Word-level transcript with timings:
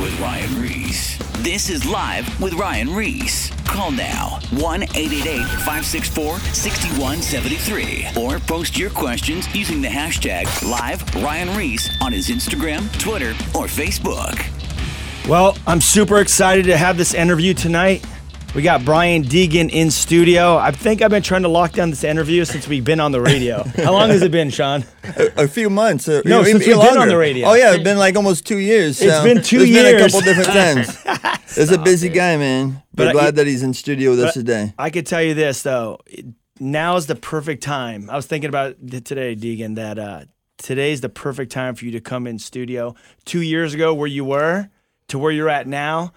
with 0.00 0.18
Ryan 0.20 0.62
Reese. 0.62 1.18
This 1.38 1.70
is 1.70 1.84
Live 1.84 2.40
with 2.40 2.54
Ryan 2.54 2.94
Reese. 2.94 3.50
Call 3.64 3.90
now 3.90 4.38
1 4.52 4.82
888 4.82 5.44
564 5.44 6.38
6173 6.38 8.06
or 8.20 8.38
post 8.38 8.78
your 8.78 8.90
questions 8.90 9.52
using 9.54 9.80
the 9.80 9.88
hashtag 9.88 10.46
Live 10.68 11.02
Ryan 11.16 11.56
Reese 11.56 11.90
on 12.00 12.12
his 12.12 12.28
Instagram, 12.28 12.90
Twitter, 13.00 13.30
or 13.54 13.66
Facebook. 13.66 14.38
Well, 15.28 15.58
I'm 15.66 15.80
super 15.80 16.18
excited 16.18 16.64
to 16.66 16.76
have 16.76 16.96
this 16.96 17.12
interview 17.12 17.52
tonight. 17.52 18.04
We 18.54 18.62
got 18.62 18.84
Brian 18.84 19.22
Deegan 19.22 19.70
in 19.70 19.90
studio. 19.90 20.56
I 20.56 20.72
think 20.72 21.00
I've 21.02 21.10
been 21.10 21.22
trying 21.22 21.42
to 21.42 21.48
lock 21.48 21.72
down 21.72 21.90
this 21.90 22.02
interview 22.02 22.44
since 22.44 22.66
we've 22.66 22.84
been 22.84 22.98
on 22.98 23.12
the 23.12 23.20
radio. 23.20 23.62
How 23.76 23.92
long 23.92 24.08
has 24.08 24.22
it 24.22 24.32
been, 24.32 24.50
Sean? 24.50 24.84
A, 25.16 25.44
a 25.44 25.48
few 25.48 25.70
months. 25.70 26.08
Uh, 26.08 26.22
No, 26.24 26.40
even- 26.40 26.52
since 26.54 26.66
we've 26.66 26.76
been 26.76 26.86
on 26.88 26.94
longer. 26.96 27.10
the 27.12 27.18
radio. 27.18 27.46
Oh 27.48 27.54
yeah, 27.54 27.74
it's 27.74 27.84
been 27.84 27.98
like 27.98 28.16
almost 28.16 28.46
two 28.46 28.58
years. 28.58 29.00
It's 29.00 29.22
been 29.22 29.42
two 29.42 29.58
there's 29.58 29.70
Been 29.70 29.94
a 29.96 29.98
couple 30.00 30.20
different 30.22 30.48
times. 31.06 31.56
it's 31.56 31.70
a 31.70 31.78
busy 31.78 32.08
guy, 32.08 32.36
man. 32.36 32.82
But 32.94 33.04
We're 33.04 33.10
I- 33.10 33.12
glad 33.12 33.36
that 33.36 33.46
he's 33.46 33.62
in 33.62 33.74
studio 33.74 34.10
with 34.10 34.20
us 34.20 34.34
today. 34.34 34.72
I 34.78 34.90
could 34.90 35.06
tell 35.06 35.22
you 35.22 35.34
this 35.34 35.62
though. 35.62 35.98
Now 36.58 36.96
is 36.96 37.06
the 37.06 37.14
perfect 37.14 37.62
time. 37.62 38.10
I 38.10 38.16
was 38.16 38.26
thinking 38.26 38.48
about 38.48 38.76
today, 38.80 39.36
Deegan, 39.36 39.76
that 39.76 39.98
uh, 40.00 40.24
today's 40.56 41.00
the 41.00 41.08
perfect 41.08 41.52
time 41.52 41.76
for 41.76 41.84
you 41.84 41.92
to 41.92 42.00
come 42.00 42.26
in 42.26 42.40
studio. 42.40 42.96
Two 43.24 43.42
years 43.42 43.74
ago, 43.74 43.94
where 43.94 44.08
you 44.08 44.24
were 44.24 44.68
to 45.08 45.18
where 45.18 45.30
you're 45.30 45.48
at 45.50 45.68
now. 45.68 46.12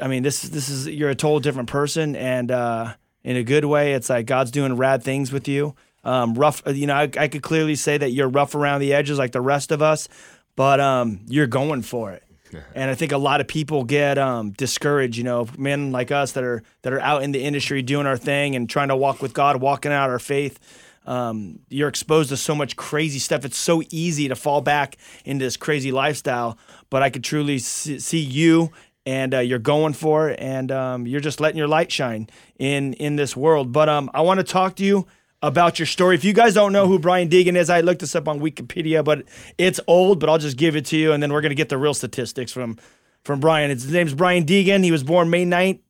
I 0.00 0.08
mean, 0.08 0.22
this 0.22 0.42
this 0.42 0.68
is 0.68 0.86
you're 0.88 1.10
a 1.10 1.14
total 1.14 1.40
different 1.40 1.68
person, 1.68 2.16
and 2.16 2.50
uh, 2.50 2.94
in 3.24 3.36
a 3.36 3.42
good 3.42 3.64
way. 3.64 3.94
It's 3.94 4.10
like 4.10 4.26
God's 4.26 4.50
doing 4.50 4.76
rad 4.76 5.02
things 5.02 5.32
with 5.32 5.48
you. 5.48 5.74
Um, 6.04 6.34
rough, 6.34 6.62
you 6.66 6.86
know, 6.86 6.94
I, 6.94 7.10
I 7.18 7.28
could 7.28 7.42
clearly 7.42 7.74
say 7.74 7.96
that 7.96 8.10
you're 8.10 8.28
rough 8.28 8.54
around 8.54 8.80
the 8.80 8.92
edges 8.92 9.18
like 9.18 9.32
the 9.32 9.40
rest 9.40 9.72
of 9.72 9.80
us, 9.80 10.06
but 10.54 10.78
um, 10.78 11.20
you're 11.26 11.46
going 11.46 11.82
for 11.82 12.12
it. 12.12 12.22
And 12.76 12.88
I 12.88 12.94
think 12.94 13.10
a 13.10 13.18
lot 13.18 13.40
of 13.40 13.48
people 13.48 13.82
get 13.82 14.16
um, 14.16 14.52
discouraged, 14.52 15.16
you 15.16 15.24
know, 15.24 15.48
men 15.58 15.90
like 15.90 16.12
us 16.12 16.32
that 16.32 16.44
are 16.44 16.62
that 16.82 16.92
are 16.92 17.00
out 17.00 17.24
in 17.24 17.32
the 17.32 17.42
industry 17.42 17.82
doing 17.82 18.06
our 18.06 18.16
thing 18.16 18.54
and 18.54 18.70
trying 18.70 18.88
to 18.88 18.96
walk 18.96 19.20
with 19.20 19.34
God, 19.34 19.60
walking 19.60 19.90
out 19.90 20.08
our 20.08 20.20
faith. 20.20 20.60
Um, 21.04 21.58
you're 21.68 21.88
exposed 21.88 22.28
to 22.28 22.36
so 22.36 22.54
much 22.54 22.76
crazy 22.76 23.18
stuff. 23.18 23.44
It's 23.44 23.58
so 23.58 23.82
easy 23.90 24.28
to 24.28 24.36
fall 24.36 24.60
back 24.60 24.96
into 25.24 25.44
this 25.44 25.56
crazy 25.56 25.90
lifestyle. 25.90 26.56
But 26.90 27.02
I 27.02 27.10
could 27.10 27.24
truly 27.24 27.58
see, 27.58 27.98
see 27.98 28.20
you, 28.20 28.70
and 29.06 29.34
uh, 29.34 29.38
you're 29.40 29.58
going 29.58 29.92
for 29.92 30.30
it, 30.30 30.40
and 30.40 30.72
um, 30.72 31.06
you're 31.06 31.20
just 31.20 31.40
letting 31.40 31.58
your 31.58 31.68
light 31.68 31.90
shine 31.92 32.28
in 32.58 32.94
in 32.94 33.16
this 33.16 33.36
world. 33.36 33.72
But 33.72 33.88
um, 33.88 34.10
I 34.14 34.22
want 34.22 34.38
to 34.38 34.44
talk 34.44 34.76
to 34.76 34.84
you 34.84 35.06
about 35.42 35.78
your 35.78 35.86
story. 35.86 36.14
If 36.14 36.24
you 36.24 36.32
guys 36.32 36.54
don't 36.54 36.72
know 36.72 36.86
who 36.86 36.98
Brian 36.98 37.28
Deegan 37.28 37.56
is, 37.56 37.68
I 37.68 37.82
looked 37.82 38.00
this 38.00 38.16
up 38.16 38.28
on 38.28 38.40
Wikipedia, 38.40 39.04
but 39.04 39.24
it's 39.58 39.80
old. 39.86 40.20
But 40.20 40.30
I'll 40.30 40.38
just 40.38 40.56
give 40.56 40.76
it 40.76 40.86
to 40.86 40.96
you, 40.96 41.12
and 41.12 41.22
then 41.22 41.32
we're 41.32 41.42
gonna 41.42 41.54
get 41.54 41.68
the 41.68 41.78
real 41.78 41.94
statistics 41.94 42.52
from 42.52 42.78
from 43.24 43.40
Brian. 43.40 43.70
His 43.70 43.90
name's 43.90 44.14
Brian 44.14 44.44
Deegan. 44.44 44.84
He 44.84 44.90
was 44.90 45.02
born 45.02 45.30
May 45.30 45.44
9th, 45.44 45.80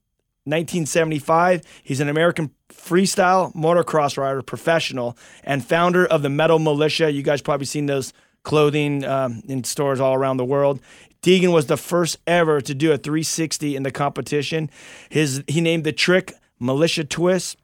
1975. 0.44 1.62
He's 1.82 2.00
an 2.00 2.08
American 2.08 2.50
freestyle 2.68 3.54
motocross 3.54 4.16
rider, 4.16 4.42
professional, 4.42 5.16
and 5.42 5.64
founder 5.64 6.06
of 6.06 6.22
the 6.22 6.30
Metal 6.30 6.58
Mulisha. 6.58 7.12
You 7.12 7.22
guys 7.22 7.42
probably 7.42 7.66
seen 7.66 7.86
those 7.86 8.12
clothing 8.42 9.04
um, 9.04 9.42
in 9.48 9.64
stores 9.64 10.00
all 10.00 10.14
around 10.14 10.36
the 10.36 10.44
world. 10.44 10.80
Deegan 11.24 11.52
was 11.54 11.66
the 11.66 11.78
first 11.78 12.18
ever 12.26 12.60
to 12.60 12.74
do 12.74 12.92
a 12.92 12.98
360 12.98 13.74
in 13.74 13.82
the 13.82 13.90
competition. 13.90 14.70
His 15.08 15.42
he 15.48 15.62
named 15.62 15.84
the 15.84 15.92
trick 15.92 16.34
Mulisha 16.60 17.08
Twist. 17.08 17.56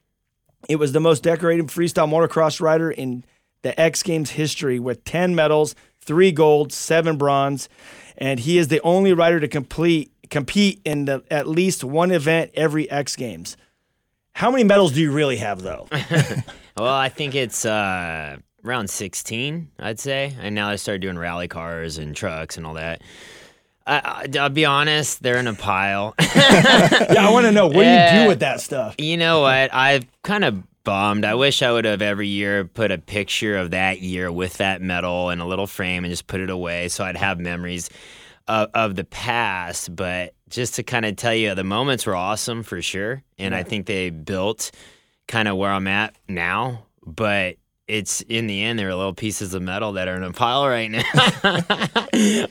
It 0.68 0.76
was 0.76 0.92
the 0.92 1.00
most 1.00 1.22
decorated 1.22 1.66
freestyle 1.66 2.08
motocross 2.08 2.60
rider 2.60 2.90
in 2.90 3.22
the 3.62 3.78
X 3.78 4.02
Games 4.02 4.30
history 4.30 4.78
with 4.78 5.04
10 5.04 5.34
medals, 5.34 5.74
3 6.00 6.32
gold, 6.32 6.72
7 6.72 7.18
bronze, 7.18 7.68
and 8.16 8.40
he 8.40 8.56
is 8.56 8.68
the 8.68 8.80
only 8.80 9.12
rider 9.12 9.38
to 9.38 9.48
complete 9.48 10.10
compete 10.30 10.80
in 10.84 11.04
the, 11.04 11.22
at 11.30 11.46
least 11.46 11.84
one 11.84 12.10
event 12.10 12.52
every 12.54 12.90
X 12.90 13.14
Games. 13.14 13.58
How 14.32 14.50
many 14.50 14.64
medals 14.64 14.92
do 14.92 15.02
you 15.02 15.12
really 15.12 15.36
have 15.36 15.60
though? 15.62 15.86
Well, 16.78 16.94
I 16.94 17.10
think 17.10 17.34
it's 17.34 17.66
uh, 17.66 18.38
around 18.64 18.88
16, 18.88 19.68
I'd 19.80 20.00
say. 20.00 20.34
And 20.40 20.54
now 20.54 20.70
I 20.70 20.76
started 20.76 21.02
doing 21.02 21.18
rally 21.18 21.46
cars 21.46 21.98
and 21.98 22.16
trucks 22.16 22.56
and 22.56 22.64
all 22.64 22.74
that. 22.74 23.02
I, 23.86 24.26
I, 24.34 24.38
I'll 24.38 24.48
be 24.50 24.64
honest, 24.64 25.22
they're 25.22 25.38
in 25.38 25.46
a 25.46 25.54
pile. 25.54 26.14
yeah, 26.20 27.16
I 27.18 27.30
want 27.30 27.46
to 27.46 27.52
know 27.52 27.66
what 27.66 27.84
do 27.84 27.90
you 27.90 28.22
do 28.22 28.28
with 28.28 28.40
that 28.40 28.60
stuff? 28.60 28.94
you 28.98 29.16
know 29.16 29.40
what? 29.40 29.72
I've 29.72 30.06
kind 30.22 30.44
of 30.44 30.62
bummed. 30.84 31.24
I 31.24 31.34
wish 31.34 31.62
I 31.62 31.72
would 31.72 31.84
have 31.84 32.02
every 32.02 32.28
year 32.28 32.64
put 32.64 32.90
a 32.90 32.98
picture 32.98 33.56
of 33.56 33.70
that 33.72 34.00
year 34.00 34.30
with 34.32 34.54
that 34.58 34.80
medal 34.80 35.30
in 35.30 35.40
a 35.40 35.46
little 35.46 35.66
frame 35.66 36.04
and 36.04 36.12
just 36.12 36.26
put 36.26 36.40
it 36.40 36.50
away 36.50 36.88
so 36.88 37.04
I'd 37.04 37.16
have 37.16 37.38
memories 37.38 37.90
of, 38.48 38.70
of 38.74 38.96
the 38.96 39.04
past. 39.04 39.94
But 39.94 40.34
just 40.48 40.74
to 40.76 40.82
kind 40.82 41.04
of 41.04 41.16
tell 41.16 41.34
you, 41.34 41.54
the 41.54 41.64
moments 41.64 42.06
were 42.06 42.16
awesome 42.16 42.62
for 42.62 42.80
sure. 42.82 43.22
And 43.38 43.54
I 43.54 43.62
think 43.62 43.86
they 43.86 44.10
built 44.10 44.70
kind 45.28 45.48
of 45.48 45.56
where 45.56 45.70
I'm 45.70 45.86
at 45.86 46.14
now. 46.28 46.86
But 47.06 47.56
it's 47.90 48.20
in 48.22 48.46
the 48.46 48.62
end, 48.62 48.78
they're 48.78 48.94
little 48.94 49.14
pieces 49.14 49.52
of 49.54 49.62
metal 49.62 49.92
that 49.92 50.06
are 50.08 50.16
in 50.16 50.22
a 50.22 50.32
pile 50.32 50.66
right 50.68 50.90
now. 50.90 51.02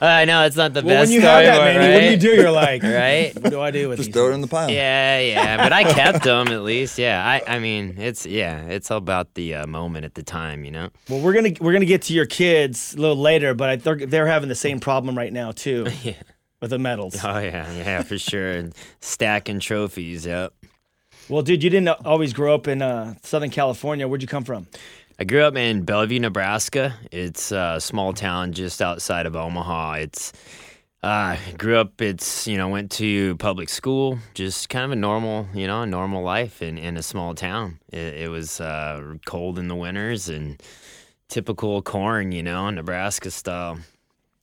I 0.01 0.25
know 0.25 0.45
it's 0.45 0.55
not 0.55 0.73
the 0.73 0.81
Well, 0.81 0.95
best 1.01 1.09
when 1.09 1.11
you 1.13 1.21
have 1.21 1.43
that, 1.43 1.57
but- 1.57 1.63
man, 1.79 1.93
what 1.93 1.99
do 2.01 2.05
you 2.11 2.17
do? 2.17 2.41
You're 2.41 2.51
like, 2.51 2.83
Right? 2.83 3.31
What 3.41 3.49
do 3.51 3.61
I 3.61 3.71
do 3.71 3.89
with 3.89 3.99
it? 3.99 4.03
Just 4.03 4.07
these? 4.07 4.13
throw 4.15 4.29
it 4.31 4.33
in 4.33 4.41
the 4.41 4.47
pile. 4.47 4.69
Yeah, 4.69 5.19
yeah, 5.19 5.57
but 5.57 5.73
I 5.73 5.83
kept 5.93 6.23
them 6.23 6.47
at 6.49 6.61
least. 6.63 6.97
Yeah, 6.97 7.25
I, 7.25 7.55
I 7.55 7.59
mean, 7.59 7.95
it's 7.97 8.25
yeah, 8.25 8.61
it's 8.65 8.91
all 8.91 8.97
about 8.97 9.33
the 9.35 9.55
uh, 9.55 9.67
moment 9.67 10.05
at 10.05 10.15
the 10.15 10.23
time, 10.23 10.63
you 10.65 10.71
know. 10.71 10.89
Well, 11.09 11.21
we're 11.21 11.33
gonna 11.33 11.53
we're 11.59 11.73
gonna 11.73 11.85
get 11.85 12.03
to 12.03 12.13
your 12.13 12.25
kids 12.25 12.93
a 12.95 12.97
little 12.99 13.17
later, 13.17 13.53
but 13.53 13.69
I, 13.69 13.75
they're 13.77 14.05
they're 14.05 14.27
having 14.27 14.49
the 14.49 14.55
same 14.55 14.79
problem 14.79 15.17
right 15.17 15.31
now 15.33 15.51
too 15.51 15.87
Yeah. 16.03 16.13
with 16.61 16.71
the 16.71 16.79
medals. 16.79 17.15
Oh 17.23 17.39
yeah, 17.39 17.71
yeah, 17.73 18.03
for 18.03 18.17
sure. 18.17 18.51
And 18.51 18.73
stacking 19.01 19.59
trophies. 19.59 20.25
Yep. 20.25 20.53
Well, 21.29 21.43
dude, 21.43 21.63
you 21.63 21.69
didn't 21.69 21.89
always 22.05 22.33
grow 22.33 22.55
up 22.55 22.67
in 22.67 22.81
uh, 22.81 23.13
Southern 23.21 23.51
California. 23.51 24.07
Where'd 24.07 24.23
you 24.23 24.27
come 24.27 24.43
from? 24.43 24.65
I 25.19 25.25
grew 25.25 25.43
up 25.43 25.57
in 25.57 25.83
Bellevue, 25.83 26.19
Nebraska. 26.19 26.95
It's 27.11 27.51
a 27.51 27.77
small 27.81 28.13
town 28.13 28.53
just 28.53 28.81
outside 28.81 29.25
of 29.25 29.35
Omaha. 29.35 29.93
It's 29.95 30.31
uh, 31.03 31.35
grew 31.57 31.77
up. 31.77 32.01
It's 32.01 32.47
you 32.47 32.57
know 32.57 32.69
went 32.69 32.89
to 32.91 33.35
public 33.35 33.67
school. 33.67 34.19
Just 34.33 34.69
kind 34.69 34.85
of 34.85 34.91
a 34.91 34.95
normal, 34.95 35.47
you 35.53 35.67
know, 35.67 35.81
a 35.81 35.85
normal 35.85 36.23
life 36.23 36.61
in 36.61 36.77
in 36.77 36.95
a 36.95 37.03
small 37.03 37.35
town. 37.35 37.79
It, 37.91 38.15
it 38.15 38.29
was 38.29 38.61
uh, 38.61 39.15
cold 39.25 39.59
in 39.59 39.67
the 39.67 39.75
winters 39.75 40.29
and 40.29 40.61
typical 41.27 41.81
corn, 41.81 42.31
you 42.31 42.41
know, 42.43 42.69
Nebraska 42.69 43.29
style. 43.29 43.79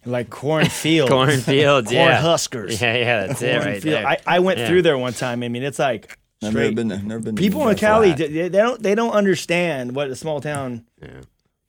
Like 0.05 0.31
cornfields. 0.31 1.11
Cornfields, 1.11 1.89
Corn 1.91 1.97
yeah. 2.07 2.21
huskers. 2.21 2.81
Yeah, 2.81 2.95
yeah, 2.97 3.27
that's 3.27 3.43
it 3.43 3.57
right 3.57 3.63
Cornfield. 3.65 3.83
there. 3.83 4.07
I, 4.07 4.19
I 4.27 4.39
went 4.39 4.59
Yeah. 4.61 4.69
through 4.69 4.83
there 4.83 4.97
one 4.97 5.15
time. 5.15 5.43
I 5.43 5.49
mean, 5.49 5.65
it's 5.65 5.81
like 5.81 6.17
I've 6.43 6.55
never 6.55 6.73
been 6.73 6.89
there. 6.89 6.99
Never 7.03 7.23
been. 7.23 7.37
People 7.37 7.63
in 7.63 7.69
Nebraska. 7.69 7.87
Cali, 7.87 8.07
flat. 8.09 8.19
they, 8.19 8.49
they 8.49 8.59
don't 8.59 8.83
they 8.83 8.95
don't 8.95 9.13
understand 9.13 9.95
what 9.95 10.11
a 10.11 10.17
small 10.17 10.41
town. 10.41 10.85
Yeah. 11.01 11.21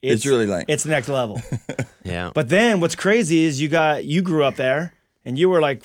It's 0.01 0.25
really 0.25 0.45
like- 0.45 0.65
it's 0.67 0.85
next 0.85 1.09
level. 1.09 1.41
yeah. 2.03 2.31
But 2.33 2.49
then 2.49 2.79
what's 2.79 2.95
crazy 2.95 3.45
is 3.45 3.59
you 3.61 3.67
got 3.69 4.05
you 4.05 4.21
grew 4.21 4.43
up 4.43 4.55
there 4.55 4.93
and 5.25 5.37
you 5.39 5.49
were 5.49 5.61
like 5.61 5.83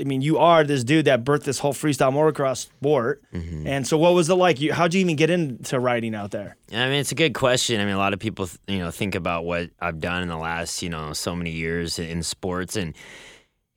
I 0.00 0.02
mean, 0.04 0.22
you 0.22 0.38
are 0.38 0.64
this 0.64 0.82
dude 0.82 1.04
that 1.04 1.24
birthed 1.24 1.44
this 1.44 1.58
whole 1.60 1.72
freestyle 1.72 2.12
motocross 2.12 2.58
sport. 2.58 3.22
Mm-hmm. 3.32 3.66
And 3.66 3.86
so 3.86 3.96
what 3.96 4.14
was 4.14 4.28
it 4.28 4.34
like? 4.34 4.60
You 4.60 4.72
how'd 4.72 4.94
you 4.94 5.00
even 5.00 5.16
get 5.16 5.30
into 5.30 5.78
riding 5.78 6.14
out 6.14 6.30
there? 6.32 6.56
I 6.72 6.86
mean, 6.88 6.94
it's 6.94 7.12
a 7.12 7.16
good 7.16 7.34
question. 7.34 7.80
I 7.80 7.84
mean, 7.84 7.94
a 7.94 7.98
lot 7.98 8.12
of 8.12 8.18
people, 8.18 8.48
you 8.66 8.78
know, 8.78 8.90
think 8.90 9.14
about 9.14 9.44
what 9.44 9.70
I've 9.80 10.00
done 10.00 10.22
in 10.22 10.28
the 10.28 10.36
last, 10.36 10.82
you 10.82 10.88
know, 10.88 11.12
so 11.12 11.36
many 11.36 11.50
years 11.50 11.98
in 11.98 12.22
sports, 12.22 12.76
and 12.76 12.94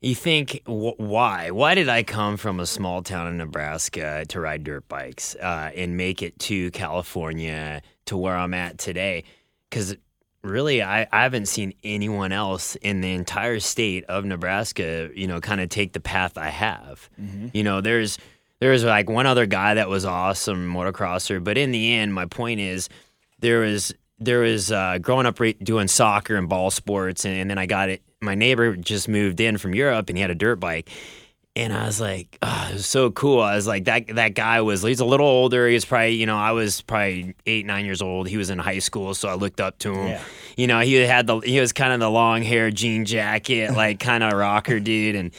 you 0.00 0.14
think, 0.14 0.62
wh- 0.64 0.98
why? 0.98 1.50
Why 1.50 1.74
did 1.74 1.88
I 1.88 2.02
come 2.02 2.36
from 2.36 2.60
a 2.60 2.66
small 2.66 3.02
town 3.02 3.26
in 3.28 3.36
Nebraska 3.38 4.24
to 4.28 4.40
ride 4.40 4.64
dirt 4.64 4.88
bikes 4.88 5.34
uh, 5.36 5.70
and 5.74 5.96
make 5.96 6.22
it 6.22 6.38
to 6.40 6.70
California 6.70 7.82
to 8.06 8.16
where 8.16 8.36
I'm 8.36 8.54
at 8.54 8.78
today? 8.78 9.24
Because 9.68 9.96
really, 10.42 10.82
I, 10.82 11.02
I 11.10 11.22
haven't 11.22 11.46
seen 11.46 11.74
anyone 11.82 12.32
else 12.32 12.76
in 12.76 13.00
the 13.00 13.12
entire 13.12 13.58
state 13.60 14.04
of 14.04 14.24
Nebraska, 14.24 15.10
you 15.14 15.26
know, 15.26 15.40
kind 15.40 15.60
of 15.60 15.68
take 15.68 15.92
the 15.92 16.00
path 16.00 16.38
I 16.38 16.48
have. 16.48 17.10
You 17.52 17.62
know, 17.64 17.80
there's 17.80 18.18
there 18.60 18.70
was 18.70 18.84
like 18.84 19.08
one 19.10 19.26
other 19.26 19.46
guy 19.46 19.74
that 19.74 19.88
was 19.88 20.04
awesome 20.04 20.72
motocrosser, 20.72 21.42
but 21.42 21.58
in 21.58 21.70
the 21.70 21.94
end, 21.94 22.14
my 22.14 22.26
point 22.26 22.60
is 22.60 22.88
there 23.40 23.60
was 23.60 23.92
there 24.20 24.40
was 24.40 24.72
uh, 24.72 24.98
growing 24.98 25.26
up 25.26 25.38
re- 25.40 25.52
doing 25.54 25.88
soccer 25.88 26.36
and 26.36 26.48
ball 26.48 26.70
sports, 26.70 27.24
and, 27.24 27.36
and 27.36 27.50
then 27.50 27.58
I 27.58 27.66
got 27.66 27.88
it. 27.88 28.02
My 28.20 28.34
neighbor 28.34 28.76
just 28.76 29.08
moved 29.08 29.40
in 29.40 29.58
from 29.58 29.74
Europe, 29.74 30.08
and 30.08 30.18
he 30.18 30.22
had 30.22 30.30
a 30.30 30.34
dirt 30.34 30.56
bike. 30.56 30.90
And 31.56 31.72
I 31.72 31.86
was 31.86 32.00
like, 32.00 32.38
oh, 32.40 32.68
it 32.70 32.74
was 32.74 32.86
so 32.86 33.10
cool. 33.10 33.40
I 33.40 33.56
was 33.56 33.66
like, 33.66 33.86
that 33.86 34.06
that 34.14 34.34
guy 34.34 34.60
was 34.60 34.82
he's 34.82 35.00
a 35.00 35.04
little 35.04 35.26
older. 35.26 35.66
He 35.66 35.74
was 35.74 35.84
probably, 35.84 36.14
you 36.14 36.24
know, 36.24 36.36
I 36.36 36.52
was 36.52 36.82
probably 36.82 37.34
eight, 37.46 37.66
nine 37.66 37.84
years 37.84 38.00
old. 38.00 38.28
He 38.28 38.36
was 38.36 38.50
in 38.50 38.60
high 38.60 38.78
school, 38.78 39.12
so 39.12 39.28
I 39.28 39.34
looked 39.34 39.60
up 39.60 39.76
to 39.80 39.92
him. 39.92 40.06
Yeah. 40.06 40.22
You 40.56 40.66
know, 40.68 40.80
he 40.80 40.94
had 40.94 41.26
the 41.26 41.38
he 41.40 41.58
was 41.58 41.72
kind 41.72 41.92
of 41.92 41.98
the 41.98 42.10
long 42.10 42.42
hair, 42.42 42.70
jean 42.70 43.04
jacket, 43.04 43.72
like 43.74 43.98
kind 43.98 44.22
of 44.22 44.34
rocker 44.34 44.78
dude. 44.78 45.16
And 45.16 45.32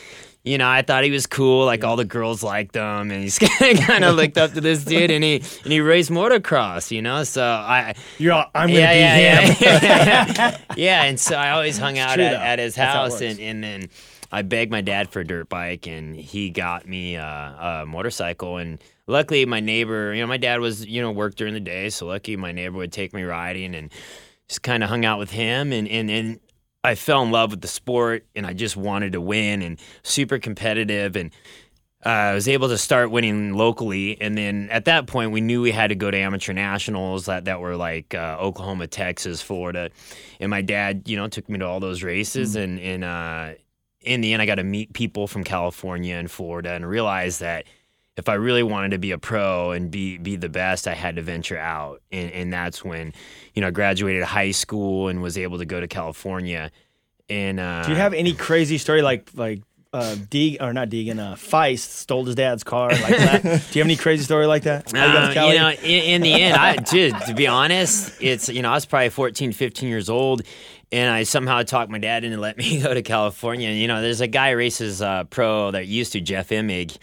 you 0.44 0.58
know, 0.58 0.68
I 0.68 0.82
thought 0.82 1.04
he 1.04 1.12
was 1.12 1.28
cool. 1.28 1.66
Like 1.66 1.84
all 1.84 1.96
the 1.96 2.06
girls 2.06 2.42
liked 2.42 2.76
him, 2.76 3.12
and 3.12 3.24
he's 3.24 3.40
kind 3.60 4.04
of 4.04 4.16
looked 4.16 4.38
up 4.38 4.54
to 4.54 4.62
this 4.62 4.86
dude, 4.86 5.12
and 5.12 5.24
he 5.24 5.36
and 5.64 5.72
he 5.72 5.82
raced 5.82 6.10
motocross. 6.10 6.92
You 6.92 7.02
know, 7.02 7.24
so 7.24 7.44
I 7.44 7.96
You're 8.18 8.34
all, 8.34 8.46
I'm 8.56 8.70
gonna 8.70 8.80
yeah, 8.80 8.94
be 8.94 9.22
yeah, 9.22 9.42
him. 9.42 9.58
yeah, 9.60 10.34
yeah, 10.36 10.58
yeah. 10.78 11.04
And 11.04 11.20
so 11.20 11.36
I 11.36 11.52
always 11.52 11.78
hung 11.78 11.98
out 11.98 12.20
at, 12.20 12.34
at 12.34 12.60
his 12.60 12.76
That's 12.76 12.94
how 12.94 13.06
it 13.06 13.12
house, 13.12 13.22
and, 13.22 13.40
and 13.40 13.64
then 13.64 13.90
I 14.32 14.42
begged 14.44 14.72
my 14.72 14.82
dad 14.82 15.10
for 15.10 15.20
a 15.20 15.26
dirt 15.26 15.50
bike, 15.50 15.88
and 15.88 16.16
he 16.16 16.50
got 16.52 16.88
me 16.88 17.18
uh, 17.18 17.82
a 17.82 17.86
motorcycle. 17.86 18.58
And 18.58 18.82
luckily, 19.08 19.46
my 19.46 19.60
neighbor, 19.60 20.14
you 20.14 20.22
know, 20.22 20.28
my 20.28 20.38
dad 20.38 20.62
was, 20.62 20.86
you 20.86 21.02
know, 21.02 21.12
worked 21.12 21.38
during 21.38 21.54
the 21.54 21.60
day, 21.60 21.90
so 21.90 22.06
lucky 22.08 22.38
my 22.38 22.54
neighbor 22.54 22.78
would 22.78 22.94
take 22.94 23.14
me 23.14 23.24
riding, 23.24 23.76
and 23.76 23.92
just 24.48 24.62
kind 24.64 24.84
of 24.84 24.90
hung 24.90 25.04
out 25.04 25.20
with 25.20 25.32
him, 25.32 25.74
and 25.74 25.88
and 25.88 26.10
and 26.10 26.40
I 26.84 26.96
fell 26.96 27.24
in 27.24 27.32
love 27.32 27.52
with 27.52 27.62
the 27.62 27.68
sport, 27.68 28.26
and 28.36 28.46
I 28.46 28.54
just 28.54 28.78
wanted 28.78 29.14
to 29.14 29.22
win, 29.22 29.62
and 29.62 29.80
super 30.04 30.40
competitive, 30.40 31.16
and. 31.16 31.32
Uh, 32.06 32.10
I 32.32 32.34
was 32.34 32.48
able 32.48 32.70
to 32.70 32.78
start 32.78 33.12
winning 33.12 33.56
locally, 33.56 34.22
and 34.22 34.38
then 34.38 34.70
at 34.72 34.86
that 34.86 35.06
point, 35.06 35.32
we 35.32 35.42
knew 35.42 35.62
we 35.62 35.72
had 35.72 35.88
to 35.88 35.96
go 35.96 36.10
to 36.10 36.18
amateur 36.18 36.54
nationals 36.54 37.26
that, 37.26 37.44
that 37.44 37.60
were 37.60 37.76
like 37.76 38.16
uh, 38.16 38.38
Oklahoma, 38.40 38.88
Texas, 38.88 39.42
Florida, 39.42 39.90
and 40.40 40.50
my 40.50 40.62
dad, 40.62 41.10
you 41.10 41.18
know, 41.18 41.28
took 41.28 41.50
me 41.50 41.60
to 41.60 41.66
all 41.66 41.82
those 41.82 42.02
races, 42.02 42.56
and 42.56 42.80
and 42.80 43.04
uh, 43.04 43.52
in 44.00 44.22
the 44.22 44.32
end, 44.32 44.42
I 44.42 44.46
got 44.46 44.56
to 44.56 44.64
meet 44.64 44.94
people 44.94 45.28
from 45.28 45.44
California 45.44 46.16
and 46.16 46.32
Florida, 46.32 46.72
and 46.72 46.88
realize 46.88 47.40
that 47.40 47.66
if 48.18 48.28
I 48.28 48.34
really 48.34 48.64
wanted 48.64 48.92
to 48.92 48.98
be 48.98 49.12
a 49.12 49.18
pro 49.18 49.72
and 49.72 49.90
be 49.90 50.18
be 50.18 50.36
the 50.36 50.50
best, 50.50 50.88
I 50.88 50.94
had 50.94 51.16
to 51.16 51.22
venture 51.22 51.58
out, 51.58 52.02
and 52.12 52.32
and 52.32 52.54
that's 52.54 52.84
when, 52.84 53.14
you 53.54 53.62
know, 53.62 53.68
I 53.68 53.72
graduated 53.72 54.24
high 54.24 54.52
school 54.52 55.08
and 55.08 55.22
was 55.22 55.38
able 55.38 55.58
to 55.60 55.66
go 55.66 55.80
to 55.80 55.88
California, 55.88 56.72
and 57.30 57.60
uh, 57.60 57.84
Do 57.84 57.92
you 57.92 57.98
have 57.98 58.14
any 58.14 58.34
crazy 58.34 58.78
story 58.78 59.02
like 59.02 59.30
like 59.36 59.62
uh, 59.94 60.16
Deeg 60.30 60.58
or 60.62 60.74
not 60.74 60.90
Deegan? 60.90 61.20
Uh, 61.20 61.36
Faisst 61.36 61.80
stole 61.92 62.26
his 62.26 62.36
dad's 62.36 62.64
car. 62.64 62.90
Like 62.90 63.18
that. 63.18 63.42
Do 63.44 63.48
you 63.50 63.82
have 63.82 63.88
any 63.88 63.96
crazy 63.96 64.24
story 64.24 64.46
like 64.46 64.64
that? 64.64 64.92
How 64.92 65.08
you 65.08 65.14
got 65.14 65.34
to 65.34 65.40
Uh, 65.42 65.48
you 65.48 65.58
know, 65.58 65.70
in, 65.70 66.04
in 66.16 66.22
the 66.22 66.34
end, 66.34 66.56
I 66.56 66.76
dude, 66.76 67.16
to 67.28 67.34
be 67.34 67.48
honest, 67.48 68.22
it's 68.22 68.50
you 68.50 68.62
know, 68.62 68.70
I 68.72 68.74
was 68.76 68.86
probably 68.86 69.10
14, 69.10 69.52
15 69.54 69.88
years 69.90 70.10
old, 70.10 70.42
and 70.92 71.10
I 71.10 71.24
somehow 71.24 71.64
talked 71.64 71.90
my 71.90 72.00
dad 72.00 72.24
into 72.24 72.38
let 72.38 72.58
me 72.60 72.82
go 72.82 72.94
to 72.94 73.02
California. 73.02 73.70
And, 73.70 73.78
you 73.80 73.88
know, 73.88 74.02
there's 74.02 74.22
a 74.22 74.28
guy 74.28 74.52
races 74.52 75.02
uh, 75.02 75.24
pro 75.26 75.72
that 75.72 75.88
used 75.88 76.14
to 76.14 76.22
Jeff 76.22 76.50
Emig, 76.50 76.98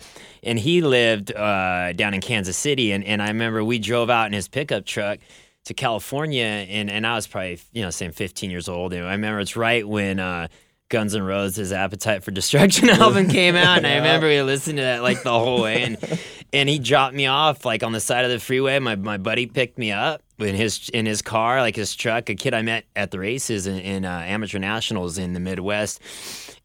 and 0.46 0.58
he 0.58 0.81
lived 0.81 1.34
uh, 1.34 1.93
down 1.93 2.14
in 2.14 2.20
Kansas 2.20 2.56
City, 2.56 2.93
and, 2.93 3.04
and 3.04 3.20
I 3.20 3.28
remember 3.28 3.62
we 3.64 3.78
drove 3.78 4.08
out 4.08 4.26
in 4.26 4.32
his 4.32 4.48
pickup 4.48 4.87
truck 4.87 5.19
to 5.64 5.75
California, 5.75 6.44
and, 6.44 6.88
and 6.88 7.06
I 7.06 7.14
was 7.16 7.26
probably 7.26 7.60
you 7.72 7.82
know 7.82 7.90
saying 7.90 8.12
15 8.12 8.50
years 8.50 8.69
old, 8.69 8.93
and 8.93 9.06
I 9.06 9.12
remember 9.12 9.40
it's 9.40 9.56
right 9.56 9.87
when. 9.87 10.19
Uh, 10.19 10.48
Guns 10.88 11.16
N' 11.16 11.25
Roses' 11.25 11.72
"Appetite 11.72 12.22
for 12.22 12.31
Destruction" 12.31 12.88
album 12.90 13.28
came 13.28 13.56
out, 13.56 13.78
and 13.78 13.87
I 13.88 13.96
remember 13.96 14.28
we 14.28 14.40
listened 14.43 14.78
to 14.78 14.82
that 14.82 15.02
like 15.02 15.25
the 15.25 15.32
whole 15.32 15.60
way. 15.60 15.82
And 15.82 16.20
and 16.52 16.69
he 16.69 16.78
dropped 16.78 17.12
me 17.12 17.26
off 17.26 17.64
like 17.64 17.82
on 17.82 17.90
the 17.90 17.98
side 17.98 18.25
of 18.25 18.31
the 18.31 18.38
freeway. 18.38 18.78
My 18.78 18.94
my 18.94 19.16
buddy 19.16 19.46
picked 19.46 19.78
me 19.78 19.90
up 19.90 20.22
in 20.38 20.54
his 20.54 20.88
in 20.90 21.04
his 21.04 21.22
car, 21.22 21.60
like 21.60 21.75
his 21.75 21.96
truck. 21.96 22.28
A 22.31 22.37
kid 22.37 22.54
I 22.54 22.62
met 22.62 22.84
at 22.94 23.10
the 23.10 23.19
races 23.19 23.66
in, 23.66 23.78
in 23.81 24.04
uh, 24.04 24.22
amateur 24.26 24.60
nationals 24.60 25.19
in 25.19 25.32
the 25.32 25.40
Midwest, 25.40 26.00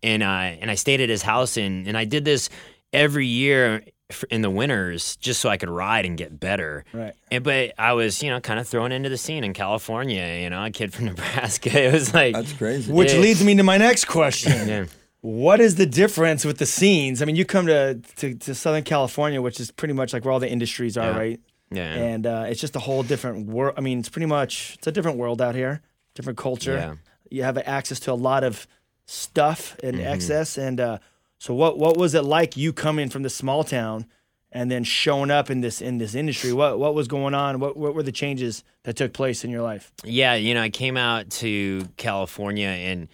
and 0.03 0.21
uh, 0.21 0.25
and 0.25 0.69
I 0.69 0.75
stayed 0.75 1.01
at 1.01 1.09
his 1.09 1.23
house, 1.23 1.57
and 1.57 1.87
and 1.87 1.97
I 1.97 2.05
did 2.05 2.23
this 2.23 2.49
every 2.93 3.27
year 3.27 3.83
in 4.29 4.41
the 4.41 4.49
winters 4.49 5.15
just 5.17 5.39
so 5.39 5.47
I 5.49 5.55
could 5.55 5.69
ride 5.69 6.05
and 6.05 6.17
get 6.17 6.37
better. 6.39 6.83
Right. 6.91 7.13
And, 7.31 7.43
but 7.43 7.73
I 7.77 7.93
was, 7.93 8.21
you 8.21 8.29
know, 8.29 8.41
kind 8.41 8.59
of 8.59 8.67
thrown 8.67 8.91
into 8.91 9.07
the 9.07 9.17
scene 9.17 9.43
in 9.45 9.53
California. 9.53 10.41
You 10.43 10.49
know, 10.49 10.65
a 10.65 10.69
kid 10.69 10.93
from 10.93 11.05
Nebraska. 11.11 11.81
It 11.87 11.93
was 11.93 12.13
like, 12.13 12.33
That's 12.35 12.51
crazy. 12.53 12.91
Which 12.91 13.13
Yeah. 13.13 13.19
leads 13.19 13.43
me 13.43 13.55
to 13.55 13.63
my 13.63 13.77
next 13.77 14.05
question. 14.05 14.51
yeah. 14.67 14.85
What 15.21 15.61
is 15.61 15.75
the 15.75 15.85
difference 15.85 16.43
with 16.43 16.57
the 16.57 16.65
scenes? 16.65 17.21
I 17.21 17.25
mean, 17.25 17.35
you 17.35 17.45
come 17.45 17.67
to, 17.67 18.01
to, 18.17 18.33
to 18.33 18.55
Southern 18.55 18.83
California, 18.83 19.41
which 19.41 19.59
is 19.59 19.69
pretty 19.71 19.93
much 19.93 20.13
like 20.13 20.25
where 20.25 20.31
all 20.33 20.39
the 20.39 20.49
industries 20.49 20.97
are, 20.97 21.11
Yeah. 21.11 21.17
right? 21.17 21.39
Yeah. 21.69 21.93
And 21.93 22.27
uh, 22.27 22.45
it's 22.49 22.59
just 22.59 22.75
a 22.75 22.79
whole 22.79 23.03
different 23.03 23.47
world. 23.47 23.75
I 23.77 23.81
mean, 23.81 23.99
it's 23.99 24.09
pretty 24.09 24.25
much 24.25 24.75
it's 24.79 24.87
a 24.87 24.91
different 24.91 25.17
world 25.19 25.41
out 25.41 25.55
here, 25.55 25.81
different 26.15 26.37
culture. 26.37 26.73
Yeah. 26.73 26.95
You 27.29 27.43
have 27.43 27.57
access 27.59 27.99
to 28.01 28.11
a 28.11 28.15
lot 28.15 28.43
of 28.43 28.67
stuff 29.05 29.77
and 29.83 29.95
Mm-hmm. 29.95 30.07
excess. 30.07 30.57
And 30.57 30.79
uh, 30.81 30.97
so, 31.41 31.55
what 31.55 31.79
what 31.79 31.97
was 31.97 32.13
it 32.13 32.23
like 32.23 32.55
you 32.55 32.71
coming 32.71 33.09
from 33.09 33.23
the 33.23 33.29
small 33.29 33.63
town 33.63 34.05
and 34.51 34.69
then 34.69 34.83
showing 34.83 35.31
up 35.31 35.49
in 35.49 35.61
this 35.61 35.81
in 35.81 35.97
this 35.97 36.13
industry? 36.13 36.53
What 36.53 36.77
what 36.77 36.93
was 36.93 37.07
going 37.07 37.33
on? 37.33 37.59
What 37.59 37.75
what 37.75 37.95
were 37.95 38.03
the 38.03 38.11
changes 38.11 38.63
that 38.83 38.95
took 38.95 39.11
place 39.11 39.43
in 39.43 39.49
your 39.49 39.63
life? 39.63 39.91
Yeah, 40.03 40.35
you 40.35 40.53
know, 40.53 40.61
I 40.61 40.69
came 40.69 40.97
out 40.97 41.31
to 41.31 41.87
California 41.97 42.67
and 42.67 43.07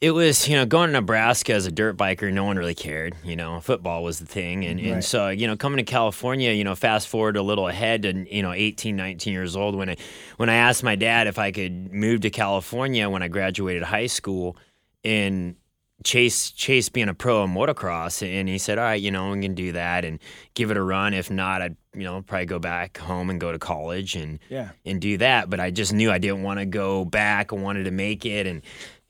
it 0.00 0.12
was, 0.12 0.48
you 0.48 0.56
know, 0.56 0.64
going 0.64 0.88
to 0.88 0.94
Nebraska 0.94 1.52
as 1.52 1.66
a 1.66 1.70
dirt 1.70 1.98
biker, 1.98 2.32
no 2.32 2.44
one 2.44 2.56
really 2.56 2.74
cared. 2.74 3.14
You 3.22 3.36
know, 3.36 3.60
football 3.60 4.02
was 4.02 4.20
the 4.20 4.26
thing. 4.26 4.64
And, 4.64 4.80
Right. 4.80 4.88
and 4.92 5.04
so, 5.04 5.28
you 5.28 5.46
know, 5.46 5.54
coming 5.54 5.84
to 5.84 5.90
California, 5.90 6.50
you 6.52 6.64
know, 6.64 6.74
fast 6.74 7.08
forward 7.08 7.36
a 7.36 7.42
little 7.42 7.68
ahead 7.68 8.06
and, 8.06 8.26
you 8.28 8.40
know, 8.40 8.52
18, 8.52 8.96
19 8.96 9.34
years 9.34 9.54
old 9.54 9.74
when 9.74 9.90
I, 9.90 9.96
when 10.38 10.48
I 10.48 10.54
asked 10.54 10.82
my 10.82 10.96
dad 10.96 11.26
if 11.26 11.38
I 11.38 11.52
could 11.52 11.92
move 11.92 12.22
to 12.22 12.30
California 12.30 13.10
when 13.10 13.22
I 13.22 13.28
graduated 13.28 13.82
high 13.82 14.06
school 14.06 14.56
and 15.04 15.56
chase 16.02 16.50
chase 16.50 16.88
being 16.88 17.08
a 17.08 17.14
pro 17.14 17.44
in 17.44 17.50
motocross 17.50 18.26
and 18.26 18.48
he 18.48 18.58
said 18.58 18.78
all 18.78 18.84
right 18.84 19.00
you 19.00 19.10
know 19.10 19.30
we 19.30 19.40
can 19.40 19.54
do 19.54 19.72
that 19.72 20.04
and 20.04 20.18
give 20.54 20.70
it 20.70 20.76
a 20.76 20.82
run. 20.82 21.14
If 21.14 21.30
not 21.30 21.62
i'd 21.62 21.76
you 21.94 22.02
know 22.02 22.20
probably 22.22 22.46
go 22.46 22.58
back 22.58 22.98
home 22.98 23.30
and 23.30 23.40
go 23.40 23.52
to 23.52 23.58
college 23.58 24.16
and 24.16 24.38
Yeah. 24.48 24.70
and 24.84 25.00
do 25.00 25.16
that. 25.18 25.48
But 25.48 25.60
i 25.60 25.70
just 25.70 25.92
knew 25.92 26.10
i 26.10 26.18
didn't 26.18 26.42
want 26.42 26.58
to 26.60 26.66
go 26.66 27.04
back. 27.04 27.52
I 27.52 27.56
wanted 27.56 27.84
to 27.84 27.90
make 27.90 28.26
it. 28.26 28.46
And 28.46 28.62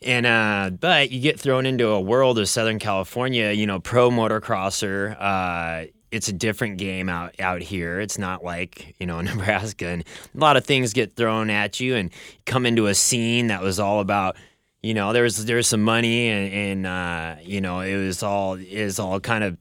and 0.03 0.27
uh 0.27 0.71
but 0.79 1.11
you 1.11 1.21
get 1.21 1.41
thrown 1.41 1.65
into 1.67 1.89
a 1.89 2.01
world 2.01 2.39
of 2.39 2.49
southern 2.49 2.79
california 2.79 3.53
you 3.53 3.67
know 3.67 3.81
pro 3.81 4.11
motocrosser 4.11 5.17
uh 5.19 5.87
it's 6.13 6.29
a 6.29 6.33
different 6.33 6.77
game 6.79 7.09
out 7.09 7.35
out 7.41 7.61
here. 7.61 7.99
It's 7.99 8.19
not 8.19 8.45
like 8.45 8.95
you 9.01 9.07
know 9.07 9.21
Nebraska, 9.23 9.87
and 9.89 10.05
a 10.33 10.39
lot 10.39 10.57
of 10.57 10.65
things 10.65 10.93
get 10.93 11.17
thrown 11.17 11.51
at 11.51 11.81
you, 11.81 11.97
and 11.97 12.11
come 12.47 12.67
into 12.67 12.87
a 12.87 12.95
scene 12.95 13.49
that 13.49 13.63
was 13.63 13.81
all 13.81 13.99
about 13.99 14.37
you 14.85 14.93
know 14.93 15.13
there 15.15 15.23
was 15.23 15.45
there 15.47 15.57
was 15.57 15.67
some 15.67 15.83
money 15.83 16.29
and, 16.29 16.53
and 16.53 16.87
uh, 16.87 17.37
you 17.43 17.61
know 17.61 17.81
it 17.81 17.97
was 17.97 18.23
all 18.23 18.55
it 18.55 18.85
was 18.85 18.99
all 18.99 19.19
kind 19.19 19.43
of 19.43 19.57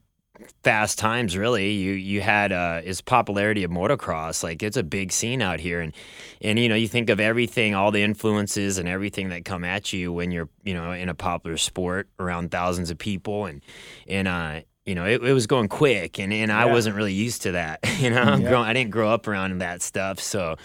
fast 0.64 1.00
times 1.00 1.38
really. 1.38 1.72
You 1.72 1.94
you 1.94 2.20
had 2.22 2.52
uh 2.52 2.81
is 2.84 3.00
popularity 3.02 3.64
of 3.64 3.72
motocross. 3.72 4.44
Like 4.44 4.62
it's 4.62 4.75
a 4.75 4.84
big 4.84 5.12
scene 5.14 5.42
out 5.42 5.60
here. 5.62 5.80
And 5.80 5.94
and 6.42 6.60
you 6.60 6.68
know 6.68 6.75
you 6.75 6.90
think 6.90 7.10
of 7.10 7.20
everything 7.22 7.74
all 7.74 7.92
the 7.92 8.04
influences 8.04 8.78
and 8.78 8.90
everything 8.90 9.30
that 9.30 9.46
come 9.46 9.64
at 9.64 9.94
you 9.94 10.12
when 10.12 10.31
you're 10.31 10.50
you 10.64 10.74
know 10.74 10.92
in 10.92 11.08
a 11.08 11.14
popular 11.14 11.58
sport 11.58 12.10
around 12.20 12.52
thousands 12.52 12.90
of 12.90 12.98
people. 12.98 13.46
And 13.46 13.62
and 14.08 14.28
uh 14.28 14.62
you 14.86 14.96
know 14.96 15.06
it, 15.06 15.24
it 15.24 15.31
was 15.34 15.48
going 15.48 15.70
quick. 15.70 16.20
And 16.20 16.34
and 16.34 16.52
I 16.52 16.66
wasn't 16.66 16.98
really 16.98 17.14
used 17.14 17.44
to 17.44 17.54
that 17.54 17.80
you 18.00 18.10
know? 18.10 18.22
I'm 18.22 18.42
Yeah. 18.42 18.50
growing, 18.50 18.66
I 18.68 18.74
didn't 18.74 18.92
grow 18.92 19.10
up 19.10 19.28
around 19.28 19.58
that 19.60 19.81
stuff. 19.81 20.20
So 20.20 20.58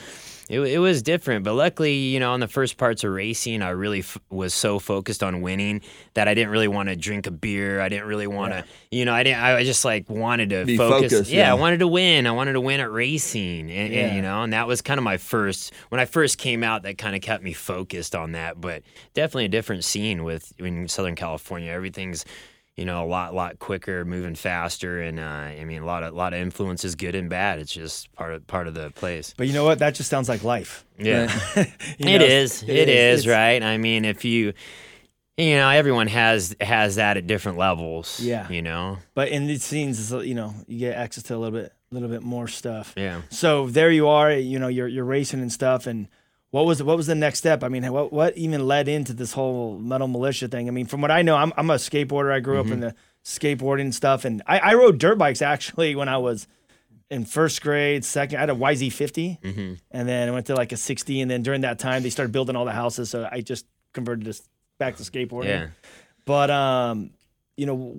it, 0.49 0.61
it 0.61 0.79
was 0.79 1.03
different, 1.03 1.45
but 1.45 1.55
luckily, 1.55 1.93
you 1.95 2.19
know, 2.21 2.33
on 2.33 2.41
the 2.41 2.49
first 2.49 2.77
parts 2.77 3.05
of 3.05 3.11
racing, 3.13 3.61
I 3.63 3.71
really 3.71 4.01
f- 4.01 4.19
was 4.31 4.55
so 4.55 4.79
focused 4.79 5.23
on 5.23 5.43
winning 5.43 5.83
that 6.15 6.27
I 6.29 6.35
didn't 6.35 6.51
really 6.51 6.69
want 6.69 6.89
to 6.89 6.97
drink 6.97 7.27
a 7.27 7.31
beer. 7.31 7.81
I 7.81 7.89
didn't 7.89 8.07
really 8.07 8.27
want 8.27 8.53
to, 8.55 8.65
you 8.91 9.05
know, 9.05 9.13
I 9.13 9.23
didn't. 9.23 9.41
I 9.41 9.65
just 9.65 9.85
like 9.85 10.09
wanted 10.09 10.51
to 10.51 10.65
Be 10.65 10.77
focus. 10.77 11.13
focused, 11.13 11.31
yeah, 11.31 11.47
yeah. 11.47 11.51
I 11.51 11.55
wanted 11.55 11.79
to 11.81 11.89
win. 11.89 12.27
I 12.27 12.31
wanted 12.33 12.55
to 12.55 12.61
win 12.61 12.81
at 12.81 12.91
racing, 12.91 13.71
and, 13.71 13.93
Yeah. 13.93 14.01
and 14.07 14.17
you 14.17 14.23
know, 14.23 14.43
and 14.43 14.53
that 14.53 14.67
was 14.67 14.81
kind 14.83 14.99
of 14.99 15.05
my 15.05 15.17
first 15.19 15.73
when 15.91 16.01
I 16.01 16.05
first 16.07 16.39
came 16.39 16.63
out. 16.65 16.83
That 16.85 16.99
kind 16.99 17.15
of 17.15 17.23
kept 17.23 17.43
me 17.45 17.53
focused 17.53 18.15
on 18.15 18.33
that. 18.33 18.61
But 18.61 18.83
definitely 19.15 19.45
a 19.47 19.49
different 19.49 19.85
scene 19.85 20.25
with 20.25 20.53
in 20.59 20.89
Southern 20.89 21.15
California. 21.15 21.71
Everything's 21.71 22.25
you 22.79 22.85
know, 22.85 23.05
a 23.05 23.07
lot, 23.07 23.35
lot 23.35 23.59
quicker, 23.59 24.05
moving 24.05 24.37
faster, 24.37 25.03
and 25.03 25.19
uh, 25.19 25.23
I 25.23 25.65
mean, 25.65 25.83
a 25.83 25.85
lot 25.85 26.05
of, 26.05 26.15
lot 26.15 26.33
of 26.33 26.39
influences, 26.39 26.95
good 26.95 27.17
and 27.17 27.29
bad. 27.29 27.59
It's 27.59 27.73
just 27.73 28.13
part 28.13 28.33
of, 28.33 28.47
part 28.47 28.69
of 28.69 28.75
the 28.75 28.91
place. 28.91 29.35
But 29.37 29.49
you 29.49 29.53
know 29.53 29.65
what? 29.65 29.81
That 29.81 29.97
just 29.97 30.09
sounds 30.09 30.29
like 30.29 30.45
life. 30.45 30.85
Yeah. 30.97 31.27
It 31.99 32.05
know, 32.21 32.25
is. 32.25 32.63
It 32.63 32.89
is, 32.89 33.27
It's- 33.27 33.27
right? 33.27 33.61
I 33.61 33.79
mean, 33.79 34.05
if 34.05 34.25
you, 34.25 34.53
you 35.37 35.57
know, 35.57 35.69
everyone 35.69 36.07
has 36.07 36.55
has 36.61 36.95
that 36.97 37.17
at 37.17 37.27
different 37.27 37.59
levels. 37.59 38.21
Yeah. 38.21 38.49
You 38.49 38.63
know. 38.63 38.99
But 39.15 39.29
in 39.29 39.49
these 39.49 39.65
scenes, 39.65 40.13
you 40.13 40.35
know, 40.35 40.55
you 40.69 40.79
get 40.79 40.97
access 40.97 41.25
to 41.25 41.35
a 41.35 41.39
little 41.39 41.59
bit, 41.61 41.73
a 41.91 41.95
little 41.95 42.09
bit 42.09 42.23
more 42.23 42.47
stuff. 42.47 42.95
Yeah. 42.97 43.23
So 43.31 43.67
there 43.67 43.91
you 43.91 44.07
are. 44.09 44.33
You 44.33 44.59
know, 44.61 44.69
you're 44.69 44.89
you're 44.89 45.05
racing 45.05 45.41
and 45.41 45.53
stuff. 45.53 45.87
And 45.89 46.07
what 46.51 46.65
was 46.65 46.83
what 46.83 46.97
was 46.97 47.07
the 47.07 47.15
next 47.15 47.39
step? 47.39 47.63
I 47.63 47.69
mean, 47.69 47.91
what 47.93 48.13
what 48.13 48.37
even 48.37 48.67
led 48.67 48.89
into 48.89 49.13
this 49.13 49.33
whole 49.33 49.79
Metal 49.79 50.09
Mulisha 50.09 50.51
thing? 50.51 50.69
I 50.69 50.71
mean, 50.71 50.87
from 50.87 51.01
what 51.01 51.11
I 51.11 51.23
know, 51.23 51.37
I'm 51.37 51.53
I'm 51.57 51.71
a 51.71 51.75
skateboarder. 51.75 52.33
I 52.33 52.41
grew 52.41 52.59
up 52.61 52.67
in 52.69 52.81
the 52.81 52.95
skateboarding 53.25 53.93
stuff, 53.93 54.25
and 54.25 54.43
I, 54.47 54.59
I 54.59 54.75
rode 54.75 54.99
dirt 54.99 55.19
bikes 55.19 55.43
actually 55.43 55.95
when 55.95 56.09
I 56.09 56.19
was 56.19 56.47
in 57.11 57.25
first 57.25 57.63
grade, 57.63 58.05
second. 58.05 58.37
I 58.37 58.41
had 58.41 58.51
a 58.51 58.55
YZ50, 58.55 59.39
and 59.91 60.09
then 60.09 60.29
I 60.29 60.33
went 60.33 60.47
to 60.47 60.55
like 60.55 60.73
a 60.73 60.77
60. 60.77 61.21
And 61.21 61.31
then 61.31 61.43
during 61.43 61.63
that 61.63 61.79
time, 61.79 62.03
they 62.03 62.11
started 62.11 62.33
building 62.33 62.57
all 62.57 62.65
the 62.65 62.73
houses, 62.73 63.11
so 63.11 63.29
I 63.31 63.41
just 63.41 63.67
converted 63.93 64.25
this 64.25 64.43
back 64.79 64.97
to 64.97 65.03
skateboarding. 65.03 65.47
Yeah. 65.47 65.67
But 66.25 66.51
um, 66.51 67.11
you 67.59 67.67
know, 67.67 67.97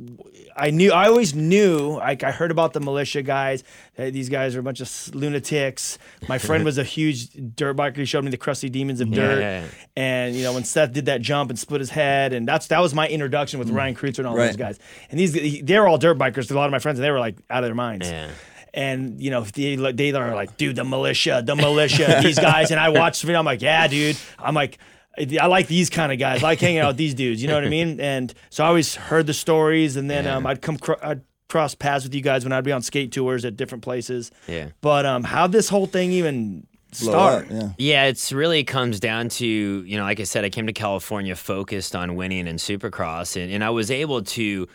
I 0.55 0.69
knew, 0.69 0.93
I 0.93 1.07
always 1.07 1.35
knew, 1.35 1.97
like, 1.97 2.23
I 2.23 2.31
heard 2.31 2.49
about 2.49 2.71
the 2.71 2.79
Mulisha 2.79 3.25
guys. 3.25 3.65
That 3.97 4.13
these 4.13 4.29
guys 4.29 4.55
are 4.55 4.61
a 4.61 4.63
bunch 4.63 4.79
of 4.79 5.13
lunatics. 5.13 5.99
My 6.29 6.37
friend 6.37 6.63
was 6.63 6.77
a 6.77 6.83
huge 6.95 7.27
dirt 7.55 7.75
biker. 7.75 7.97
He 7.97 8.05
showed 8.05 8.23
me 8.23 8.31
the 8.31 8.37
crusty 8.37 8.69
demons 8.69 9.01
of 9.01 9.11
dirt. 9.11 9.41
yeah, 9.41 9.61
yeah. 9.61 9.67
And, 9.97 10.33
you 10.33 10.43
know, 10.43 10.53
when 10.53 10.63
Seth 10.63 10.93
did 10.93 11.07
that 11.07 11.19
jump 11.19 11.49
and 11.49 11.59
split 11.59 11.81
his 11.81 11.89
head, 11.89 12.31
and 12.31 12.47
that's 12.47 12.67
that 12.67 12.79
was 12.79 12.93
my 12.93 13.09
introduction 13.09 13.59
with 13.59 13.69
mm. 13.69 13.75
Ryan 13.75 13.95
Kreutzer 13.95 14.19
and 14.19 14.27
all 14.27 14.35
those 14.37 14.55
guys. 14.55 14.79
And 15.11 15.19
these, 15.19 15.61
they're 15.61 15.85
all 15.85 15.97
dirt 15.97 16.17
bikers. 16.17 16.49
A 16.49 16.53
lot 16.53 16.65
of 16.65 16.71
my 16.71 16.79
friends, 16.79 16.97
and 16.97 17.03
they 17.03 17.11
were 17.11 17.19
like 17.19 17.35
out 17.49 17.61
of 17.61 17.67
their 17.67 17.75
minds. 17.75 18.09
Yeah. 18.09 18.31
And 18.73 19.19
you 19.19 19.31
know 19.31 19.41
they 19.41 19.75
they 19.75 20.13
are 20.13 20.35
like, 20.35 20.55
dude, 20.55 20.75
the 20.75 20.83
Mulisha, 20.83 21.43
the 21.43 21.55
Mulisha, 21.55 22.21
these 22.21 22.37
guys. 22.39 22.69
And 22.71 22.79
I 22.79 22.89
watched 22.89 23.23
them. 23.23 23.35
I'm 23.35 23.43
like, 23.43 23.63
yeah, 23.63 23.87
dude. 23.87 24.15
I'm 24.37 24.53
like, 24.53 24.77
I 25.19 25.47
like 25.47 25.67
these 25.67 25.89
kind 25.89 26.11
of 26.11 26.19
guys. 26.19 26.43
I 26.43 26.47
like 26.47 26.59
hanging 26.59 26.79
out 26.79 26.87
with 26.89 26.97
these 26.97 27.13
dudes. 27.13 27.41
You 27.41 27.47
know 27.47 27.55
what 27.55 27.65
I 27.65 27.69
mean? 27.69 27.99
And 27.99 28.33
so 28.49 28.63
I 28.63 28.67
always 28.67 28.95
heard 28.95 29.27
the 29.27 29.33
stories, 29.33 29.95
and 29.95 30.09
then 30.09 30.27
um, 30.27 30.45
I'd 30.45 30.61
come 30.61 30.77
cr- 30.77 31.03
I'd 31.03 31.21
cross 31.49 31.75
paths 31.75 32.03
with 32.05 32.13
you 32.13 32.21
guys 32.21 32.43
when 32.43 32.53
I'd 32.53 32.63
be 32.63 32.71
on 32.71 32.81
skate 32.81 33.11
tours 33.11 33.43
at 33.43 33.57
different 33.57 33.83
places. 33.83 34.31
Yeah. 34.47 34.69
But 34.81 35.05
um, 35.05 35.23
how 35.23 35.47
this 35.47 35.67
whole 35.67 35.87
thing 35.87 36.11
even 36.11 36.67
Blow 37.01 37.11
start? 37.11 37.45
up, 37.45 37.51
yeah. 37.51 37.69
Yeah, 37.77 38.03
it's 38.05 38.31
really 38.31 38.63
comes 38.63 38.99
down 38.99 39.29
to, 39.29 39.45
you 39.45 39.97
know, 39.97 40.03
like 40.03 40.19
I 40.19 40.23
said, 40.23 40.45
I 40.45 40.49
came 40.49 40.67
to 40.67 40.73
California 40.73 41.35
focused 41.35 41.95
on 41.95 42.15
winning 42.15 42.47
in 42.47 42.55
Supercross, 42.57 43.39
and, 43.41 43.51
and 43.51 43.63
I 43.63 43.69
was 43.71 43.91
able 43.91 44.23
to 44.23 44.67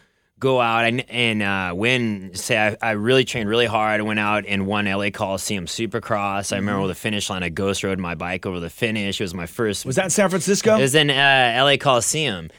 go 0.45 0.61
out 0.61 0.85
and, 0.85 1.11
and 1.11 1.43
uh, 1.43 1.73
win. 1.75 2.35
Say, 2.35 2.59
I, 2.59 2.77
I 2.81 2.91
really 2.93 3.25
trained 3.25 3.49
really 3.49 3.67
hard. 3.67 4.01
I 4.01 4.03
went 4.05 4.21
out 4.21 4.45
and 4.47 4.67
won 4.67 4.85
LA 4.85 5.11
Coliseum 5.11 5.65
Supercross. 5.67 6.53
I 6.53 6.57
remember 6.57 6.87
the 6.87 6.95
finish 6.95 7.31
line, 7.31 7.43
I 7.43 7.49
ghost 7.49 7.83
rode 7.83 7.99
my 7.99 8.15
bike 8.15 8.47
over 8.47 8.61
the 8.61 8.71
finish. 8.71 9.21
It 9.21 9.25
was 9.25 9.35
my 9.35 9.47
first. 9.47 9.87
Was 9.87 9.97
that 9.97 10.05
in 10.05 10.11
San 10.11 10.29
Francisco? 10.29 10.77
It 10.77 10.83
was 10.83 10.95
in 10.95 11.11
uh, 11.11 11.61
LA 11.65 11.77
Coliseum, 11.79 12.51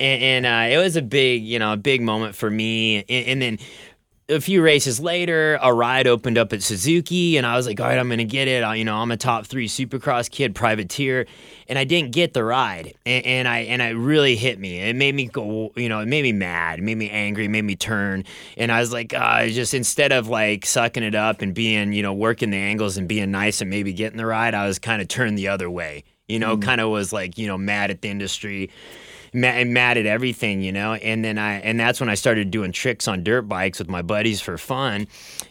and, 0.00 0.22
and 0.22 0.46
uh, 0.46 0.74
it 0.74 0.82
was 0.82 0.96
a 0.96 1.02
big, 1.02 1.44
you 1.44 1.58
know, 1.58 1.74
a 1.74 1.76
big 1.76 2.00
moment 2.00 2.34
for 2.34 2.50
me. 2.50 3.04
And, 3.08 3.08
and 3.08 3.42
then 3.42 3.58
a 4.28 4.40
few 4.40 4.62
races 4.62 5.00
later, 5.00 5.58
a 5.60 5.72
ride 5.72 6.06
opened 6.06 6.38
up 6.38 6.52
at 6.54 6.62
Suzuki, 6.62 7.36
and 7.36 7.46
I 7.46 7.56
was 7.56 7.66
like, 7.66 7.78
all 7.78 7.86
right, 7.86 7.98
I'm 7.98 8.08
gonna 8.08 8.24
get 8.24 8.48
it. 8.48 8.64
I, 8.64 8.76
you 8.76 8.84
know, 8.84 8.96
I'm 8.96 9.10
a 9.10 9.18
top 9.18 9.46
three 9.46 9.68
Supercross 9.68 10.30
kid, 10.30 10.54
privateer, 10.54 11.26
and 11.68 11.78
I 11.78 11.84
didn't 11.84 12.12
get 12.12 12.32
the 12.32 12.42
ride, 12.42 12.94
and, 13.04 13.26
and 13.26 13.48
I 13.48 13.58
and 13.60 13.82
it 13.82 13.96
really 13.96 14.36
hit 14.36 14.58
me. 14.58 14.80
It 14.80 14.96
made 14.96 15.14
me 15.14 15.26
go, 15.26 15.72
you 15.76 15.90
know, 15.90 16.00
it 16.00 16.06
made 16.06 16.22
me 16.22 16.32
mad, 16.32 16.78
it 16.78 16.82
made 16.82 16.96
me 16.96 17.10
angry, 17.10 17.44
it 17.44 17.50
made 17.50 17.64
me 17.64 17.76
turn, 17.76 18.24
and 18.56 18.72
I 18.72 18.80
was 18.80 18.92
like, 18.92 19.12
uh, 19.12 19.46
just 19.48 19.74
instead 19.74 20.10
of 20.10 20.28
like 20.28 20.64
sucking 20.64 21.02
it 21.02 21.14
up 21.14 21.42
and 21.42 21.52
being, 21.52 21.92
you 21.92 22.02
know, 22.02 22.14
working 22.14 22.50
the 22.50 22.56
angles 22.56 22.96
and 22.96 23.06
being 23.06 23.30
nice 23.30 23.60
and 23.60 23.68
maybe 23.68 23.92
getting 23.92 24.16
the 24.16 24.26
ride, 24.26 24.54
I 24.54 24.66
was 24.66 24.78
kind 24.78 25.02
of 25.02 25.08
turned 25.08 25.36
the 25.36 25.48
other 25.48 25.70
way. 25.70 26.04
You 26.28 26.38
know, 26.38 26.56
kind 26.56 26.80
of 26.80 26.88
was 26.88 27.12
like, 27.12 27.36
you 27.36 27.46
know, 27.46 27.58
mad 27.58 27.90
at 27.90 28.00
the 28.00 28.08
industry 28.08 28.70
mad, 29.34 29.66
mad 29.66 29.98
at 29.98 30.06
everything, 30.06 30.62
you 30.62 30.72
know. 30.72 30.94
And 30.94 31.24
then 31.24 31.36
I 31.36 31.60
and 31.60 31.78
that's 31.78 32.00
when 32.00 32.08
I 32.08 32.14
started 32.14 32.50
doing 32.50 32.72
tricks 32.72 33.06
on 33.08 33.22
dirt 33.24 33.42
bikes 33.42 33.78
with 33.78 33.88
my 33.90 34.00
buddies 34.02 34.40
for 34.40 34.56
fun. 34.56 35.06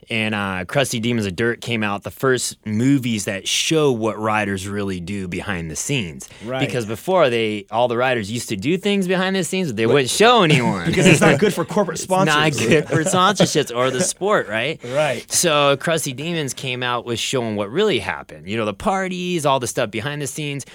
And 0.10 0.36
uh, 0.36 0.66
Crusty 0.68 1.00
Demons 1.00 1.26
of 1.26 1.36
Dirt 1.36 1.62
came 1.62 1.82
out, 1.82 2.04
the 2.04 2.12
first 2.12 2.58
movies 2.66 3.26
that 3.26 3.48
show 3.48 3.92
what 3.92 4.20
riders 4.20 4.68
really 4.68 5.00
do 5.00 5.28
behind 5.30 5.72
the 5.72 5.78
scenes. 5.78 6.28
Right. 6.44 6.60
Because 6.60 6.86
before 6.86 7.30
they, 7.30 7.66
all 7.72 7.88
the 7.88 7.96
riders 7.96 8.30
used 8.30 8.50
to 8.50 8.58
do 8.58 8.78
things 8.78 9.08
behind 9.08 9.36
the 9.36 9.44
scenes, 9.46 9.70
but 9.70 9.78
they 9.78 9.86
wouldn't 9.88 10.10
show 10.10 10.44
anyone. 10.44 10.88
because 10.88 11.08
it's 11.08 11.22
not 11.22 11.40
good 11.40 11.54
for 11.54 11.64
corporate 11.78 12.00
sponsors. 12.00 12.36
not 12.36 12.52
good 12.52 12.88
for 12.90 13.04
sponsorships 13.06 13.74
or 13.76 13.92
the 13.92 14.02
sport, 14.02 14.50
right? 14.50 14.84
Right. 14.84 15.30
So 15.32 15.78
Crusty 15.78 16.12
Demons 16.14 16.54
came 16.54 16.84
out 16.84 17.06
with 17.06 17.18
showing 17.18 17.56
what 17.56 17.72
really 17.72 18.00
happened. 18.00 18.48
You 18.48 18.58
know, 18.58 18.66
the 18.66 18.74
parties, 18.74 19.46
all 19.46 19.60
the 19.62 19.68
stuff 19.68 19.90
behind 19.90 20.22
the 20.22 20.28
scenes. 20.28 20.66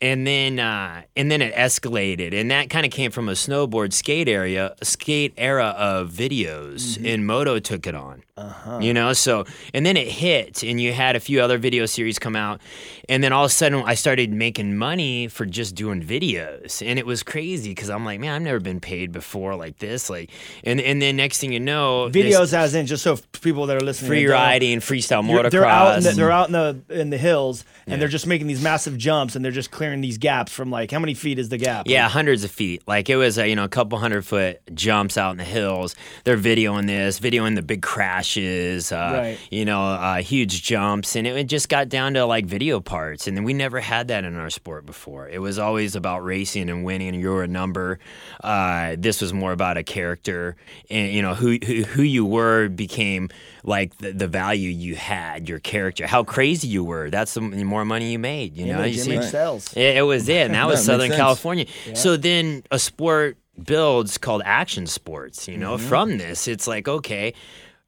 And 0.00 0.26
then, 0.26 0.58
uh, 0.58 1.02
and 1.16 1.30
then 1.30 1.40
it 1.40 1.54
escalated, 1.54 2.34
and 2.34 2.50
that 2.50 2.68
kind 2.68 2.84
of 2.84 2.92
came 2.92 3.10
from 3.10 3.30
a 3.30 3.32
snowboard 3.32 3.94
skate 3.94 4.28
area, 4.28 4.74
skate 4.82 5.32
era 5.38 5.74
of 5.78 6.10
videos, 6.10 7.02
and 7.02 7.26
Moto 7.26 7.58
took 7.58 7.86
it 7.86 7.94
on. 7.94 8.22
Uh-huh. 8.36 8.78
You 8.82 8.92
know, 8.92 9.14
so 9.14 9.46
and 9.72 9.86
then 9.86 9.96
it 9.96 10.08
hit, 10.08 10.62
and 10.62 10.78
you 10.78 10.92
had 10.92 11.16
a 11.16 11.20
few 11.20 11.40
other 11.40 11.56
video 11.56 11.86
series 11.86 12.18
come 12.18 12.36
out, 12.36 12.60
and 13.08 13.24
then 13.24 13.32
all 13.32 13.46
of 13.46 13.50
a 13.50 13.54
sudden 13.54 13.82
I 13.86 13.94
started 13.94 14.30
making 14.30 14.76
money 14.76 15.28
for 15.28 15.46
just 15.46 15.74
doing 15.74 16.02
videos, 16.02 16.86
and 16.86 16.98
it 16.98 17.06
was 17.06 17.22
crazy 17.22 17.70
because 17.70 17.88
I'm 17.88 18.04
like, 18.04 18.20
man, 18.20 18.34
I've 18.34 18.42
never 18.42 18.60
been 18.60 18.80
paid 18.80 19.10
before 19.12 19.54
like 19.56 19.78
this, 19.78 20.10
like, 20.10 20.28
and 20.64 20.78
and 20.82 21.00
then 21.00 21.16
next 21.16 21.38
thing 21.40 21.54
you 21.54 21.60
know, 21.60 22.10
this 22.10 22.36
Videos 22.36 22.52
as 22.52 22.74
in 22.74 22.84
just 22.84 23.02
so 23.02 23.18
people 23.40 23.64
that 23.68 23.78
are 23.78 23.84
listening. 23.84 24.10
free 24.10 24.26
riding, 24.26 24.80
freestyle 24.80 25.24
motocross. 25.24 25.50
They're 25.52 25.64
out 25.64 25.96
in 25.96 26.02
the, 26.04 26.10
they're 26.12 26.30
out 26.30 26.48
in 26.48 26.52
the 26.52 26.80
in 26.90 27.08
the 27.08 27.16
hills 27.18 27.64
and 27.86 27.92
Yeah. 27.94 28.00
they're 28.00 28.08
just 28.08 28.26
making 28.26 28.48
these 28.48 28.60
massive 28.62 28.98
jumps 28.98 29.34
and 29.34 29.42
they're 29.42 29.52
just 29.52 29.70
clearing 29.70 29.85
these 30.00 30.18
gaps 30.18 30.52
from 30.52 30.70
like 30.70 30.90
how 30.90 30.98
many 30.98 31.14
feet 31.14 31.38
is 31.38 31.48
the 31.48 31.58
gap? 31.58 31.86
Yeah, 31.88 32.08
hundreds 32.08 32.44
of 32.44 32.50
feet. 32.50 32.82
Like 32.86 33.08
it 33.10 33.16
was, 33.16 33.38
a, 33.38 33.48
you 33.48 33.54
know, 33.56 33.64
a 33.64 33.68
couple 33.68 33.98
hundred 33.98 34.24
foot 34.24 34.60
jumps 34.74 35.16
out 35.18 35.30
in 35.32 35.36
the 35.38 35.44
hills. 35.44 35.94
They're 36.24 36.36
videoing 36.36 36.86
this, 36.86 37.18
videoing 37.20 37.54
the 37.54 37.62
big 37.62 37.82
crashes, 37.82 38.92
uh, 38.92 39.10
Right. 39.16 39.38
you 39.50 39.64
know, 39.64 39.82
uh, 39.82 40.16
huge 40.16 40.62
jumps, 40.62 41.16
and 41.16 41.26
it, 41.26 41.36
it 41.36 41.44
just 41.44 41.68
got 41.68 41.88
down 41.88 42.14
to 42.14 42.24
like 42.26 42.46
video 42.46 42.80
parts. 42.80 43.26
And 43.26 43.36
then 43.36 43.44
we 43.44 43.52
never 43.52 43.80
had 43.80 44.08
that 44.08 44.24
in 44.24 44.36
our 44.36 44.50
sport 44.50 44.86
before. 44.86 45.28
It 45.28 45.38
was 45.40 45.58
always 45.58 45.94
about 45.96 46.24
racing 46.24 46.68
and 46.70 46.84
winning. 46.84 47.06
And 47.14 47.20
you're 47.20 47.42
a 47.42 47.48
number. 47.48 47.98
Uh, 48.42 48.96
this 48.98 49.20
was 49.20 49.32
more 49.32 49.52
about 49.52 49.76
a 49.76 49.82
character, 49.82 50.56
and 50.90 51.12
you 51.12 51.22
know 51.22 51.34
who 51.34 51.58
who, 51.64 51.82
who 51.82 52.02
you 52.02 52.24
were 52.24 52.68
became 52.68 53.28
like 53.64 53.96
the, 53.98 54.12
the 54.12 54.26
value 54.28 54.70
you 54.70 54.94
had, 54.96 55.48
your 55.48 55.58
character, 55.58 56.06
how 56.06 56.24
crazy 56.24 56.68
you 56.68 56.82
were. 56.84 57.10
That's 57.10 57.34
the 57.34 57.40
more 57.42 57.84
money 57.84 58.12
you 58.12 58.18
made. 58.18 58.56
You 58.56 58.66
know, 58.66 58.78
image, 58.78 58.96
you 58.96 59.02
see- 59.02 59.12
image 59.14 59.30
sells. 59.30 59.75
It, 59.76 59.98
it 59.98 60.02
was 60.02 60.28
it, 60.28 60.46
and 60.46 60.54
that 60.54 60.66
was 60.72 60.80
Yeah, 60.80 60.94
Southern. 60.94 61.10
California. 61.12 61.66
So 61.94 62.16
then 62.16 62.64
a 62.70 62.78
sport 62.78 63.36
builds 63.62 64.18
called 64.18 64.42
action 64.44 64.86
sports. 64.86 65.46
You 65.46 65.56
know, 65.58 65.78
from 65.78 66.18
this, 66.18 66.48
it's 66.48 66.66
like 66.66 66.88
okay, 66.88 67.34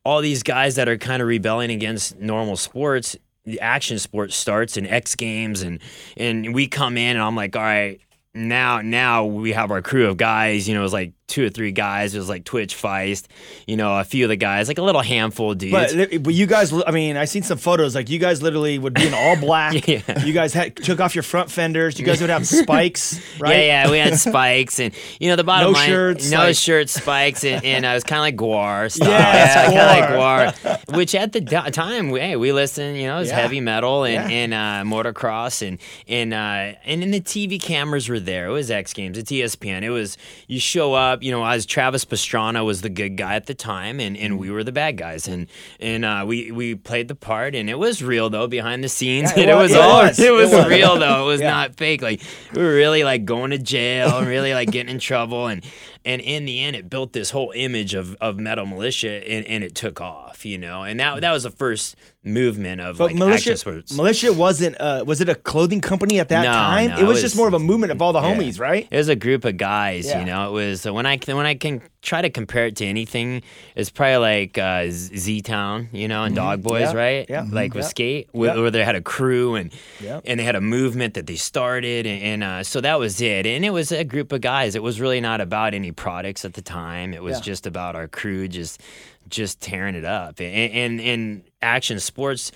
all 0.05 0.21
these 0.21 0.43
guys 0.43 0.77
that 0.77 0.89
are 0.89 0.97
kind 0.99 1.21
of 1.23 1.29
rebelling 1.29 1.71
against 1.71 2.19
normal 2.19 2.57
sports. 2.57 3.17
The 3.45 3.61
action 3.61 3.99
sport 3.99 4.33
starts 4.33 4.77
in 4.77 4.87
X 4.87 5.15
Games, 5.15 5.63
and 5.63 5.81
and 6.17 6.55
we 6.55 6.69
come 6.69 6.97
in, 6.97 7.17
and 7.17 7.23
I'm 7.23 7.35
like, 7.37 7.57
all 7.57 7.63
right. 7.63 8.01
Now, 8.35 8.83
now 8.83 9.25
we 9.25 9.53
have 9.53 9.71
our 9.73 9.83
crew 9.83 10.07
of 10.07 10.17
guys. 10.17 10.69
You 10.69 10.75
know, 10.75 10.85
it's 10.85 10.93
like 10.93 11.13
two 11.29 11.47
or 11.47 11.51
three 11.51 11.71
guys. 11.73 12.15
It 12.15 12.19
was 12.19 12.29
like 12.29 12.45
Twitch 12.45 12.75
Faisst. 12.77 13.27
You 13.67 13.77
know, 13.77 13.99
a 13.99 14.05
few 14.05 14.25
of 14.25 14.29
the 14.31 14.37
guys, 14.37 14.67
like 14.67 14.79
a 14.79 14.83
little 14.83 15.03
handful 15.03 15.53
of 15.53 15.59
dudes. 15.59 15.95
But, 15.95 16.23
but 16.25 16.35
you 16.35 16.47
guys, 16.47 16.73
I 16.87 16.91
mean, 16.91 17.17
I 17.17 17.27
seen 17.27 17.43
some 17.45 17.59
photos. 17.59 17.95
Like 17.95 18.09
you 18.11 18.19
guys 18.19 18.43
literally 18.43 18.79
would 18.79 18.95
be 18.95 19.07
in 19.07 19.15
all 19.15 19.37
black. 19.41 19.87
Yeah. 19.87 20.25
You 20.25 20.33
guys 20.33 20.53
had, 20.53 20.75
took 20.77 20.99
off 21.01 21.15
your 21.15 21.23
front 21.23 21.51
fenders. 21.51 21.99
You 21.99 22.05
guys 22.05 22.21
would 22.21 22.31
have 22.31 22.47
spikes, 22.47 23.21
right? 23.39 23.57
Yeah, 23.59 23.85
yeah, 23.85 23.91
we 23.91 23.99
had 23.99 24.19
spikes, 24.19 24.81
and 24.81 24.93
you 25.21 25.29
know 25.29 25.37
the 25.37 25.45
bottom 25.45 25.73
No 25.73 25.79
line, 25.79 25.87
shirts, 25.89 26.31
no 26.31 26.39
like- 26.39 26.57
shirts, 26.57 26.93
spikes, 26.93 27.45
and, 27.45 27.65
and 27.65 27.87
I 27.87 27.95
was 27.95 28.03
kind 28.05 28.19
of 28.19 28.23
like 28.23 28.37
Gwar 28.37 28.91
style, 28.93 29.09
Yes, 29.11 29.55
yeah, 29.55 29.65
kind 29.67 29.79
of 29.79 30.57
like 30.57 30.57
Gwar, 30.89 30.97
which 30.97 31.15
at 31.15 31.33
the 31.33 31.41
do- 31.41 31.71
time, 31.71 32.09
hey, 32.11 32.37
we 32.37 32.53
listened, 32.53 32.97
you 32.97 33.07
know, 33.07 33.17
it 33.17 33.21
was 33.21 33.29
Yeah. 33.29 33.41
heavy 33.41 33.61
metal 33.61 34.05
and, 34.05 34.31
Yeah. 34.31 34.37
and 34.37 34.55
uh, 34.55 34.97
motocross, 34.97 35.67
and 35.67 35.79
and 36.09 36.33
uh, 36.33 36.79
and 36.85 37.03
then 37.03 37.11
the 37.11 37.21
TV 37.21 37.61
cameras 37.61 38.09
were 38.09 38.21
there. 38.21 38.47
It 38.47 38.53
was 38.53 38.71
X 38.71 38.93
Games, 38.95 39.19
it's 39.19 39.31
ESPN. 39.31 39.83
It 39.83 39.91
was 39.91 40.17
you 40.47 40.59
show 40.61 40.95
up, 40.95 41.18
you 41.21 41.31
know, 41.31 41.45
as 41.45 41.67
Travis 41.67 42.05
Pastrana 42.05 42.65
was 42.65 42.81
the 42.83 42.89
good 42.89 43.17
guy 43.17 43.35
at 43.35 43.47
the 43.47 43.55
time, 43.55 44.01
and, 44.01 44.17
and 44.17 44.39
we 44.39 44.51
were 44.51 44.65
the 44.65 44.73
bad 44.73 44.97
guys, 44.97 45.29
and 45.29 45.47
and 45.81 46.05
uh, 46.05 46.25
we 46.27 46.51
we 46.51 46.75
played 46.75 47.09
the 47.09 47.15
part, 47.15 47.55
and 47.55 47.69
it 47.71 47.79
was 47.79 48.03
real 48.03 48.31
though 48.31 48.47
behind 48.47 48.83
the 48.85 48.89
scenes, 48.89 49.31
Yeah, 49.33 49.39
it 49.45 49.49
and 49.49 49.51
it 49.51 49.55
was- 49.55 49.71
was, 49.73 49.79
all 49.81 50.03
was. 50.03 50.19
it 50.19 50.33
was 50.33 50.53
It 50.53 50.57
was. 50.57 50.67
real 50.67 50.99
though. 50.99 51.25
It 51.25 51.27
was 51.27 51.41
Yeah. 51.41 51.51
not 51.51 51.77
fake. 51.77 52.03
Like 52.03 52.21
we 52.55 52.63
were 52.63 52.75
really 52.75 53.05
like 53.05 53.25
going 53.25 53.51
to 53.51 53.59
jail 53.59 54.19
and 54.19 54.27
really 54.27 54.55
like 54.55 54.71
getting 54.71 54.91
in 54.95 54.99
trouble 54.99 55.47
and 55.47 55.65
and 56.09 56.21
in 56.23 56.45
the 56.47 56.61
end 56.63 56.75
it 56.75 56.89
built 56.89 57.13
this 57.13 57.31
whole 57.31 57.53
image 57.55 57.93
of, 57.95 58.17
of 58.21 58.39
Metal 58.39 58.65
Mulisha 58.67 59.23
and, 59.29 59.45
and 59.47 59.63
it 59.63 59.75
took 59.75 60.01
off, 60.01 60.45
you 60.47 60.57
know. 60.59 60.83
And 60.83 60.99
that 61.01 61.21
that 61.21 61.33
was 61.33 61.43
the 61.45 61.51
first 61.51 61.95
movement 62.25 62.81
of 62.81 62.99
But 62.99 63.13
like 63.13 63.17
Mulisha, 63.17 63.55
Mulisha 63.97 64.35
wasn't. 64.37 64.81
Uh, 64.81 65.05
was 65.07 65.21
it 65.21 65.29
a 65.29 65.35
clothing 65.35 65.81
company 65.81 66.19
at 66.21 66.29
that 66.31 66.43
No, 66.43 66.53
time? 66.53 66.91
no, 66.91 66.99
it 66.99 67.05
was 67.05 67.19
it 67.19 67.23
just 67.23 67.37
more 67.37 67.49
of 67.49 67.55
a 67.55 67.59
movement 67.59 67.93
of 67.93 68.01
all 68.03 68.13
the 68.13 68.21
Yeah. 68.21 68.35
homies, 68.35 68.59
right? 68.59 68.89
It 68.91 68.97
was 68.97 69.09
a 69.09 69.17
group 69.17 69.45
of 69.45 69.57
guys, 69.57 70.07
Yeah. 70.07 70.21
you 70.21 70.27
know. 70.27 70.49
It 70.49 70.53
was 70.53 70.85
when 70.85 71.07
I 71.07 71.19
when 71.27 71.47
I 71.47 71.55
can 71.55 71.83
try 72.09 72.23
to 72.23 72.31
compare 72.31 72.67
it 72.67 72.77
to 72.77 72.85
anything, 72.87 73.43
it's 73.77 73.91
probably 73.91 74.17
like 74.17 74.57
uh, 74.59 74.87
Z 74.91 75.43
Town, 75.43 75.89
you 75.93 76.09
know, 76.09 76.25
and 76.25 76.35
Dog 76.35 76.63
Boys, 76.63 76.89
Mm-hmm. 76.89 76.97
Yeah, 76.97 77.03
right? 77.05 77.27
yeah, 77.29 77.47
Like 77.61 77.75
with 77.75 77.85
yeah. 77.85 77.89
skate, 77.97 78.29
where, 78.33 78.55
Yeah. 78.55 78.61
where 78.63 78.71
they 78.71 78.85
had 78.85 78.97
a 78.97 79.03
crew 79.15 79.55
and 79.57 79.71
Yeah. 80.01 80.21
and 80.25 80.41
they 80.41 80.45
had 80.45 80.57
a 80.57 80.61
movement 80.61 81.15
that 81.15 81.27
they 81.27 81.37
started, 81.37 82.07
and, 82.07 82.23
and 82.31 82.45
uh, 82.45 82.63
so 82.65 82.81
that 82.81 82.99
was 82.99 83.21
it. 83.21 83.47
And 83.47 83.65
it 83.65 83.71
was 83.71 83.93
a 83.93 84.05
group 84.05 84.33
of 84.33 84.41
guys. 84.41 84.75
It 84.75 84.83
was 84.83 85.01
really 85.01 85.21
not 85.21 85.41
about 85.41 85.75
any 85.75 85.93
products 85.93 86.45
at 86.45 86.55
the 86.55 86.63
time. 86.63 87.13
It 87.15 87.23
was 87.23 87.41
just 87.41 87.67
about 87.67 87.95
our 87.95 88.09
crew 88.09 88.49
just 88.49 88.81
just 89.29 89.61
tearing 89.61 89.95
it 89.95 90.07
up. 90.07 90.41
And 90.41 90.73
and, 90.73 91.01
and 91.01 91.43
action 91.61 92.01
sports 92.01 92.53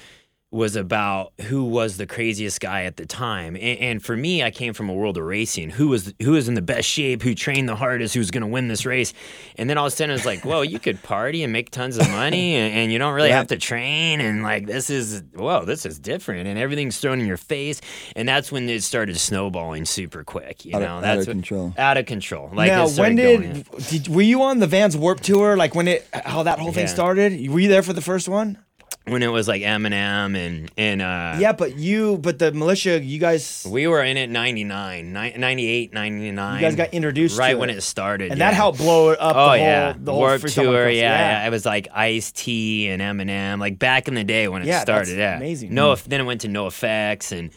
was 0.52 0.76
about 0.76 1.32
who 1.40 1.64
was 1.64 1.96
the 1.96 2.06
craziest 2.06 2.60
guy 2.60 2.82
at 2.82 2.98
the 2.98 3.06
time. 3.06 3.56
And, 3.56 3.78
and, 3.78 4.04
for 4.04 4.14
me, 4.14 4.42
I 4.42 4.50
came 4.50 4.74
from 4.74 4.90
a 4.90 4.92
world 4.92 5.16
of 5.16 5.24
racing. 5.24 5.70
Who 5.70 5.88
was 5.88 6.12
who 6.20 6.32
was 6.32 6.46
in 6.46 6.54
the 6.54 6.62
best 6.62 6.86
shape? 6.86 7.22
Who 7.22 7.34
trained 7.34 7.70
the 7.70 7.74
hardest? 7.74 8.14
Who's 8.14 8.30
going 8.30 8.42
to 8.42 8.46
win 8.48 8.68
this 8.68 8.84
race? 8.84 9.14
And 9.56 9.70
then 9.70 9.78
all 9.78 9.86
of 9.86 9.92
a 9.94 9.96
sudden, 9.96 10.10
it 10.10 10.12
was 10.12 10.26
like, 10.26 10.44
whoa, 10.44 10.60
you 10.60 10.78
could 10.78 11.02
party 11.02 11.42
and 11.42 11.54
make 11.54 11.70
tons 11.70 11.96
of 11.96 12.08
money, 12.10 12.54
and, 12.56 12.74
and 12.74 12.92
you 12.92 12.98
don't 12.98 13.14
really 13.14 13.30
have 13.30 13.46
to 13.46 13.56
train. 13.56 14.20
And 14.20 14.42
like, 14.42 14.66
this 14.66 14.90
is 14.90 15.22
whoa, 15.34 15.64
this 15.64 15.86
is 15.86 15.98
different, 15.98 16.46
and 16.46 16.58
everything's 16.58 16.98
thrown 16.98 17.18
in 17.18 17.26
your 17.26 17.38
face. 17.38 17.80
And 18.14 18.28
that's 18.28 18.52
when 18.52 18.68
it 18.68 18.82
started 18.82 19.18
snowballing 19.18 19.86
super 19.86 20.22
quick. 20.22 20.66
You 20.66 20.76
out 20.76 20.82
know, 20.82 20.96
of, 20.96 21.02
that's 21.02 21.10
out 21.10 21.20
of 21.22 21.26
what, 21.28 21.32
control. 21.32 21.74
Out 21.78 21.96
of 21.96 22.04
control. 22.04 22.50
Like 22.52 22.68
now, 22.68 22.88
when 22.88 23.16
did, 23.16 23.66
did 23.88 24.08
were 24.08 24.20
you 24.20 24.42
on 24.42 24.58
the 24.58 24.66
Vans 24.66 24.98
Warp 24.98 25.20
Tour? 25.20 25.56
Like 25.56 25.74
when 25.74 25.88
it 25.88 26.06
how 26.12 26.42
that 26.42 26.58
whole 26.58 26.72
thing 26.72 26.88
started? 26.88 27.32
Were 27.48 27.60
you 27.60 27.68
there 27.68 27.82
for 27.82 27.94
the 27.94 28.02
first 28.02 28.28
one? 28.28 28.58
When 29.04 29.22
it 29.24 29.28
was 29.28 29.48
like 29.48 29.62
Eminem 29.62 30.36
and 30.36 30.70
and 30.76 31.02
uh, 31.02 31.36
Yeah, 31.40 31.52
but 31.52 31.76
you, 31.76 32.18
but 32.18 32.38
the 32.38 32.52
Mulisha, 32.52 33.04
you 33.04 33.18
guys, 33.18 33.66
We 33.68 33.88
were 33.88 34.00
in 34.02 34.16
it 34.16 34.30
99, 34.30 35.12
ni- 35.12 35.32
98, 35.36 35.92
99. 35.92 36.54
you 36.54 36.60
guys 36.60 36.76
got 36.76 36.94
introduced 36.94 37.36
right 37.36 37.58
when 37.58 37.68
it. 37.68 37.78
it 37.78 37.80
started. 37.80 38.30
and 38.30 38.38
yeah. 38.38 38.50
that 38.50 38.54
helped 38.54 38.78
blow 38.78 39.10
it 39.10 39.20
up. 39.20 39.34
Oh 39.34 39.38
the 39.38 39.44
whole, 39.48 39.56
yeah, 39.56 39.94
the 39.98 40.12
whole 40.12 40.20
Warp 40.20 40.40
Tour. 40.42 40.48
motocross. 40.64 40.94
Yeah, 40.96 41.40
yeah, 41.42 41.46
it 41.46 41.50
was 41.50 41.66
like 41.66 41.88
Ice 41.92 42.30
T 42.30 42.88
and 42.90 43.02
Eminem, 43.02 43.58
like 43.58 43.76
back 43.78 44.06
in 44.06 44.14
the 44.14 44.22
day 44.24 44.46
when 44.46 44.62
it 44.62 44.66
Yeah, 44.66 44.84
that's 44.84 45.08
started. 45.08 45.18
Yeah, 45.18 45.36
amazing. 45.36 45.74
No, 45.74 45.96
then 45.96 46.20
it 46.20 46.24
went 46.24 46.42
to 46.42 46.48
NOFX 46.48 47.36
and 47.36 47.50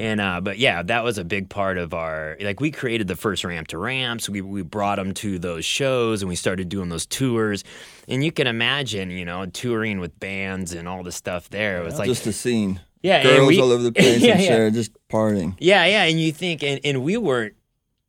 and 0.00 0.20
uh, 0.20 0.40
but 0.40 0.58
yeah, 0.58 0.82
that 0.82 1.04
was 1.04 1.18
a 1.18 1.24
big 1.24 1.48
part 1.50 1.76
of 1.78 1.92
our 1.94 2.36
like 2.40 2.58
we 2.58 2.70
created 2.70 3.06
the 3.06 3.16
first 3.16 3.44
ramp 3.44 3.68
to 3.68 3.78
ramps. 3.78 4.28
We 4.28 4.40
we 4.40 4.62
brought 4.62 4.96
them 4.96 5.12
to 5.14 5.38
those 5.38 5.64
shows 5.64 6.22
and 6.22 6.28
we 6.28 6.36
started 6.36 6.68
doing 6.68 6.88
those 6.88 7.06
tours. 7.06 7.62
And 8.08 8.24
you 8.24 8.32
can 8.32 8.46
imagine, 8.46 9.10
you 9.10 9.24
know, 9.24 9.46
touring 9.46 10.00
with 10.00 10.18
bands 10.18 10.72
and 10.72 10.88
all 10.88 11.02
the 11.02 11.12
stuff 11.12 11.50
there. 11.50 11.80
It 11.82 11.84
was 11.84 11.98
like 11.98 12.08
just 12.08 12.26
a 12.26 12.32
scene. 12.32 12.80
yeah, 13.02 13.22
Girls 13.22 13.48
we- 13.48 13.60
all 13.60 13.70
over 13.70 13.82
the 13.82 13.92
place 14.00 14.20
yeah, 14.22 14.32
and 14.32 14.40
yeah. 14.40 14.46
share, 14.48 14.70
just 14.70 14.92
partying. 15.08 15.54
Yeah, 15.60 15.84
yeah, 15.84 16.04
and 16.04 16.18
you 16.18 16.32
think, 16.32 16.62
and, 16.64 16.80
and 16.82 17.02
we 17.04 17.16
weren't 17.18 17.54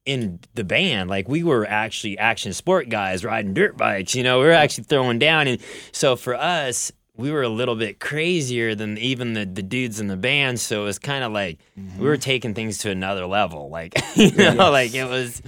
in 0.05 0.39
the 0.55 0.63
band, 0.63 1.09
like 1.11 1.27
we 1.29 1.43
were 1.43 1.63
actually 1.67 2.17
action 2.17 2.53
sport 2.53 2.89
guys 2.89 3.23
riding 3.23 3.53
dirt 3.53 3.77
bikes. 3.77 4.15
You 4.15 4.23
know, 4.23 4.39
we 4.39 4.45
were 4.45 4.51
actually 4.51 4.85
throwing 4.85 5.19
down, 5.19 5.47
and 5.47 5.59
so 5.91 6.15
for 6.15 6.33
us, 6.33 6.91
we 7.17 7.31
were 7.31 7.41
a 7.41 7.49
little 7.49 7.75
bit 7.75 7.99
crazier 7.99 8.73
than 8.73 8.97
even 8.97 9.33
the, 9.33 9.45
the 9.45 9.61
dudes 9.61 9.99
in 9.99 10.07
the 10.07 10.17
band. 10.17 10.59
So 10.59 10.81
it 10.81 10.85
was 10.85 10.99
kind 10.99 11.23
of 11.23 11.31
like 11.31 11.59
we 11.75 12.05
were 12.05 12.13
mm-hmm. 12.13 12.21
taking 12.21 12.53
things 12.53 12.79
to 12.79 12.89
another 12.89 13.25
level. 13.25 13.69
Like 13.69 13.93
you 14.15 14.31
know, 14.31 14.71
like 14.71 14.93
it 14.93 15.05
was, 15.05 15.41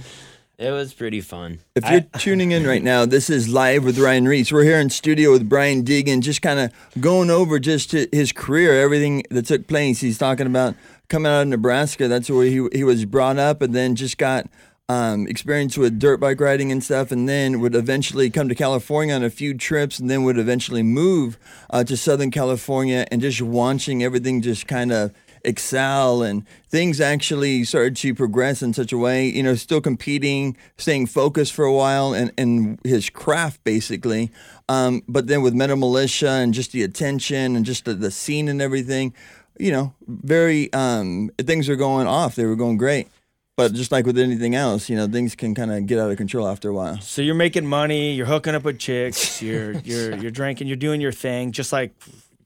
it 0.58 0.70
was 0.70 0.94
pretty 0.94 1.20
fun. 1.20 1.60
If 1.74 1.88
you're 1.90 2.00
tuning 2.18 2.52
in 2.52 2.66
right 2.66 2.82
now, 2.82 3.06
this 3.06 3.30
is 3.30 3.48
live 3.48 3.84
with 3.84 3.98
Ryan 3.98 4.26
Reese. 4.28 4.52
We're 4.52 4.64
here 4.64 4.78
in 4.78 4.90
studio 4.90 5.32
with 5.32 5.48
Brian 5.48 5.84
Deegan, 5.84 6.20
just 6.20 6.42
kind 6.42 6.60
of 6.60 7.00
going 7.00 7.30
over 7.30 7.58
just 7.58 7.92
his 7.92 8.32
career, 8.32 8.80
everything 8.80 9.24
that 9.30 9.46
took 9.46 9.66
place. 9.66 10.00
He's 10.00 10.18
talking 10.18 10.46
about 10.46 10.74
coming 11.08 11.32
out 11.32 11.42
of 11.42 11.48
Nebraska. 11.48 12.08
That's 12.08 12.30
where 12.30 12.46
he 12.46 12.68
he 12.72 12.84
was 12.84 13.04
brought 13.04 13.38
up, 13.38 13.62
and 13.62 13.74
then 13.74 13.96
just 13.96 14.18
got 14.18 14.46
um, 14.88 15.26
experience 15.26 15.78
with 15.78 15.98
dirt 15.98 16.20
bike 16.20 16.40
riding 16.40 16.70
and 16.70 16.84
stuff, 16.84 17.10
and 17.10 17.28
then 17.28 17.60
would 17.60 17.74
eventually 17.74 18.28
come 18.30 18.48
to 18.48 18.54
California 18.54 19.14
on 19.14 19.24
a 19.24 19.30
few 19.30 19.54
trips, 19.54 19.98
and 19.98 20.10
then 20.10 20.24
would 20.24 20.38
eventually 20.38 20.82
move 20.82 21.38
uh, 21.70 21.84
to 21.84 21.96
Southern 21.96 22.30
California, 22.30 23.06
and 23.10 23.22
just 23.22 23.40
watching 23.40 24.02
everything 24.02 24.42
just 24.42 24.66
kind 24.66 24.92
of 24.92 25.12
excel 25.44 26.22
and 26.22 26.46
things 26.68 27.00
actually 27.00 27.64
started 27.64 27.94
to 27.94 28.14
progress 28.14 28.62
in 28.62 28.72
such 28.72 28.92
a 28.92 28.96
way 28.96 29.26
you 29.26 29.42
know 29.42 29.54
still 29.54 29.80
competing 29.80 30.56
staying 30.78 31.06
focused 31.06 31.52
for 31.52 31.66
a 31.66 31.72
while 31.72 32.14
and, 32.14 32.32
and 32.38 32.80
his 32.84 33.10
craft 33.10 33.62
basically. 33.64 34.30
Um, 34.68 35.02
but 35.06 35.26
then 35.26 35.42
with 35.42 35.52
Metal 35.52 35.76
Mulisha 35.76 36.42
and 36.42 36.54
just 36.54 36.72
the 36.72 36.82
attention 36.82 37.56
and 37.56 37.66
just 37.66 37.84
the, 37.84 37.92
the 37.92 38.10
scene 38.10 38.48
and 38.48 38.62
everything 38.62 39.12
you 39.58 39.70
know 39.70 39.94
very 40.06 40.72
um, 40.72 41.30
things 41.38 41.68
are 41.68 41.76
going 41.76 42.06
off. 42.06 42.34
They 42.34 42.46
were 42.46 42.56
going 42.56 42.78
great 42.78 43.08
but 43.56 43.72
just 43.72 43.92
like 43.92 44.06
with 44.06 44.18
anything 44.18 44.54
else 44.54 44.88
you 44.88 44.96
know 44.96 45.06
things 45.06 45.34
can 45.34 45.54
kind 45.54 45.70
of 45.72 45.86
get 45.86 45.98
out 45.98 46.10
of 46.10 46.16
control 46.16 46.46
after 46.48 46.68
a 46.70 46.74
while 46.74 47.00
So 47.00 47.22
you're 47.22 47.34
making 47.34 47.66
money, 47.66 48.12
you're 48.14 48.26
hooking 48.26 48.54
up 48.54 48.64
with 48.64 48.78
chicks, 48.78 49.40
you're 49.42 49.72
you're 49.84 50.16
you're 50.16 50.30
drinking, 50.30 50.66
you're 50.66 50.76
doing 50.76 51.00
your 51.00 51.12
thing, 51.12 51.52
just 51.52 51.72
like 51.72 51.92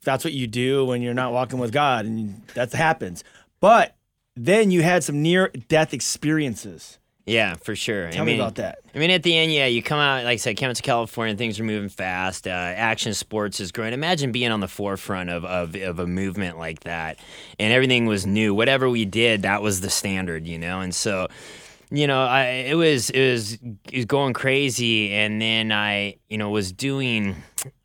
that's 0.04 0.24
what 0.24 0.32
you 0.32 0.46
do 0.46 0.84
when 0.86 1.02
you're 1.02 1.14
not 1.14 1.32
walking 1.32 1.58
with 1.58 1.72
God, 1.72 2.06
and 2.06 2.40
that 2.54 2.72
happens. 2.72 3.24
But 3.60 3.96
then 4.36 4.70
you 4.70 4.82
had 4.82 5.02
some 5.04 5.20
near 5.22 5.48
death 5.68 5.92
experiences. 5.92 6.97
Yeah, 7.28 7.54
for 7.56 7.76
sure. 7.76 8.10
Tell 8.10 8.22
I 8.22 8.24
me 8.24 8.32
mean, 8.32 8.40
about 8.40 8.54
that. 8.56 8.78
I 8.94 8.98
mean, 8.98 9.10
at 9.10 9.22
the 9.22 9.36
end, 9.36 9.52
yeah, 9.52 9.66
you 9.66 9.82
come 9.82 9.98
out, 9.98 10.24
like 10.24 10.32
I 10.32 10.36
said, 10.36 10.56
come 10.56 10.70
out 10.70 10.76
to 10.76 10.82
California, 10.82 11.36
things 11.36 11.60
are 11.60 11.64
moving 11.64 11.90
fast. 11.90 12.46
Uh, 12.46 12.50
action 12.50 13.12
sports 13.12 13.60
is 13.60 13.70
growing. 13.70 13.92
Imagine 13.92 14.32
being 14.32 14.50
on 14.50 14.60
the 14.60 14.68
forefront 14.68 15.28
of, 15.28 15.44
of, 15.44 15.76
of 15.76 15.98
a 15.98 16.06
movement 16.06 16.58
like 16.58 16.80
that, 16.80 17.18
and 17.58 17.72
everything 17.72 18.06
was 18.06 18.26
new. 18.26 18.54
Whatever 18.54 18.88
we 18.88 19.04
did, 19.04 19.42
that 19.42 19.60
was 19.60 19.82
the 19.82 19.90
standard, 19.90 20.46
you 20.46 20.58
know? 20.58 20.80
And 20.80 20.94
so, 20.94 21.28
you 21.90 22.06
know, 22.06 22.22
I 22.22 22.44
it 22.68 22.74
was 22.74 23.10
it 23.10 23.32
was 23.32 23.52
it 23.54 23.96
was 23.96 24.04
going 24.04 24.34
crazy, 24.34 25.12
and 25.12 25.40
then 25.40 25.72
I 25.72 26.16
you 26.28 26.36
know 26.36 26.50
was 26.50 26.72
doing 26.72 27.36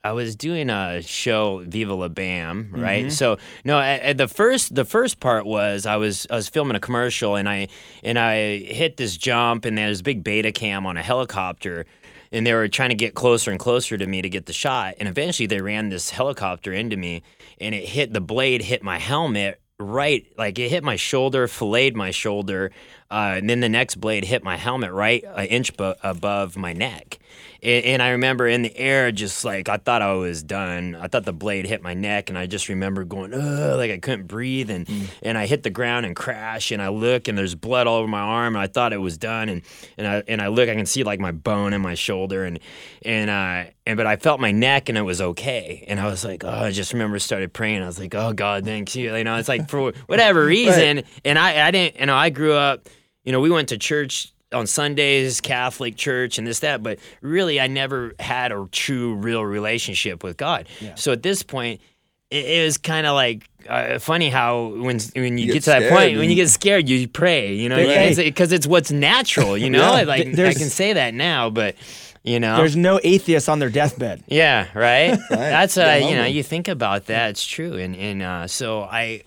I 0.04 0.12
was 0.12 0.36
doing 0.36 0.70
a 0.70 1.02
show 1.02 1.64
Viva 1.66 1.94
La 1.94 2.10
Bam, 2.10 2.70
right? 2.74 3.06
Mm-hmm. 3.06 3.10
So 3.12 3.38
no, 3.64 3.80
at, 3.80 4.02
at 4.02 4.18
the 4.18 4.28
first 4.28 4.76
the 4.76 4.84
first 4.84 5.20
part 5.20 5.46
was 5.46 5.86
I 5.86 5.96
was 5.96 6.28
I 6.30 6.36
was 6.36 6.50
filming 6.50 6.76
a 6.76 6.82
commercial, 6.82 7.36
and 7.36 7.48
I 7.48 7.70
and 8.04 8.20
I 8.20 8.58
hit 8.58 8.98
this 8.98 9.16
jump, 9.16 9.64
and 9.64 9.78
there's 9.78 10.02
a 10.02 10.04
big 10.04 10.24
beta 10.24 10.52
cam 10.52 10.86
on 10.86 10.98
a 10.98 11.04
helicopter. 11.04 11.86
And 12.32 12.48
they 12.48 12.54
were 12.56 12.68
trying 12.68 12.90
to 12.90 12.96
get 12.96 13.14
closer 13.14 13.52
and 13.52 13.60
closer 13.60 13.96
to 13.96 14.08
me 14.08 14.24
to 14.24 14.28
get 14.28 14.48
the 14.48 14.54
shot. 14.54 14.96
And 15.00 15.08
eventually 15.08 15.46
they 15.46 15.62
ran 15.62 15.90
this 15.90 16.10
helicopter 16.10 16.74
into 16.74 16.98
me 16.98 17.22
and 17.62 17.76
it 17.76 17.88
hit 17.88 18.12
the 18.12 18.22
blade, 18.22 18.64
hit 18.64 18.82
my 18.82 18.98
helmet 18.98 19.62
right 19.80 20.26
like 20.38 20.60
it 20.60 20.70
hit 20.70 20.84
my 20.84 20.96
shoulder 20.96 21.48
filleted 21.48 21.96
my 21.96 22.12
shoulder 22.12 22.72
uh, 23.14 23.36
and 23.38 23.48
then 23.50 23.60
the 23.60 23.70
next 23.70 23.96
blade 23.98 24.26
hit 24.26 24.44
my 24.44 24.58
helmet 24.58 24.92
right 24.92 25.24
an 25.36 25.46
inch 25.46 25.78
bu- 25.78 25.94
above 26.02 26.58
my 26.58 26.74
neck 26.74 27.20
and, 27.62 27.86
and 27.86 28.02
i 28.02 28.10
remember 28.10 28.48
in 28.48 28.64
the 28.64 28.76
air 28.76 29.12
just 29.12 29.46
like 29.46 29.70
i 29.70 29.78
thought 29.78 30.02
i 30.02 30.12
was 30.14 30.42
done 30.42 30.96
i 31.00 31.08
thought 31.08 31.24
the 31.24 31.32
blade 31.34 31.68
hit 31.68 31.82
my 31.84 31.94
neck 31.94 32.30
and 32.30 32.38
i 32.38 32.48
just 32.48 32.70
remember 32.70 33.04
going 33.04 33.32
Ugh, 33.34 33.78
like 33.78 33.92
i 33.92 34.00
couldn't 34.00 34.26
breathe 34.28 34.72
and 34.72 34.88
and 35.22 35.38
i 35.38 35.46
hit 35.46 35.62
the 35.62 35.70
ground 35.70 36.06
and 36.06 36.16
crash 36.16 36.72
and 36.72 36.82
i 36.82 36.88
look 36.88 37.28
and 37.28 37.38
there's 37.38 37.56
blood 37.56 37.86
all 37.86 37.98
over 37.98 38.08
my 38.08 38.20
arm 38.20 38.56
and 38.56 38.64
i 38.64 38.68
thought 38.68 38.94
it 38.94 38.98
was 38.98 39.18
done 39.18 39.48
and 39.48 39.62
and 39.98 40.08
i 40.08 40.24
and 40.28 40.42
i 40.42 40.48
look 40.48 40.68
i 40.68 40.74
can 40.76 40.86
see 40.88 41.04
like 41.04 41.20
my 41.20 41.32
bone 41.32 41.72
in 41.74 41.82
my 41.82 41.94
shoulder 41.94 42.44
and 42.46 42.60
and 43.04 43.30
uh 43.30 43.70
and 43.86 43.98
but 43.98 44.08
I 44.08 44.16
felt 44.16 44.40
my 44.40 44.52
neck 44.52 44.88
and 44.88 44.98
it 44.98 45.02
was 45.02 45.20
okay. 45.20 45.84
And 45.90 46.00
I 46.00 46.06
was 46.06 46.24
like, 46.24 46.46
oh, 46.46 46.50
I 46.50 46.72
just 46.72 46.94
remember 46.94 47.20
started 47.20 47.52
praying. 47.52 47.84
I 47.84 47.86
was 47.86 48.00
like, 48.00 48.16
oh 48.16 48.32
God, 48.32 48.64
thank 48.64 48.96
you. 48.96 49.14
You 49.14 49.26
know, 49.26 49.36
it's 49.36 49.50
like 49.50 49.70
for 49.70 49.92
whatever 50.06 50.46
reason. 50.58 51.04
And 51.26 51.38
I, 51.38 51.68
I 51.68 51.72
didn't, 51.72 52.00
you 52.00 52.06
know, 52.06 52.16
I 52.16 52.30
grew 52.30 52.54
up, 52.54 52.88
you 53.24 53.32
know, 53.32 53.40
we 53.40 53.50
went 53.50 53.70
to 53.70 53.78
church 53.78 54.32
on 54.52 54.68
Sundays, 54.68 55.42
Catholic 55.42 55.96
church 55.96 56.38
and 56.38 56.46
this, 56.46 56.60
that, 56.60 56.84
but 56.84 57.00
really 57.22 57.60
I 57.60 57.68
never 57.68 58.14
had 58.20 58.52
a 58.52 58.68
true, 58.72 59.16
real 59.16 59.44
relationship 59.44 60.24
with 60.24 60.38
God. 60.38 60.68
So 60.96 61.12
at 61.12 61.24
this 61.24 61.42
point, 61.42 61.82
it, 62.30 62.46
it 62.46 62.66
was 62.66 62.78
kind 62.78 63.08
of 63.08 63.16
like 63.16 63.50
uh, 63.68 63.98
funny 64.00 64.30
how 64.30 64.66
when 64.76 65.00
when 65.16 65.38
you, 65.38 65.46
You 65.46 65.48
get, 65.48 65.54
get 65.54 65.64
to 65.64 65.70
that 65.72 65.80
scared 65.84 65.94
point 65.94 66.18
when 66.18 66.30
you 66.30 66.36
get 66.36 66.50
scared 66.50 66.90
you 66.90 67.08
pray 67.08 67.54
you 67.54 67.70
know 67.70 67.78
Hey. 67.78 68.14
because 68.16 68.52
it's, 68.52 68.68
what's 68.68 68.92
natural 68.92 69.58
you 69.58 69.70
know 69.70 69.96
Yeah. 69.96 70.04
like 70.04 70.28
I 70.28 70.54
can 70.54 70.70
say 70.70 70.94
that 70.94 71.14
now 71.14 71.50
but 71.50 71.76
you 72.24 72.40
know 72.40 72.58
There's 72.58 72.76
no 72.76 73.00
atheists 73.04 73.48
on 73.50 73.60
their 73.60 73.70
deathbed. 73.70 74.24
yeah, 74.28 74.68
right. 74.74 75.18
That's 75.30 75.78
uh, 75.78 76.00
you 76.04 76.16
know, 76.16 76.26
you 76.26 76.42
think 76.44 76.68
about 76.68 77.06
that. 77.08 77.32
It's 77.32 77.46
true, 77.46 77.74
and 77.78 77.96
and 77.96 78.22
uh, 78.22 78.48
so 78.48 78.82
I. 78.82 79.24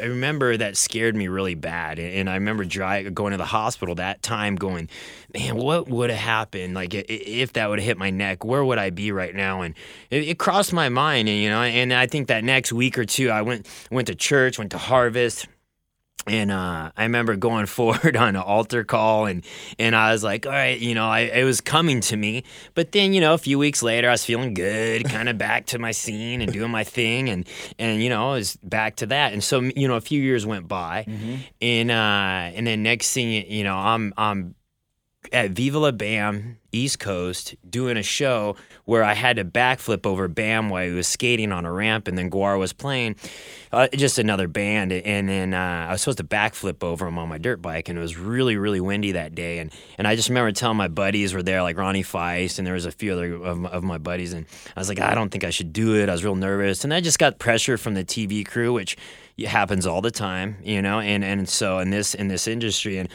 I 0.00 0.04
remember 0.04 0.56
that 0.56 0.76
scared 0.76 1.16
me 1.16 1.26
really 1.26 1.56
bad, 1.56 1.98
and, 1.98 2.30
I 2.30 2.34
remember 2.34 2.64
dry, 2.64 3.02
going 3.02 3.32
to 3.32 3.36
the 3.36 3.44
hospital 3.44 3.96
that 3.96 4.22
time, 4.22 4.54
going, 4.54 4.88
"Man, 5.34 5.56
what 5.56 5.88
would 5.88 6.10
have 6.10 6.18
happened? 6.18 6.74
Like, 6.74 6.94
if 6.94 7.54
that 7.54 7.68
would 7.68 7.80
have 7.80 7.86
hit 7.86 7.98
my 7.98 8.10
neck, 8.10 8.44
where 8.44 8.64
would 8.64 8.78
I 8.78 8.90
be 8.90 9.10
right 9.10 9.34
now?" 9.34 9.62
And 9.62 9.74
it, 10.10 10.28
it 10.28 10.38
crossed 10.38 10.72
my 10.72 10.88
mind, 10.88 11.28
and 11.28 11.38
you 11.38 11.48
know, 11.48 11.62
and 11.62 11.92
I 11.92 12.06
think 12.06 12.28
that 12.28 12.44
next 12.44 12.72
week 12.72 12.96
or 12.96 13.04
two, 13.04 13.30
I 13.30 13.42
went 13.42 13.66
went 13.90 14.06
to 14.06 14.14
church, 14.14 14.56
went 14.58 14.70
to 14.70 14.78
Harvest, 14.78 15.46
and 16.26 16.50
uh, 16.50 16.90
I 16.96 17.02
remember 17.04 17.36
going 17.36 17.66
forward 17.78 18.16
on 18.16 18.28
an 18.30 18.36
altar 18.36 18.84
call, 18.84 19.26
and 19.26 19.44
and 19.78 19.94
I 19.96 20.12
was 20.12 20.22
like, 20.22 20.46
all 20.46 20.52
right, 20.52 20.78
you 20.78 20.94
know, 20.94 21.06
I, 21.08 21.20
it 21.20 21.44
was 21.44 21.60
coming 21.60 22.00
to 22.02 22.16
me. 22.16 22.44
But 22.74 22.92
then, 22.92 23.12
you 23.12 23.20
know, 23.20 23.34
a 23.34 23.38
few 23.38 23.58
weeks 23.58 23.82
later, 23.82 24.08
I 24.08 24.12
was 24.12 24.24
feeling 24.24 24.54
good, 24.54 25.04
kind 25.08 25.28
of 25.28 25.38
back 25.38 25.66
to 25.66 25.78
my 25.78 25.92
scene 25.92 26.42
and 26.42 26.52
doing 26.52 26.70
my 26.70 26.84
thing, 26.84 27.28
and 27.28 27.48
and 27.78 28.02
you 28.02 28.10
know, 28.10 28.30
I 28.30 28.34
was 28.34 28.56
back 28.56 28.96
to 28.96 29.06
that. 29.06 29.32
And 29.32 29.42
so, 29.42 29.60
you 29.60 29.88
know, 29.88 29.96
a 29.96 30.00
few 30.00 30.20
years 30.20 30.44
went 30.44 30.68
by, 30.68 31.04
and 31.62 31.90
uh, 31.90 31.94
and 32.54 32.66
then 32.66 32.82
next 32.82 33.12
thing, 33.12 33.50
you 33.50 33.64
know, 33.64 33.76
I'm 33.76 34.12
I'm 34.16 34.54
at 35.32 35.50
Viva 35.50 35.78
La 35.78 35.90
Bam, 35.90 36.58
East 36.72 36.98
Coast, 36.98 37.54
doing 37.68 37.96
a 37.96 38.02
show 38.02 38.56
where 38.84 39.02
I 39.02 39.14
had 39.14 39.36
to 39.36 39.44
backflip 39.44 40.06
over 40.06 40.28
Bam 40.28 40.68
while 40.68 40.86
he 40.86 40.92
was 40.92 41.08
skating 41.08 41.52
on 41.52 41.64
a 41.64 41.72
ramp, 41.72 42.08
and 42.08 42.16
then 42.16 42.30
Gwar 42.30 42.58
was 42.58 42.72
playing, 42.72 43.16
uh, 43.72 43.88
just 43.88 44.18
another 44.18 44.48
band, 44.48 44.92
and 44.92 45.28
then 45.28 45.54
uh, 45.54 45.86
I 45.88 45.92
was 45.92 46.02
supposed 46.02 46.18
to 46.18 46.24
backflip 46.24 46.84
over 46.84 47.06
him 47.06 47.18
on 47.18 47.28
my 47.28 47.38
dirt 47.38 47.62
bike, 47.62 47.88
and 47.88 47.98
it 47.98 48.02
was 48.02 48.16
really, 48.16 48.56
really 48.56 48.80
windy 48.80 49.12
that 49.12 49.34
day, 49.34 49.58
and 49.58 49.72
and 49.96 50.06
I 50.06 50.16
just 50.16 50.28
remember 50.28 50.52
telling 50.52 50.76
my 50.76 50.88
buddies 50.88 51.32
were 51.32 51.42
there, 51.42 51.62
like 51.62 51.76
Ronnie 51.76 52.04
Faisst, 52.04 52.58
and 52.58 52.66
there 52.66 52.74
was 52.74 52.86
a 52.86 52.92
few 52.92 53.12
other 53.12 53.34
of 53.34 53.64
of 53.66 53.82
my 53.82 53.98
buddies, 53.98 54.32
and 54.32 54.46
I 54.76 54.80
was 54.80 54.88
like, 54.88 55.00
I 55.00 55.14
don't 55.14 55.30
think 55.30 55.44
I 55.44 55.50
should 55.50 55.72
do 55.72 55.96
it. 55.96 56.08
I 56.08 56.12
was 56.12 56.24
real 56.24 56.36
nervous, 56.36 56.84
and 56.84 56.92
I 56.92 57.00
just 57.00 57.18
got 57.18 57.38
pressure 57.38 57.78
from 57.78 57.94
the 57.94 58.04
TV 58.04 58.46
crew, 58.46 58.72
which 58.72 58.96
happens 59.46 59.86
all 59.86 60.00
the 60.00 60.10
time, 60.10 60.56
you 60.62 60.82
know, 60.82 61.00
and 61.00 61.24
and 61.24 61.48
so 61.48 61.78
in 61.78 61.90
this 61.90 62.14
in 62.14 62.28
this 62.28 62.46
industry, 62.46 62.98
and 62.98 63.08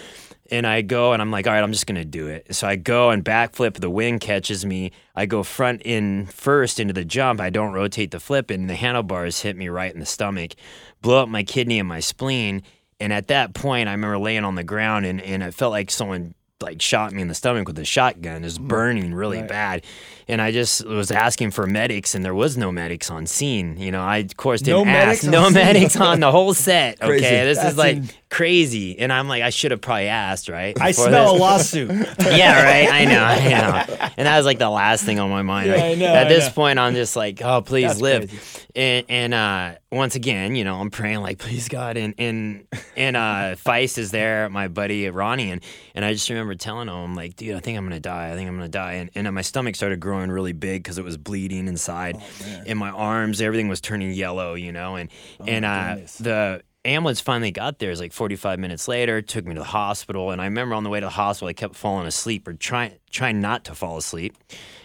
and 0.52 0.68
I 0.68 0.82
go 0.82 1.14
and 1.14 1.22
I'm 1.22 1.32
like, 1.32 1.48
all 1.48 1.54
right, 1.54 1.64
I'm 1.64 1.72
just 1.72 1.88
gonna 1.88 2.06
do 2.06 2.28
it. 2.28 2.54
So 2.56 2.68
I 2.68 2.76
go 2.76 3.10
and 3.10 3.24
backflip. 3.24 3.76
The 3.76 3.90
wind 3.90 4.22
catches 4.22 4.66
me. 4.66 4.92
I 5.16 5.26
go 5.26 5.44
front 5.44 5.82
in 5.84 6.26
first 6.28 6.80
into 6.80 6.94
the 6.94 7.06
jump. 7.06 7.42
I 7.42 7.50
don't 7.50 7.74
rotate 7.74 8.12
the 8.12 8.20
flip, 8.20 8.50
and 8.50 8.70
the 8.70 8.76
handlebars 8.76 9.42
hit 9.42 9.58
me 9.58 9.70
right 9.70 9.94
in 9.94 10.00
the 10.00 10.06
stomach, 10.06 10.54
blow 11.02 11.24
up 11.24 11.30
my 11.30 11.44
kidney 11.44 11.80
and 11.80 11.88
my 11.88 12.00
spleen. 12.00 12.64
And 13.00 13.12
at 13.12 13.28
that 13.28 13.54
point, 13.54 13.90
I 13.90 13.92
remember 13.92 14.18
laying 14.18 14.46
on 14.46 14.56
the 14.56 14.64
ground, 14.64 15.06
and 15.06 15.22
and 15.22 15.44
it 15.44 15.54
felt 15.54 15.72
like 15.72 15.92
someone 15.92 16.36
like 16.62 16.82
shot 16.82 17.12
me 17.12 17.22
in 17.22 17.28
the 17.28 17.36
stomach 17.36 17.68
with 17.68 17.78
a 17.78 17.86
shotgun. 17.86 18.38
It 18.38 18.46
was 18.46 18.58
mm. 18.58 18.68
burning 18.68 19.14
really 19.14 19.40
Right. 19.40 19.48
bad, 19.50 19.86
and 20.28 20.42
I 20.42 20.52
just 20.52 20.86
was 20.86 21.12
asking 21.12 21.52
for 21.52 21.66
medics, 21.68 22.16
and 22.16 22.24
there 22.24 22.34
was 22.36 22.58
no 22.58 22.72
medics 22.72 23.10
on 23.12 23.26
scene. 23.26 23.78
You 23.78 23.92
know, 23.92 24.02
I 24.02 24.18
of 24.18 24.38
course 24.38 24.62
didn't 24.62 24.86
medics 24.86 25.24
ask. 25.24 25.32
No 25.32 25.50
medics 25.50 25.96
on 25.96 26.20
the 26.20 26.32
whole 26.32 26.54
set. 26.54 26.98
Okay, 27.04 27.20
this 27.46 27.58
That's 27.58 27.72
is 27.72 27.78
like 27.78 27.98
in- 27.98 28.10
crazy, 28.30 28.98
and 29.00 29.12
I'm 29.14 29.28
like, 29.28 29.44
I 29.44 29.50
should 29.52 29.72
have 29.72 29.82
probably 29.82 30.08
asked, 30.08 30.50
right? 30.50 30.80
I 30.80 30.92
smell 30.92 31.34
this. 31.34 31.40
a 31.40 31.44
lawsuit. 31.44 31.90
yeah, 32.20 32.64
right. 32.64 32.92
I 32.92 33.06
know, 33.06 33.24
I 33.24 33.50
know. 33.50 34.10
And 34.18 34.26
that 34.28 34.38
was 34.38 34.46
like 34.46 34.60
the 34.60 34.70
last 34.70 35.04
thing 35.06 35.20
on 35.20 35.30
my 35.30 35.42
mind. 35.44 35.68
Yeah, 35.68 35.74
Like, 35.76 35.84
I 35.84 35.94
know, 35.96 36.06
At 36.14 36.26
I 36.28 36.30
this 36.30 36.48
know. 36.48 36.54
point, 36.54 36.80
I'm 36.80 36.94
just 36.96 37.16
like, 37.16 37.42
oh, 37.44 37.62
please 37.62 37.90
That's 37.90 38.02
live. 38.02 38.30
crazy. 38.30 38.60
And 38.76 39.06
and 39.10 39.34
uh, 39.36 39.76
once 39.92 40.16
again, 40.16 40.56
you 40.56 40.64
know, 40.64 40.76
I'm 40.78 40.90
praying 40.90 41.20
like, 41.22 41.38
please 41.38 41.68
God. 41.70 41.96
And 41.98 42.16
and 42.18 42.66
and 42.98 43.16
uh, 43.16 43.56
Faisst 43.56 43.98
is 44.00 44.10
there, 44.12 44.50
my 44.50 44.68
buddy 44.68 45.08
Ronnie, 45.10 45.52
and 45.52 45.62
and 45.94 46.04
I 46.04 46.14
just 46.14 46.28
remember 46.30 46.56
telling 46.56 46.88
him 46.88 47.14
like, 47.16 47.36
dude, 47.36 47.56
I 47.56 47.60
think 47.60 47.78
I'm 47.78 47.86
gonna 47.86 48.00
die. 48.00 48.32
I 48.32 48.36
think 48.36 48.48
I'm 48.50 48.56
gonna 48.56 48.68
die. 48.70 48.94
And 48.94 49.10
and 49.14 49.32
my 49.36 49.42
stomach 49.44 49.76
started 49.76 50.00
growing 50.00 50.13
really 50.18 50.54
big 50.54 50.84
because 50.84 50.98
it 50.98 51.04
was 51.04 51.18
bleeding 51.18 51.68
inside, 51.68 52.18
Oh, 52.20 52.64
and 52.66 52.78
my 52.80 52.90
arms, 52.90 53.42
everything 53.42 53.68
was 53.68 53.82
turning 53.82 54.12
yellow, 54.12 54.54
you 54.54 54.72
know. 54.72 54.96
And 54.96 55.10
and 55.46 55.66
uh, 55.66 55.96
Oh, 56.00 56.06
the 56.20 56.62
ambulance 56.86 57.22
finally 57.22 57.52
got 57.52 57.80
there. 57.80 57.90
It 57.90 57.94
was 57.94 58.00
like 58.02 58.12
45 58.14 58.60
minutes 58.60 58.88
later. 58.88 59.22
Took 59.22 59.46
me 59.46 59.54
to 59.54 59.60
the 59.60 59.66
hospital, 59.66 60.32
and 60.32 60.42
I 60.42 60.46
remember 60.46 60.76
on 60.76 60.84
the 60.84 60.90
way 60.90 61.00
to 61.00 61.06
the 61.06 61.10
hospital, 61.12 61.48
I 61.48 61.54
kept 61.54 61.76
falling 61.76 62.08
asleep 62.08 62.48
or 62.48 62.54
trying 62.54 62.94
trying 63.10 63.42
not 63.42 63.66
to 63.66 63.76
fall 63.76 63.98
asleep. 63.98 64.36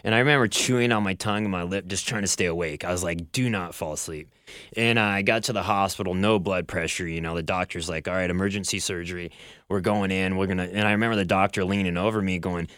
And 0.04 0.14
I 0.14 0.18
remember 0.18 0.46
chewing 0.46 0.92
on 0.92 1.02
my 1.02 1.14
tongue 1.14 1.42
and 1.44 1.50
my 1.50 1.64
lip, 1.64 1.86
just 1.88 2.06
trying 2.06 2.22
to 2.22 2.28
stay 2.28 2.46
awake. 2.46 2.84
I 2.84 2.92
was 2.92 3.02
like, 3.02 3.32
"Do 3.32 3.50
not 3.50 3.74
fall 3.74 3.92
asleep." 3.92 4.28
And 4.76 4.98
I 4.98 5.20
got 5.22 5.42
to 5.44 5.52
the 5.52 5.62
hospital, 5.62 6.14
no 6.14 6.38
blood 6.38 6.66
pressure. 6.68 7.06
You 7.06 7.20
know, 7.20 7.34
the 7.34 7.42
doctor's 7.42 7.88
like, 7.88 8.06
"All 8.08 8.14
right, 8.14 8.30
emergency 8.30 8.78
surgery. 8.78 9.30
We're 9.68 9.80
going 9.80 10.10
in. 10.10 10.36
We're 10.36 10.46
gonna." 10.46 10.68
And 10.72 10.86
I 10.86 10.92
remember 10.92 11.16
the 11.16 11.24
doctor 11.24 11.64
leaning 11.64 11.96
over 11.96 12.22
me, 12.22 12.38
going, 12.38 12.68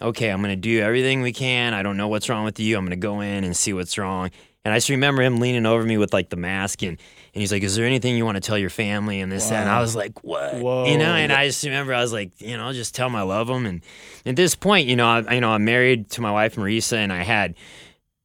okay, 0.00 0.30
I'm 0.30 0.40
gonna 0.40 0.56
do 0.56 0.80
everything 0.80 1.22
we 1.22 1.32
can. 1.32 1.74
I 1.74 1.82
don't 1.82 1.96
know 1.96 2.08
what's 2.08 2.28
wrong 2.28 2.44
with 2.44 2.60
you. 2.60 2.76
I'm 2.76 2.84
gonna 2.84 2.96
go 2.96 3.20
in 3.20 3.44
and 3.44 3.56
see 3.56 3.72
what's 3.72 3.98
wrong. 3.98 4.30
And 4.64 4.74
I 4.74 4.76
just 4.76 4.90
remember 4.90 5.22
him 5.22 5.40
leaning 5.40 5.64
over 5.64 5.82
me 5.82 5.96
with 5.96 6.12
like 6.12 6.28
the 6.28 6.36
mask 6.36 6.82
and, 6.82 6.90
and 6.90 7.40
he's 7.40 7.52
like, 7.52 7.62
Is 7.62 7.76
there 7.76 7.86
anything 7.86 8.16
you 8.16 8.24
want 8.24 8.36
to 8.36 8.40
tell 8.40 8.58
your 8.58 8.70
family 8.70 9.20
and 9.20 9.32
this, 9.32 9.48
that? 9.48 9.62
And 9.62 9.70
I 9.70 9.80
was 9.80 9.96
like, 9.96 10.22
What? 10.22 10.56
Whoa. 10.56 10.86
You 10.86 10.98
know, 10.98 11.14
and 11.14 11.32
I 11.32 11.46
just 11.46 11.64
remember 11.64 11.94
I 11.94 12.02
was 12.02 12.12
like, 12.12 12.38
you 12.40 12.56
know, 12.56 12.72
just 12.72 12.94
tell 12.94 13.08
them 13.08 13.16
I 13.16 13.22
love 13.22 13.46
them. 13.46 13.64
And 13.64 13.82
at 14.26 14.36
this 14.36 14.54
point, 14.54 14.86
you 14.86 14.96
know, 14.96 15.06
I, 15.06 15.34
you 15.34 15.40
know, 15.40 15.52
I'm 15.52 15.64
married 15.64 16.10
to 16.10 16.20
my 16.20 16.32
wife 16.32 16.56
Marisa 16.56 16.98
and 16.98 17.12
I 17.12 17.22
had 17.22 17.54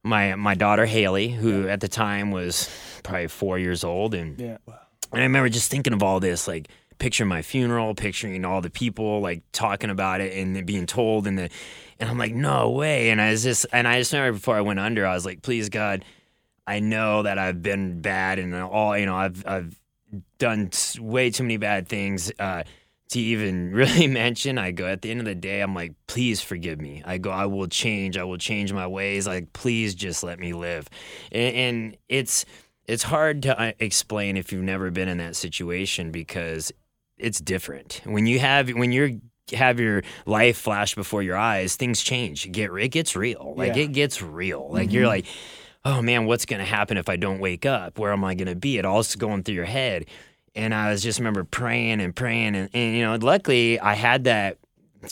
my 0.02 0.34
my 0.34 0.54
daughter 0.54 0.84
Haley, 0.84 1.28
who 1.28 1.66
at 1.68 1.80
the 1.80 1.88
time 1.88 2.30
was 2.30 2.68
probably 3.02 3.28
four 3.28 3.58
years 3.58 3.82
old 3.82 4.12
and 4.12 4.38
yeah. 4.38 4.58
and 4.66 5.20
I 5.20 5.22
remember 5.22 5.48
just 5.48 5.70
thinking 5.70 5.94
of 5.94 6.02
all 6.02 6.20
this, 6.20 6.46
like 6.46 6.68
picturing 6.98 7.28
my 7.28 7.42
funeral, 7.42 7.94
picturing 7.94 8.44
all 8.44 8.60
the 8.60 8.70
people 8.70 9.20
like 9.20 9.42
talking 9.52 9.90
about 9.90 10.20
it 10.20 10.36
and 10.36 10.66
being 10.66 10.86
told 10.86 11.26
and 11.26 11.38
the 11.38 11.50
and 12.00 12.10
I'm 12.10 12.18
like, 12.18 12.34
no 12.34 12.70
way. 12.70 13.10
And 13.10 13.20
I 13.20 13.30
was 13.30 13.42
just 13.42 13.66
and 13.72 13.86
I 13.86 13.98
just 13.98 14.12
remember 14.12 14.38
before 14.38 14.56
I 14.56 14.60
went 14.60 14.80
under, 14.80 15.06
I 15.06 15.14
was 15.14 15.24
like, 15.24 15.42
please 15.42 15.68
God, 15.68 16.04
I 16.66 16.80
know 16.80 17.22
that 17.22 17.38
I've 17.38 17.62
been 17.62 18.00
bad 18.00 18.38
and 18.38 18.54
all 18.54 18.96
you 18.96 19.06
know, 19.06 19.16
I've 19.16 19.46
I've 19.46 19.80
done 20.38 20.70
way 21.00 21.30
too 21.30 21.42
many 21.42 21.56
bad 21.56 21.88
things 21.88 22.32
uh, 22.38 22.64
to 23.10 23.20
even 23.20 23.72
really 23.74 24.06
mention. 24.06 24.58
I 24.58 24.70
go 24.70 24.86
at 24.86 25.02
the 25.02 25.10
end 25.10 25.20
of 25.20 25.26
the 25.26 25.34
day, 25.34 25.60
I'm 25.60 25.74
like, 25.74 25.94
please 26.06 26.40
forgive 26.40 26.80
me. 26.80 27.02
I 27.04 27.18
go, 27.18 27.30
I 27.30 27.46
will 27.46 27.68
change. 27.68 28.16
I 28.16 28.24
will 28.24 28.38
change 28.38 28.72
my 28.72 28.86
ways. 28.86 29.26
Like, 29.26 29.52
please 29.52 29.94
just 29.94 30.22
let 30.22 30.38
me 30.38 30.52
live. 30.52 30.88
And, 31.32 31.56
and 31.56 31.96
it's 32.08 32.44
it's 32.86 33.04
hard 33.04 33.42
to 33.42 33.58
uh, 33.58 33.72
explain 33.78 34.36
if 34.36 34.52
you've 34.52 34.62
never 34.62 34.90
been 34.90 35.08
in 35.08 35.18
that 35.18 35.36
situation 35.36 36.10
because 36.10 36.72
it's 37.18 37.40
different. 37.40 38.00
When 38.04 38.26
you 38.26 38.38
have 38.40 38.68
when 38.70 38.92
you're 38.92 39.10
have 39.52 39.78
your 39.78 40.02
life 40.24 40.56
flash 40.56 40.94
before 40.94 41.22
your 41.22 41.36
eyes 41.36 41.76
things 41.76 42.00
change. 42.02 42.46
It 42.46 42.50
get 42.52 42.70
it 42.72 42.88
gets 42.88 43.14
real. 43.14 43.54
Like 43.56 43.76
Yeah. 43.76 43.82
it 43.82 43.92
gets 43.92 44.22
real. 44.22 44.68
Like 44.70 44.90
you're 44.92 45.02
mm-hmm. 45.02 45.08
like 45.10 45.26
oh 45.84 46.00
man 46.00 46.24
what's 46.24 46.46
going 46.46 46.60
to 46.60 46.64
happen 46.66 46.96
if 46.96 47.08
i 47.10 47.16
don't 47.16 47.40
wake 47.40 47.66
up? 47.66 47.98
Where 47.98 48.12
am 48.12 48.24
i 48.24 48.34
going 48.34 48.48
to 48.48 48.56
be? 48.56 48.78
It 48.78 48.84
all's 48.86 49.14
going 49.16 49.42
through 49.42 49.56
your 49.56 49.64
head. 49.66 50.06
And 50.54 50.74
i 50.74 50.90
was 50.90 51.02
just 51.02 51.18
remember 51.18 51.44
praying 51.44 52.00
and 52.00 52.14
praying 52.16 52.56
and, 52.56 52.70
and 52.72 52.96
you 52.96 53.02
know 53.02 53.16
luckily 53.20 53.78
i 53.80 53.94
had 53.94 54.24
that 54.24 54.56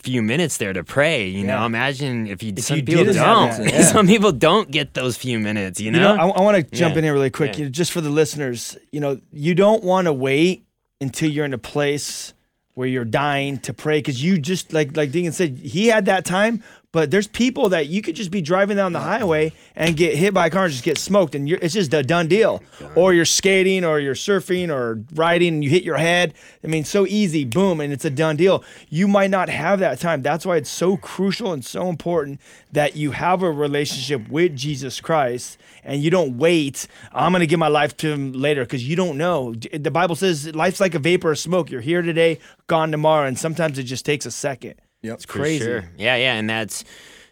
few 0.03 0.23
minutes 0.23 0.57
there 0.57 0.73
to 0.73 0.83
pray 0.83 1.27
you 1.27 1.47
know? 1.47 1.67
Imagine 1.67 2.27
if 2.27 2.43
you 2.43 2.55
some 2.57 2.79
you 2.79 2.83
people 2.85 3.13
don't. 3.13 3.51
that, 3.51 3.65
yeah. 3.73 3.83
some 3.83 4.07
people 4.07 4.33
don't 4.33 4.71
get 4.71 4.95
those 4.95 5.19
few 5.19 5.39
minutes 5.39 5.79
you 5.81 5.91
know, 5.91 5.99
You 6.13 6.17
know, 6.17 6.31
I, 6.33 6.39
I 6.39 6.41
want 6.41 6.57
to 6.57 6.63
jump 6.75 6.95
Yeah. 6.95 6.99
in 7.01 7.05
here 7.05 7.13
really 7.13 7.29
quick, 7.29 7.53
Yeah. 7.53 7.59
you 7.59 7.65
know, 7.67 7.71
just 7.71 7.93
for 7.93 8.01
the 8.01 8.09
listeners. 8.09 8.79
You 8.91 9.01
know, 9.01 9.21
you 9.31 9.55
don't 9.55 9.85
want 9.85 10.07
to 10.07 10.13
wait 10.15 10.65
until 11.03 11.31
you're 11.31 11.45
in 11.45 11.53
a 11.53 11.59
place 11.59 12.33
where 12.75 12.89
you're 12.89 13.05
dying 13.05 13.59
to 13.59 13.75
pray 13.75 13.99
because 13.99 14.23
you 14.23 14.39
just 14.39 14.73
like 14.73 14.97
like 14.97 15.11
Deegan 15.11 15.33
said, 15.33 15.59
he 15.59 15.89
had 15.89 16.07
that 16.07 16.25
time. 16.25 16.63
But 16.93 17.11
there's 17.11 17.27
people 17.27 17.71
that 17.71 17.87
you 17.87 18.03
could 18.03 18.15
just 18.15 18.31
be 18.31 18.43
driving 18.43 18.77
down 18.77 18.93
the 18.93 19.01
highway 19.01 19.53
and 19.75 19.97
get 19.97 20.15
hit 20.15 20.35
by 20.35 20.49
a 20.49 20.51
car 20.51 20.65
and 20.65 20.73
just 20.73 20.85
get 20.85 20.99
smoked, 20.99 21.35
and 21.35 21.49
you're, 21.49 21.59
it's 21.63 21.73
just 21.73 21.95
a 21.95 22.03
done 22.03 22.29
deal. 22.29 22.63
Or 22.95 23.15
you're 23.15 23.25
skating, 23.25 23.83
or 23.83 23.99
you're 23.99 24.15
surfing, 24.15 24.69
or 24.69 25.03
riding, 25.15 25.55
and 25.55 25.65
you 25.65 25.71
hit 25.71 25.85
your 25.85 25.97
head. 25.97 26.35
I 26.63 26.67
mean, 26.67 26.85
so 26.85 27.07
easy, 27.07 27.47
boom, 27.47 27.81
and 27.81 27.95
it's 27.95 28.05
a 28.05 28.11
done 28.11 28.37
deal. 28.37 28.63
You 28.91 29.09
might 29.09 29.31
not 29.31 29.49
have 29.49 29.79
that 29.79 30.01
time. 30.01 30.21
That's 30.21 30.45
why 30.45 30.57
it's 30.57 30.69
so 30.71 30.99
crucial 30.99 31.53
and 31.53 31.65
so 31.65 31.89
important 31.89 32.41
that 32.73 32.95
you 32.95 33.13
have 33.13 33.43
a 33.43 33.51
relationship 33.51 34.29
with 34.29 34.55
Jesus 34.55 35.01
Christ 35.01 35.57
and 35.85 36.03
you 36.03 36.11
don't 36.11 36.37
wait. 36.37 36.87
I'm 37.13 37.33
going 37.33 37.41
to 37.41 37.47
give 37.47 37.59
my 37.59 37.69
life 37.69 37.97
to 37.99 38.13
him 38.13 38.33
later 38.33 38.65
because 38.65 38.87
you 38.87 38.97
don't 38.97 39.17
know. 39.17 39.55
The 39.55 39.91
Bible 39.91 40.15
says 40.15 40.55
life's 40.55 40.81
like 40.81 40.95
a 40.95 40.99
vapor 40.99 41.33
of 41.33 41.39
smoke. 41.39 41.71
You're 41.71 41.81
here 41.81 42.03
today, 42.03 42.39
gone 42.67 42.91
tomorrow, 42.91 43.27
and 43.27 43.39
sometimes 43.39 43.79
it 43.79 43.85
just 43.85 44.05
takes 44.05 44.27
a 44.27 44.31
second. 44.31 44.75
Yep. 45.03 45.15
It's 45.15 45.27
crazy. 45.27 45.65
Sure. 45.65 45.85
Yeah, 45.97 46.17
yeah, 46.17 46.35
and 46.35 46.49
that's 46.49 46.85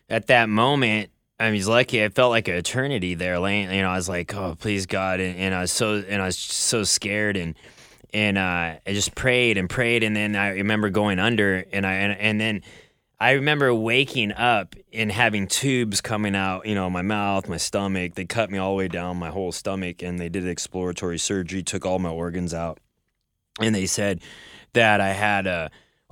at 0.08 0.26
that 0.26 0.48
moment. 0.48 1.10
I 1.38 1.46
mean, 1.46 1.54
he's 1.54 1.68
lucky. 1.68 2.04
I 2.04 2.10
felt 2.10 2.30
like 2.30 2.48
an 2.48 2.54
eternity 2.56 3.14
there. 3.14 3.38
Laying, 3.38 3.70
you 3.72 3.82
know, 3.82 3.88
I 3.88 3.96
was 3.96 4.08
like, 4.08 4.34
"Oh, 4.34 4.56
please, 4.58 4.86
God!" 4.86 5.20
And, 5.20 5.38
and 5.38 5.54
I 5.54 5.62
was 5.62 5.72
so, 5.72 6.02
and 6.06 6.20
I 6.20 6.26
was 6.26 6.36
so 6.36 6.82
scared, 6.82 7.36
and 7.36 7.54
and 8.12 8.36
uh, 8.36 8.40
I 8.40 8.80
just 8.88 9.14
prayed 9.14 9.56
and 9.56 9.70
prayed, 9.70 10.02
and 10.02 10.14
then 10.14 10.36
I 10.36 10.50
remember 10.50 10.90
going 10.90 11.18
under, 11.18 11.64
and 11.72 11.86
I 11.86 11.92
and, 11.94 12.20
and 12.20 12.40
then 12.40 12.62
I 13.20 13.32
remember 13.32 13.72
waking 13.72 14.32
up 14.32 14.74
and 14.92 15.12
having 15.12 15.46
tubes 15.46 16.00
coming 16.00 16.34
out, 16.34 16.66
you 16.66 16.74
know, 16.74 16.90
my 16.90 17.02
mouth, 17.02 17.48
my 17.48 17.56
stomach. 17.56 18.16
They 18.16 18.24
cut 18.24 18.50
me 18.50 18.58
all 18.58 18.72
the 18.72 18.76
way 18.78 18.88
down 18.88 19.16
my 19.16 19.30
whole 19.30 19.52
stomach, 19.52 20.02
and 20.02 20.18
they 20.18 20.28
did 20.28 20.46
exploratory 20.46 21.18
surgery, 21.18 21.62
took 21.62 21.86
all 21.86 21.98
my 21.98 22.10
organs 22.10 22.52
out, 22.52 22.80
and 23.60 23.74
they 23.74 23.86
said 23.86 24.20
that 24.72 25.00
I 25.00 25.10
had 25.10 25.46
a 25.46 25.70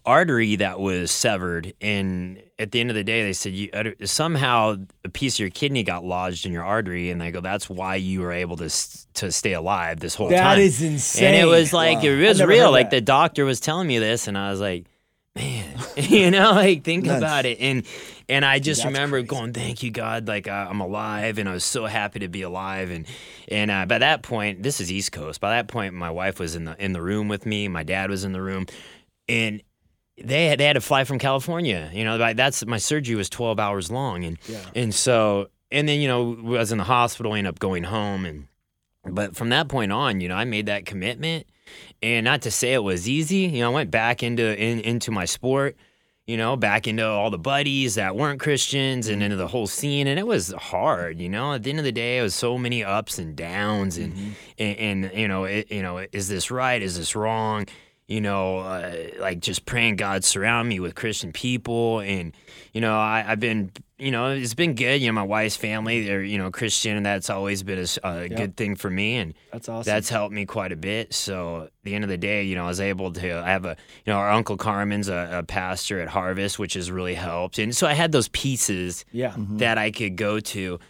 artery 0.08 0.56
that 0.56 0.80
was 0.80 1.10
severed 1.10 1.74
and 1.82 2.42
at 2.58 2.72
the 2.72 2.80
end 2.80 2.88
of 2.90 2.96
the 2.96 3.04
day 3.04 3.22
they 3.22 3.32
said 3.34 3.52
you 3.52 3.68
somehow 4.04 4.74
a 5.04 5.08
piece 5.10 5.34
of 5.36 5.40
your 5.40 5.50
kidney 5.50 5.82
got 5.82 6.02
lodged 6.04 6.46
in 6.46 6.52
your 6.52 6.64
artery 6.64 7.10
and 7.10 7.20
they 7.20 7.30
go 7.30 7.40
that's 7.42 7.68
why 7.68 7.94
you 7.96 8.20
were 8.22 8.32
able 8.32 8.56
to 8.56 8.68
to 9.14 9.30
stay 9.30 9.52
alive 9.52 10.00
this 10.00 10.14
whole 10.14 10.30
That 10.30 10.40
time 10.42 10.58
is 10.60 10.80
insane. 10.82 11.24
and 11.26 11.36
it 11.36 11.44
was 11.44 11.72
like 11.72 11.98
Wow. 11.98 12.04
it 12.10 12.26
was 12.28 12.42
real 12.42 12.70
like 12.70 12.88
the 12.90 13.02
doctor 13.02 13.44
was 13.44 13.60
telling 13.60 13.86
me 13.86 13.98
this 13.98 14.28
and 14.28 14.38
I 14.38 14.50
was 14.50 14.60
like 14.60 14.86
man 15.36 15.78
you 15.96 16.30
know 16.30 16.52
like 16.52 16.84
think 16.84 17.04
Nuts. 17.04 17.18
about 17.18 17.44
it 17.44 17.58
and 17.60 17.84
and 18.30 18.44
I 18.44 18.58
just 18.60 18.82
that's 18.82 18.92
remember 18.94 19.18
crazy. 19.18 19.28
going 19.28 19.52
thank 19.52 19.82
you 19.82 19.90
God 19.90 20.26
like 20.26 20.48
uh, 20.48 20.66
I'm 20.70 20.80
alive 20.80 21.36
and 21.38 21.48
I 21.48 21.52
was 21.52 21.64
so 21.64 21.84
happy 21.86 22.20
to 22.20 22.28
be 22.28 22.42
alive 22.42 22.90
and 22.90 23.06
and 23.48 23.70
uh, 23.70 23.84
by 23.86 23.98
that 23.98 24.22
point 24.22 24.62
this 24.62 24.80
is 24.80 24.90
East 24.90 25.12
Coast 25.12 25.40
by 25.40 25.50
that 25.50 25.68
point 25.68 25.92
my 25.94 26.10
wife 26.10 26.40
was 26.40 26.56
in 26.56 26.64
the 26.64 26.82
in 26.82 26.92
the 26.94 27.02
room 27.02 27.28
with 27.28 27.44
me 27.46 27.68
my 27.68 27.82
dad 27.82 28.08
was 28.10 28.24
in 28.24 28.32
the 28.32 28.40
room 28.42 28.64
and 29.28 29.60
they 30.24 30.46
had, 30.46 30.58
they 30.58 30.64
had 30.64 30.74
to 30.74 30.80
fly 30.80 31.04
from 31.04 31.18
California. 31.18 31.90
You 31.92 32.04
know, 32.04 32.16
like, 32.16 32.36
that's 32.36 32.64
my 32.66 32.78
surgery 32.78 33.14
was 33.14 33.30
12 33.30 33.58
hours 33.58 33.90
long, 33.90 34.24
and 34.24 34.38
and 34.74 34.94
so 34.94 35.48
and 35.70 35.88
then 35.88 36.00
you 36.00 36.08
know 36.08 36.32
I 36.32 36.58
was 36.58 36.72
in 36.72 36.78
the 36.78 36.84
hospital, 36.84 37.34
ended 37.34 37.48
up 37.52 37.58
going 37.58 37.84
home, 37.84 38.24
and 38.24 38.48
but 39.04 39.36
from 39.36 39.50
that 39.50 39.68
point 39.68 39.92
on, 39.92 40.20
you 40.20 40.28
know, 40.28 40.34
I 40.36 40.44
made 40.44 40.66
that 40.66 40.86
commitment, 40.86 41.46
and 42.02 42.24
not 42.24 42.42
to 42.42 42.50
say 42.50 42.74
it 42.74 42.82
was 42.82 43.08
easy. 43.08 43.46
You 43.46 43.60
know, 43.60 43.70
I 43.70 43.74
went 43.74 43.90
back 43.90 44.22
into 44.22 44.44
in, 44.60 44.80
into 44.80 45.10
my 45.10 45.24
sport. 45.24 45.76
you 46.28 46.36
know, 46.36 46.56
back 46.56 46.86
into 46.86 47.06
all 47.06 47.30
the 47.30 47.38
buddies 47.38 47.94
that 47.94 48.14
weren't 48.14 48.38
Christians 48.38 49.08
and 49.08 49.22
into 49.22 49.34
the 49.36 49.48
whole 49.48 49.66
scene. 49.66 50.06
And 50.06 50.18
it 50.18 50.26
was 50.26 50.52
hard, 50.52 51.20
you 51.20 51.28
know. 51.30 51.54
At 51.54 51.62
the 51.62 51.70
end 51.70 51.78
of 51.78 51.86
the 51.86 51.92
day, 51.92 52.18
it 52.18 52.22
was 52.22 52.34
so 52.34 52.58
many 52.58 52.84
ups 52.84 53.18
and 53.18 53.34
downs, 53.34 53.96
and 53.96 54.12
mm-hmm. 54.12 54.30
and, 54.58 55.04
and 55.04 55.18
you 55.18 55.26
know, 55.26 55.44
it, 55.44 55.72
you 55.72 55.80
know, 55.80 56.06
is 56.12 56.28
this 56.28 56.50
right? 56.50 56.82
Is 56.82 56.98
this 56.98 57.16
wrong? 57.16 57.66
You 58.08 58.22
know, 58.22 58.60
uh, 58.60 58.96
like 59.20 59.40
just 59.40 59.66
praying 59.66 59.96
God 59.96 60.24
surround 60.24 60.66
me 60.66 60.80
with 60.80 60.94
Christian 60.94 61.30
people, 61.30 62.00
and 62.00 62.34
you 62.72 62.80
know, 62.80 62.98
I, 62.98 63.22
I've 63.28 63.38
been, 63.38 63.70
you 63.98 64.10
know, 64.10 64.30
it's 64.30 64.54
been 64.54 64.74
good. 64.74 65.02
You 65.02 65.08
know, 65.08 65.12
my 65.12 65.24
wife's 65.24 65.56
family, 65.56 66.06
they're 66.06 66.22
you 66.22 66.38
know 66.38 66.50
Christian, 66.50 66.96
and 66.96 67.04
that's 67.04 67.28
always 67.28 67.62
been 67.62 67.84
a, 68.02 68.08
a 68.08 68.28
good 68.30 68.56
thing 68.56 68.76
for 68.76 68.88
me, 68.88 69.16
and 69.16 69.34
That's 69.52 69.68
awesome. 69.68 69.90
that's 69.90 70.08
helped 70.08 70.34
me 70.34 70.46
quite 70.46 70.72
a 70.72 70.76
bit. 70.76 71.12
So 71.12 71.64
at 71.64 71.72
the 71.82 71.94
end 71.94 72.02
of 72.02 72.08
the 72.08 72.16
day, 72.16 72.44
you 72.44 72.54
know, 72.56 72.64
I 72.64 72.68
was 72.68 72.80
able 72.80 73.12
to 73.12 73.38
I 73.40 73.50
have 73.50 73.66
a 73.66 73.76
you 74.06 74.12
know 74.12 74.18
our 74.18 74.30
uncle 74.30 74.56
Carmen's 74.56 75.08
a, 75.08 75.40
a 75.40 75.42
pastor 75.42 76.00
at 76.00 76.08
Harvest, 76.08 76.58
which 76.58 76.74
has 76.74 76.90
really 76.90 77.14
helped, 77.14 77.58
and 77.58 77.76
so 77.76 77.86
I 77.86 77.92
had 77.92 78.12
those 78.12 78.28
pieces 78.28 79.04
yeah. 79.12 79.34
that 79.36 79.76
I 79.76 79.90
could 79.90 80.16
go 80.16 80.40
to. 80.40 80.80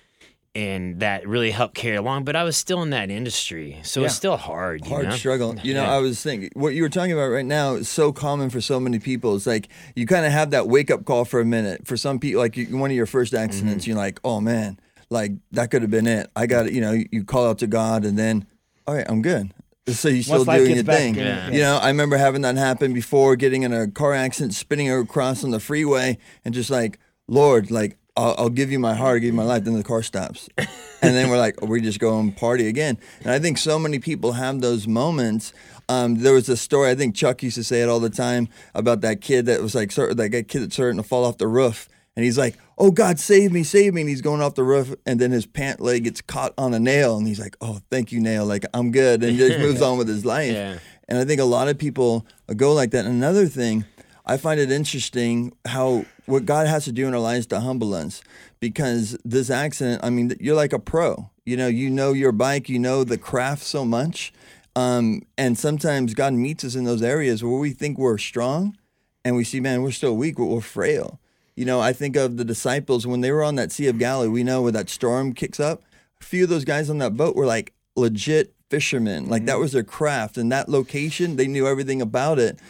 And 0.59 0.99
that 1.01 1.29
really 1.29 1.53
helped 1.53 1.75
carry 1.77 1.95
along, 1.97 2.25
but 2.25 2.35
I 2.35 2.43
was 2.43 2.57
still 2.57 2.83
in 2.83 2.91
that 2.91 3.11
industry, 3.11 3.79
so 3.85 4.03
it's 4.03 4.13
Yeah. 4.15 4.17
still 4.17 4.37
hard. 4.37 4.85
You 4.85 4.91
hard 4.91 5.05
know? 5.09 5.17
struggle. 5.17 5.55
You 5.63 5.75
know, 5.75 5.83
Yeah. 5.85 5.95
I 5.97 5.99
was 5.99 6.21
thinking 6.21 6.51
what 6.55 6.75
you 6.75 6.83
were 6.83 6.89
talking 6.89 7.13
about 7.13 7.29
right 7.29 7.47
now 7.47 7.75
is 7.75 7.89
so 7.89 8.11
common 8.13 8.51
for 8.51 8.61
so 8.61 8.81
many 8.81 8.99
people. 8.99 9.37
It's 9.37 9.47
like 9.47 9.69
you 9.95 10.05
kind 10.05 10.27
of 10.27 10.33
have 10.33 10.51
that 10.51 10.67
wake 10.67 10.91
up 10.91 11.05
call 11.05 11.25
for 11.25 11.39
a 11.41 11.45
minute. 11.45 11.87
For 11.87 11.97
some 11.97 12.19
people, 12.19 12.41
like 12.43 12.57
you, 12.57 12.77
one 12.77 12.91
of 12.91 12.97
your 12.97 13.07
first 13.07 13.35
accidents, 13.35 13.85
Mm-hmm. 13.85 13.91
you're 13.91 13.99
like, 13.99 14.19
oh 14.25 14.41
man, 14.41 14.81
like 15.11 15.33
that 15.53 15.71
could 15.71 15.83
have 15.83 15.93
been 15.93 16.09
it. 16.09 16.29
I 16.35 16.47
got 16.47 16.67
it. 16.67 16.73
You 16.73 16.81
know, 16.81 16.93
you, 16.93 17.07
you 17.13 17.25
call 17.25 17.47
out 17.51 17.59
to 17.59 17.67
God, 17.69 18.05
and 18.05 18.19
then, 18.19 18.45
all 18.87 18.95
right, 18.97 19.07
I'm 19.09 19.23
good. 19.23 19.53
So 19.87 20.09
you're 20.09 20.23
still 20.25 20.45
Once 20.45 20.59
doing 20.59 20.75
your 20.75 20.85
thing. 20.85 21.15
Yeah. 21.15 21.51
You 21.51 21.61
know, 21.61 21.79
I 21.79 21.89
remember 21.89 22.17
having 22.19 22.43
that 22.43 22.57
happen 22.57 22.93
before, 22.93 23.37
getting 23.37 23.63
in 23.63 23.73
a 23.73 23.87
car 23.89 24.13
accident, 24.13 24.55
spinning 24.55 24.91
across 24.91 25.45
on 25.45 25.51
the 25.53 25.61
freeway, 25.61 26.19
and 26.45 26.53
just 26.53 26.69
like, 26.69 26.99
Lord, 27.29 27.71
like 27.71 27.97
I'll, 28.19 28.35
I'll 28.37 28.49
give 28.51 28.73
you 28.73 28.81
my 28.81 28.95
heart, 28.95 29.15
I'll 29.15 29.21
give 29.21 29.29
you 29.29 29.33
my 29.33 29.45
life. 29.45 29.65
Then 29.65 29.75
the 29.75 29.85
car 29.85 30.03
stops, 30.03 30.49
and 30.59 30.67
then 31.15 31.31
we're 31.31 31.39
like, 31.39 31.63
oh, 31.63 31.67
we 31.69 31.81
just 31.81 32.01
go 32.01 32.19
and 32.19 32.37
party 32.37 32.67
again. 32.67 32.99
And 33.21 33.31
I 33.31 33.39
think 33.39 33.59
so 33.59 33.79
many 33.79 34.01
people 34.01 34.33
have 34.33 34.61
those 34.61 34.89
moments. 34.89 35.53
Um, 35.89 36.17
there 36.17 36.35
was 36.35 36.49
a 36.49 36.57
story 36.57 36.91
I 36.91 36.97
think 36.97 37.15
Chuck 37.15 37.43
used 37.43 37.55
to 37.55 37.65
say 37.65 37.81
it 37.81 37.89
all 37.89 38.01
the 38.01 38.11
time 38.11 38.49
about 38.75 39.01
that 39.03 39.21
kid 39.21 39.47
that 39.47 39.63
was 39.63 39.75
like, 39.75 39.93
sort 39.93 40.17
that 40.17 40.31
kid 40.31 40.61
that's 40.61 40.75
starting 40.75 40.99
to 40.99 41.03
fall 41.03 41.25
off 41.25 41.39
the 41.39 41.47
roof, 41.47 41.89
and 42.17 42.25
he's 42.25 42.37
like, 42.37 42.57
"Oh 42.77 42.91
God, 42.91 43.21
save 43.21 43.53
me, 43.53 43.63
save 43.63 43.95
me!" 43.95 44.01
And 44.01 44.11
he's 44.11 44.21
going 44.21 44.43
off 44.43 44.57
the 44.57 44.65
roof, 44.65 44.93
and 45.07 45.21
then 45.21 45.31
his 45.31 45.47
pant 45.47 45.81
leg 45.81 46.03
gets 46.03 46.21
caught 46.21 46.53
on 46.59 46.75
a 46.75 46.81
nail, 46.81 47.17
and 47.17 47.27
he's 47.29 47.39
like, 47.39 47.57
"Oh, 47.61 47.79
thank 47.91 48.11
you, 48.11 48.21
nail. 48.21 48.45
Like 48.45 48.65
I'm 48.75 48.91
good," 48.91 49.23
and 49.23 49.39
just 49.39 49.59
moves 49.61 49.81
on 49.81 49.97
with 49.97 50.09
his 50.09 50.25
life. 50.25 50.53
Yeah. 50.53 50.79
And 51.09 51.19
I 51.19 51.25
think 51.25 51.41
a 51.41 51.45
lot 51.45 51.69
of 51.69 51.79
people 51.79 52.27
go 52.57 52.73
like 52.75 52.91
that. 52.91 53.07
And 53.07 53.15
another 53.15 53.47
thing, 53.47 53.85
I 54.29 54.37
find 54.37 54.61
it 54.61 54.71
interesting 54.71 55.57
how 55.67 56.05
what 56.27 56.45
God 56.45 56.67
has 56.67 56.85
to 56.85 56.93
do 56.93 57.09
in 57.09 57.15
our 57.15 57.21
lives 57.21 57.47
to 57.47 57.61
humble 57.61 57.95
us 57.95 58.21
because 58.61 59.17
this 59.25 59.49
accident, 59.49 60.05
I 60.05 60.11
mean, 60.11 60.37
you're 60.39 60.55
like 60.55 60.75
a 60.75 60.79
pro. 60.79 61.31
You 61.47 61.57
know, 61.57 61.67
you 61.67 61.89
know 61.89 62.13
your 62.13 62.33
bike, 62.33 62.69
you 62.69 62.79
know 62.79 63.05
the 63.05 63.17
craft 63.17 63.63
so 63.63 63.87
much. 63.87 64.35
Um, 64.77 65.23
and 65.39 65.59
sometimes 65.59 66.13
God 66.13 66.35
meets 66.35 66.63
us 66.63 66.75
in 66.75 66.85
those 66.85 67.03
areas 67.03 67.43
where 67.43 67.59
we 67.59 67.71
think 67.71 67.97
we're 67.97 68.19
strong 68.19 68.77
and 69.25 69.35
we 69.35 69.45
see, 69.45 69.61
man, 69.61 69.83
we're 69.83 69.91
still 69.91 70.15
weak, 70.15 70.39
we're, 70.39 70.45
we're 70.45 70.61
frail. 70.61 71.19
You 71.57 71.65
know, 71.65 71.81
I 71.81 71.95
think 71.95 72.15
of 72.15 72.37
the 72.37 72.45
disciples 72.45 73.07
when 73.07 73.23
they 73.23 73.33
were 73.33 73.43
on 73.43 73.55
that 73.57 73.73
Sea 73.73 73.89
of 73.89 73.99
Galilee, 73.99 74.29
we 74.29 74.45
know 74.45 74.63
where 74.63 74.73
that 74.73 74.91
storm 74.91 75.33
kicks 75.33 75.59
up. 75.59 75.83
A 76.21 76.25
few 76.25 76.45
of 76.45 76.51
those 76.51 76.65
guys 76.67 76.91
on 76.91 76.99
that 76.99 77.17
boat 77.17 77.35
were 77.35 77.47
like 77.47 77.73
legit 77.97 78.55
fishermen. 78.69 79.29
Like 79.29 79.47
that 79.47 79.59
was 79.59 79.73
their 79.73 79.83
craft. 79.83 80.37
And 80.37 80.53
that 80.53 80.69
location, 80.69 81.37
they 81.37 81.49
knew 81.49 81.67
everything 81.67 82.03
about 82.03 82.39
it. 82.39 82.61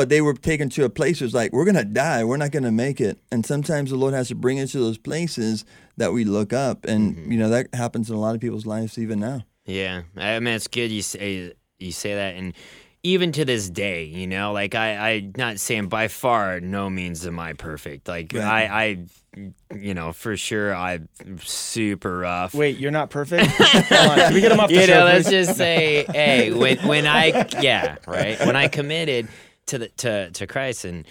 But 0.00 0.08
they 0.08 0.22
were 0.22 0.32
taken 0.32 0.70
to 0.70 0.84
a 0.84 0.88
place 0.88 1.20
where 1.20 1.26
it's 1.26 1.34
like, 1.34 1.52
we're 1.52 1.66
going 1.66 1.76
to 1.76 1.84
die. 1.84 2.24
We're 2.24 2.38
not 2.38 2.52
going 2.52 2.62
to 2.62 2.72
make 2.72 3.02
it. 3.02 3.18
And 3.30 3.44
sometimes 3.44 3.90
the 3.90 3.96
Lord 3.96 4.14
has 4.14 4.28
to 4.28 4.34
bring 4.34 4.58
us 4.58 4.72
to 4.72 4.78
those 4.78 4.96
places 4.96 5.66
that 5.98 6.14
we 6.14 6.24
look 6.24 6.54
up. 6.54 6.86
And, 6.86 7.14
mm-hmm. 7.14 7.32
you 7.32 7.38
know, 7.38 7.50
that 7.50 7.74
happens 7.74 8.08
in 8.08 8.16
a 8.16 8.18
lot 8.18 8.34
of 8.34 8.40
people's 8.40 8.64
lives 8.64 8.96
even 8.96 9.20
now. 9.20 9.44
Yeah, 9.66 10.02
I 10.16 10.40
mean 10.40 10.54
it's 10.54 10.68
good 10.68 10.90
you 10.90 11.02
say 11.02 11.52
you 11.78 11.92
say 11.92 12.14
that, 12.14 12.34
and 12.36 12.54
even 13.02 13.32
to 13.32 13.44
this 13.44 13.70
day, 13.70 14.04
you 14.04 14.26
know, 14.26 14.52
like 14.52 14.74
I 14.74 14.96
I 14.96 15.30
not 15.36 15.60
saying 15.60 15.88
by 15.88 16.08
far 16.08 16.60
no 16.60 16.90
means 16.90 17.26
am 17.26 17.38
I 17.38 17.52
perfect. 17.52 18.08
Like 18.08 18.32
Right. 18.34 18.42
I 18.42 18.84
I 18.84 19.04
you 19.74 19.94
know 19.94 20.12
for 20.12 20.36
sure 20.36 20.74
I'm 20.74 21.08
super 21.38 22.18
rough. 22.18 22.54
Wait, 22.54 22.78
you're 22.78 22.90
not 22.90 23.10
perfect? 23.10 23.46
Hold 23.50 24.10
on, 24.10 24.18
Can 24.18 24.34
we 24.34 24.40
get 24.40 24.52
him 24.52 24.60
off 24.60 24.68
the 24.68 24.74
you 24.74 24.86
show, 24.86 24.98
know, 24.98 25.04
let's 25.04 25.30
just 25.30 25.56
say, 25.56 26.04
hey, 26.10 26.52
when 26.52 26.78
when 26.78 27.06
I 27.06 27.46
yeah, 27.60 27.96
right, 28.06 28.38
when 28.40 28.56
I 28.56 28.68
committed 28.68 29.28
to 29.66 29.78
the 29.78 29.88
to 29.88 30.30
to 30.30 30.46
Christ 30.46 30.84
and. 30.84 31.06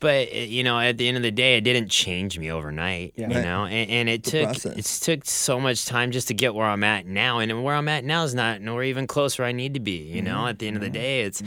But 0.00 0.34
you 0.34 0.64
know, 0.64 0.78
at 0.78 0.98
the 0.98 1.08
end 1.08 1.16
of 1.16 1.22
the 1.22 1.30
day, 1.30 1.56
it 1.56 1.62
didn't 1.62 1.88
change 1.88 2.38
me 2.38 2.50
overnight. 2.52 3.14
Yeah. 3.16 3.28
You 3.28 3.40
know, 3.40 3.64
and, 3.64 3.90
and 3.90 4.08
it 4.10 4.22
The 4.24 4.30
took 4.32 4.44
process. 4.48 4.76
it 4.76 5.02
took 5.04 5.24
so 5.24 5.58
much 5.58 5.86
time 5.86 6.10
just 6.10 6.28
to 6.28 6.34
get 6.34 6.54
where 6.54 6.66
I'm 6.66 6.84
at 6.84 7.06
now, 7.06 7.38
and 7.38 7.64
where 7.64 7.74
I'm 7.74 7.88
at 7.88 8.04
now 8.04 8.22
is 8.24 8.34
not 8.34 8.60
nowhere 8.60 8.82
even 8.84 9.06
close 9.06 9.38
where 9.38 9.48
I 9.48 9.52
need 9.52 9.72
to 9.74 9.80
be. 9.80 9.92
You 9.92 10.16
Mm-hmm. 10.16 10.24
know, 10.26 10.46
at 10.46 10.58
the 10.58 10.66
end 10.66 10.76
of 10.76 10.82
the 10.82 10.90
day, 10.90 11.22
it's 11.22 11.42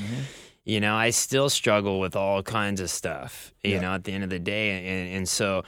you 0.63 0.79
know, 0.79 0.95
I 0.95 1.11
still 1.11 1.49
struggle 1.51 1.99
with 1.99 2.15
all 2.15 2.41
kinds 2.41 2.81
of 2.81 2.89
stuff. 2.89 3.53
You 3.63 3.73
Yeah. 3.73 3.81
know, 3.81 3.93
at 3.93 4.05
the 4.05 4.13
end 4.13 4.23
of 4.23 4.31
the 4.31 4.39
day, 4.39 4.87
and 4.87 5.17
and 5.17 5.29
so 5.29 5.63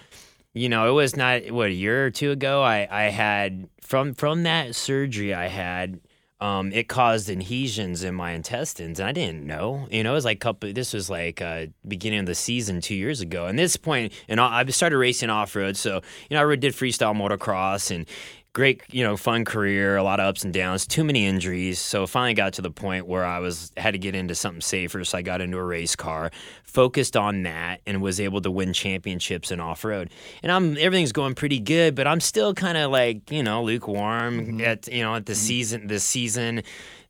you 0.55 0.67
know, 0.67 0.89
it 0.89 0.93
was 0.93 1.15
not 1.15 1.51
what 1.51 1.67
a 1.67 1.73
year 1.73 2.07
or 2.07 2.09
two 2.09 2.31
ago. 2.31 2.63
I 2.63 2.87
I 2.89 3.09
had 3.11 3.69
from 3.81 4.15
from 4.15 4.43
that 4.43 4.73
surgery 4.73 5.31
I 5.31 5.47
had. 5.47 5.99
Um, 6.41 6.71
it 6.71 6.87
caused 6.87 7.29
adhesions 7.29 8.03
in 8.03 8.15
my 8.15 8.31
intestines, 8.31 8.99
and 8.99 9.09
I 9.09 9.11
didn't 9.11 9.45
know. 9.45 9.87
You 9.91 10.03
know, 10.03 10.11
it 10.11 10.15
was 10.15 10.25
like 10.25 10.39
couple. 10.39 10.71
This 10.71 10.93
was 10.93 11.09
like 11.09 11.41
uh, 11.41 11.67
beginning 11.85 12.19
of 12.19 12.25
the 12.27 12.35
season 12.35 12.79
two 12.79 12.95
years 12.95 13.19
ago. 13.19 13.45
And 13.47 13.59
this 13.59 13.75
point, 13.75 14.13
and 14.29 14.39
I 14.39 14.65
started 14.67 14.97
racing 14.97 15.29
off 15.29 15.55
road. 15.55 15.75
So 15.75 16.01
you 16.29 16.37
know, 16.37 16.49
I 16.49 16.55
did 16.55 16.73
freestyle 16.73 17.13
motocross 17.15 17.93
and 17.93 18.05
great, 18.53 18.81
you 18.91 19.03
know, 19.03 19.15
fun 19.15 19.45
career. 19.45 19.97
A 19.97 20.03
lot 20.03 20.19
of 20.19 20.25
ups 20.25 20.43
and 20.43 20.53
downs. 20.53 20.87
Too 20.87 21.03
many 21.03 21.25
injuries. 21.25 21.79
So 21.79 22.07
finally 22.07 22.33
got 22.33 22.53
to 22.53 22.61
the 22.61 22.71
point 22.71 23.07
where 23.07 23.25
I 23.25 23.39
was 23.39 23.71
had 23.77 23.91
to 23.91 23.99
get 23.99 24.15
into 24.15 24.35
something 24.35 24.61
safer. 24.61 25.03
So 25.03 25.17
I 25.17 25.21
got 25.21 25.41
into 25.41 25.57
a 25.57 25.63
race 25.63 25.95
car, 25.95 26.31
focused 26.63 27.15
on 27.15 27.43
that, 27.43 27.81
and 27.85 28.01
was 28.01 28.19
able 28.19 28.41
to 28.41 28.51
win 28.51 28.73
championships 28.73 29.51
in 29.51 29.59
off 29.59 29.83
road. 29.83 30.09
And 30.43 30.51
I'm 30.51 30.77
everything's 30.77 31.11
going 31.11 31.35
pretty 31.35 31.59
good, 31.59 31.95
but 31.95 32.07
I'm 32.07 32.19
still 32.19 32.53
kind 32.53 32.77
of 32.77 32.91
like 32.91 33.31
you 33.31 33.43
know 33.43 33.63
lukewarm 33.63 34.61
at 34.61 34.87
you 34.87 35.03
know 35.03 35.15
at 35.15 35.25
the 35.25 35.35
season 35.35 35.87
the 35.87 35.99
season 35.99 36.63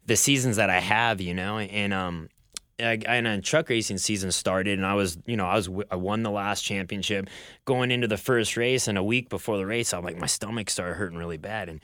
the 0.05 0.15
seasons 0.15 0.55
that 0.55 0.69
I 0.69 0.79
have, 0.79 1.21
you 1.21 1.33
know, 1.33 1.59
and 1.59 1.93
um. 1.93 2.29
I, 2.79 2.99
and 3.05 3.27
a 3.27 3.41
truck 3.41 3.69
racing 3.69 3.97
season 3.97 4.31
started, 4.31 4.77
and 4.77 4.85
I 4.85 4.93
was, 4.93 5.17
you 5.25 5.35
know, 5.35 5.45
I 5.45 5.55
was, 5.55 5.69
I 5.91 5.95
won 5.95 6.23
the 6.23 6.31
last 6.31 6.63
championship, 6.63 7.29
going 7.65 7.91
into 7.91 8.07
the 8.07 8.17
first 8.17 8.57
race, 8.57 8.87
and 8.87 8.97
a 8.97 9.03
week 9.03 9.29
before 9.29 9.57
the 9.57 9.65
race, 9.65 9.93
I'm 9.93 10.03
like, 10.03 10.17
my 10.17 10.27
stomach 10.27 10.69
started 10.69 10.95
hurting 10.95 11.17
really 11.17 11.37
bad, 11.37 11.69
and, 11.69 11.81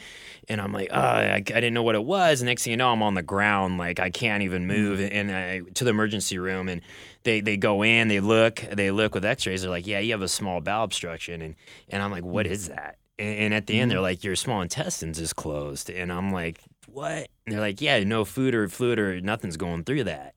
and 0.48 0.62
I'm 0.62 0.72
like, 0.72 0.90
oh, 0.92 1.00
I, 1.00 1.36
I 1.36 1.42
didn't 1.42 1.74
know 1.74 1.84
what 1.84 1.96
it 1.96 2.04
was. 2.04 2.42
And 2.42 2.48
next 2.48 2.64
thing 2.64 2.72
you 2.72 2.78
know, 2.78 2.92
I'm 2.92 3.04
on 3.04 3.14
the 3.14 3.24
ground, 3.24 3.78
like 3.78 4.00
I 4.00 4.10
can't 4.10 4.44
even 4.44 4.64
mm. 4.64 4.68
move, 4.68 5.00
and 5.02 5.32
I 5.32 5.60
to 5.60 5.84
the 5.84 5.90
emergency 5.90 6.38
room, 6.38 6.70
and 6.70 6.82
they 7.24 7.42
they 7.42 7.58
go 7.58 7.84
in, 7.84 8.08
they 8.08 8.20
look, 8.20 8.64
they 8.72 8.92
look 8.92 9.14
with 9.14 9.26
X-rays, 9.26 9.62
they're 9.62 9.72
like, 9.72 9.88
yeah, 9.88 10.00
you 10.00 10.12
have 10.12 10.22
a 10.22 10.28
small 10.28 10.62
bowel 10.62 10.86
obstruction, 10.86 11.42
and 11.42 11.56
and 11.90 12.02
I'm 12.02 12.12
like, 12.12 12.24
what 12.24 12.46
mm. 12.46 12.52
is 12.52 12.70
that? 12.70 12.98
And, 13.18 13.38
and 13.40 13.54
at 13.54 13.68
the 13.68 13.80
end, 13.80 13.92
they're 13.92 14.00
mm. 14.00 14.04
like, 14.04 14.24
your 14.24 14.36
small 14.36 14.62
intestines 14.62 15.20
is 15.20 15.34
closed, 15.34 15.90
and 15.90 16.12
I'm 16.12 16.32
like, 16.32 16.62
what? 16.88 17.28
And 17.46 17.54
they're 17.54 17.60
like, 17.60 17.82
yeah, 17.82 18.02
no 18.04 18.26
food 18.26 18.56
or 18.56 18.68
fluid 18.70 19.00
or 19.00 19.20
nothing's 19.20 19.58
going 19.58 19.84
through 19.84 20.06
that. 20.06 20.34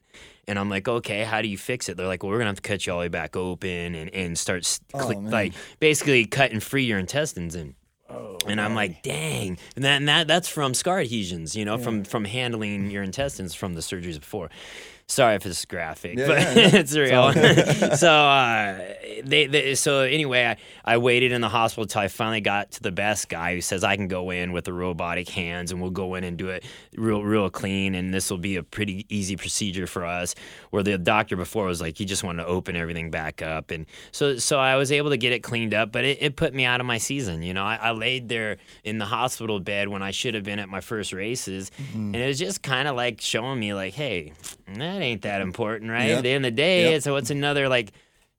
And 0.48 0.58
I'm 0.58 0.70
like, 0.70 0.88
okay, 0.88 1.22
how 1.24 1.42
do 1.42 1.48
you 1.48 1.58
fix 1.58 1.88
it? 1.88 1.96
They're 1.96 2.06
like, 2.06 2.22
well, 2.22 2.32
we're 2.32 2.38
gonna 2.38 2.48
have 2.48 2.56
to 2.56 2.62
cut 2.62 2.86
you 2.86 2.92
all 2.92 2.98
the 2.98 3.04
way 3.04 3.08
back 3.08 3.36
open 3.36 3.94
and, 3.94 4.12
and 4.14 4.36
start 4.38 4.66
Oh, 4.94 5.06
like 5.06 5.52
basically 5.78 6.24
cutting 6.24 6.60
free 6.60 6.84
your 6.84 6.98
intestines 6.98 7.54
and 7.54 7.74
Oh, 8.10 8.38
and 8.46 8.58
I'm 8.58 8.74
like, 8.74 9.02
dang, 9.02 9.58
and 9.76 9.84
that, 9.84 9.96
and 9.98 10.08
that 10.08 10.26
that's 10.26 10.48
from 10.48 10.72
scar 10.72 10.98
adhesions, 11.00 11.54
you 11.54 11.66
know, 11.66 11.76
from 11.76 12.04
from 12.04 12.24
handling 12.24 12.90
your 12.90 13.02
intestines 13.02 13.54
from 13.54 13.74
the 13.74 13.82
surgeries 13.82 14.18
before. 14.18 14.48
Sorry 15.10 15.36
if 15.36 15.46
it's 15.46 15.64
graphic, 15.64 16.18
Yeah, 16.18 16.26
but 16.26 16.38
yeah, 16.38 16.54
no. 16.54 16.78
it's 16.78 16.94
real. 16.94 17.32
so 17.96 18.12
uh, 18.12 18.78
they, 19.24 19.46
they 19.46 19.74
so 19.74 20.00
anyway, 20.00 20.44
I, 20.44 20.56
I 20.84 20.98
waited 20.98 21.32
in 21.32 21.40
the 21.40 21.48
hospital 21.48 21.86
till 21.86 22.02
I 22.02 22.08
finally 22.08 22.42
got 22.42 22.72
to 22.72 22.82
the 22.82 22.92
best 22.92 23.30
guy 23.30 23.54
who 23.54 23.62
says 23.62 23.82
I 23.82 23.96
can 23.96 24.08
go 24.08 24.28
in 24.30 24.52
with 24.52 24.66
the 24.66 24.74
robotic 24.74 25.30
hands 25.30 25.72
and 25.72 25.80
we'll 25.80 25.90
go 25.90 26.14
in 26.14 26.24
and 26.24 26.36
do 26.36 26.50
it 26.50 26.62
real 26.94 27.22
real 27.24 27.48
clean 27.48 27.94
and 27.94 28.12
this 28.12 28.30
will 28.30 28.36
be 28.38 28.56
a 28.56 28.62
pretty 28.62 29.06
easy 29.08 29.36
procedure 29.36 29.86
for 29.86 30.04
us. 30.04 30.34
Where 30.70 30.82
the 30.82 30.98
doctor 30.98 31.36
before 31.36 31.64
was 31.64 31.80
like 31.80 31.96
he 31.96 32.04
just 32.04 32.22
wanted 32.22 32.42
to 32.42 32.48
open 32.48 32.76
everything 32.76 33.10
back 33.10 33.40
up 33.40 33.70
and 33.70 33.86
so 34.12 34.36
so 34.36 34.58
I 34.58 34.76
was 34.76 34.92
able 34.92 35.08
to 35.08 35.16
get 35.16 35.32
it 35.32 35.40
cleaned 35.40 35.72
up, 35.72 35.90
but 35.90 36.04
it, 36.04 36.18
it 36.20 36.36
put 36.36 36.52
me 36.52 36.66
out 36.66 36.80
of 36.80 36.86
my 36.86 36.98
season. 36.98 37.42
You 37.42 37.54
know, 37.54 37.64
I, 37.64 37.76
I 37.76 37.90
laid 37.92 38.28
there 38.28 38.58
in 38.84 38.98
the 38.98 39.06
hospital 39.06 39.58
bed 39.58 39.88
when 39.88 40.02
I 40.02 40.10
should 40.10 40.34
have 40.34 40.44
been 40.44 40.58
at 40.58 40.68
my 40.68 40.80
first 40.82 41.14
races, 41.14 41.70
and 41.94 42.14
it 42.14 42.26
was 42.26 42.38
just 42.38 42.62
kind 42.62 42.86
of 42.86 42.94
like 42.94 43.22
showing 43.22 43.58
me 43.58 43.72
like, 43.72 43.94
hey, 43.94 44.34
that 44.98 45.04
ain't 45.04 45.22
that 45.22 45.40
important, 45.40 45.90
right? 45.90 46.08
Yeah. 46.10 46.16
At 46.18 46.22
the 46.22 46.30
end 46.30 46.44
of 46.44 46.52
the 46.52 46.56
day, 46.56 46.92
Yeah. 46.92 46.98
so 47.00 47.12
what's 47.14 47.30
another 47.30 47.68
like. 47.68 47.92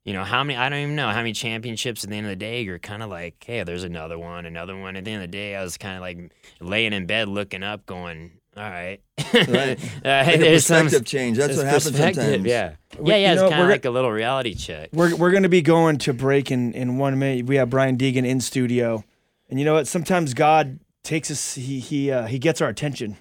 You 0.05 0.13
know 0.13 0.23
how 0.23 0.43
many? 0.45 0.57
I 0.57 0.69
don't 0.69 0.79
even 0.79 0.95
know 0.95 1.09
how 1.09 1.17
many 1.17 1.33
championships. 1.33 2.03
At 2.03 2.09
the 2.09 2.15
end 2.15 2.25
of 2.25 2.29
the 2.31 2.35
day, 2.37 2.61
you're 2.61 2.79
kind 2.79 3.03
of 3.03 3.09
like, 3.09 3.43
hey, 3.45 3.61
there's 3.63 3.83
another 3.83 4.17
one, 4.17 4.45
another 4.45 4.75
one. 4.75 4.95
At 4.95 5.03
the 5.05 5.11
end 5.11 5.21
of 5.23 5.29
the 5.29 5.37
day, 5.37 5.55
I 5.55 5.61
was 5.61 5.77
kind 5.77 5.95
of 5.95 6.01
like 6.01 6.31
laying 6.61 6.93
in 6.93 7.05
bed, 7.05 7.27
looking 7.27 7.63
up, 7.63 7.85
going, 7.85 8.31
all 8.55 8.63
right. 8.63 9.01
Right. 9.33 9.77
Uh, 10.05 10.23
Like 10.25 10.35
a 10.35 10.37
there's 10.37 10.65
some- 10.65 10.85
perspective 10.85 11.05
change. 11.05 11.37
That's 11.37 11.57
what 11.57 11.65
happens 11.65 11.83
sometimes. 11.97 12.17
Yeah. 12.45 12.75
We- 12.97 13.09
yeah, 13.11 13.17
yeah. 13.17 13.33
you 13.33 13.39
It's 13.41 13.49
kind 13.51 13.61
of 13.63 13.69
like 13.69 13.85
a 13.85 13.89
little 13.91 14.09
reality 14.09 14.55
check. 14.55 14.89
We're 14.93 15.15
we're 15.15 15.31
gonna 15.31 15.49
be 15.49 15.61
going 15.61 15.97
to 15.99 16.13
break 16.13 16.49
in 16.49 16.71
in 16.73 16.97
one 16.97 17.19
minute. 17.19 17.45
We 17.45 17.57
have 17.57 17.69
Brian 17.69 17.97
Deegan 17.97 18.25
in 18.25 18.39
studio, 18.39 19.03
and 19.49 19.59
you 19.59 19.65
know 19.65 19.73
what? 19.73 19.85
Sometimes 19.87 20.33
God 20.33 20.79
takes 21.03 21.29
us. 21.29 21.55
He 21.55 21.79
he 21.81 22.09
uh, 22.09 22.25
he 22.27 22.39
gets 22.39 22.61
our 22.61 22.69
attention. 22.69 23.17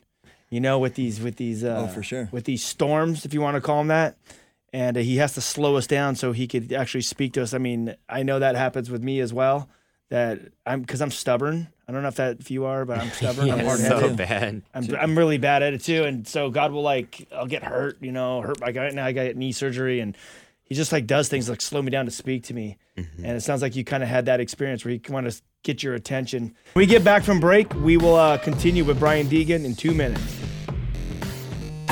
You 0.50 0.60
know, 0.60 0.78
with 0.78 0.94
these 0.94 1.20
with 1.20 1.36
these 1.36 1.62
uh, 1.64 1.84
Oh, 1.88 1.92
for 1.92 2.02
sure. 2.02 2.28
with 2.32 2.44
these 2.44 2.64
storms, 2.64 3.24
if 3.24 3.34
you 3.34 3.40
want 3.40 3.56
to 3.56 3.60
call 3.60 3.78
them 3.78 3.88
that, 3.88 4.16
and 4.72 4.96
uh, 4.96 5.00
he 5.00 5.16
has 5.18 5.34
to 5.34 5.40
slow 5.40 5.76
us 5.76 5.86
down 5.86 6.14
so 6.14 6.32
he 6.32 6.46
could 6.46 6.72
actually 6.72 7.02
speak 7.02 7.34
to 7.34 7.42
us. 7.42 7.52
I 7.54 7.58
mean, 7.58 7.94
I 8.08 8.22
know 8.22 8.38
that 8.38 8.56
happens 8.56 8.90
with 8.90 9.02
me 9.02 9.20
as 9.20 9.32
well. 9.32 9.68
That 10.10 10.40
I'm 10.64 10.80
because 10.80 11.02
I'm 11.02 11.10
stubborn. 11.10 11.68
I 11.86 11.92
don't 11.92 12.00
know 12.02 12.08
if 12.08 12.14
that 12.16 12.40
if 12.40 12.50
you 12.50 12.64
are, 12.64 12.86
but 12.86 12.98
I'm 12.98 13.10
stubborn. 13.10 13.50
I'm 13.50 13.58
Yeah, 13.60 13.64
hard 13.64 13.78
so 13.80 14.14
bad. 14.14 14.62
I'm, 14.74 14.94
I'm 14.98 15.18
really 15.18 15.36
bad 15.36 15.62
at 15.62 15.74
it 15.74 15.82
too, 15.82 16.04
and 16.04 16.26
so 16.26 16.48
God 16.50 16.72
will 16.72 16.82
like 16.82 17.28
I'll 17.30 17.46
get 17.46 17.62
hurt, 17.62 17.98
you 18.00 18.12
know, 18.12 18.40
hurt. 18.40 18.62
I 18.62 18.72
got 18.72 18.94
now 18.94 19.04
I 19.04 19.12
got 19.12 19.36
knee 19.36 19.52
surgery, 19.52 20.00
and 20.00 20.16
He 20.64 20.74
just 20.74 20.92
like 20.92 21.06
does 21.06 21.28
things 21.28 21.50
like 21.50 21.60
slow 21.60 21.82
me 21.82 21.90
down 21.90 22.06
to 22.06 22.10
speak 22.10 22.44
to 22.44 22.54
me, 22.54 22.78
and 22.96 23.26
it 23.36 23.42
sounds 23.42 23.60
like 23.60 23.76
you 23.76 23.84
kind 23.84 24.02
of 24.02 24.08
had 24.08 24.24
that 24.26 24.40
experience 24.40 24.82
where 24.82 24.92
He 24.94 25.02
want 25.10 25.30
to 25.30 25.42
get 25.62 25.82
your 25.82 25.94
attention. 25.94 26.54
When 26.72 26.82
we 26.82 26.86
get 26.86 27.04
back 27.04 27.22
from 27.22 27.40
break, 27.40 27.72
we 27.74 27.96
will 27.96 28.14
uh, 28.14 28.38
continue 28.38 28.84
with 28.84 28.98
Brian 28.98 29.26
Deegan 29.26 29.64
in 29.64 29.74
two 29.74 29.92
minutes. 29.92 30.36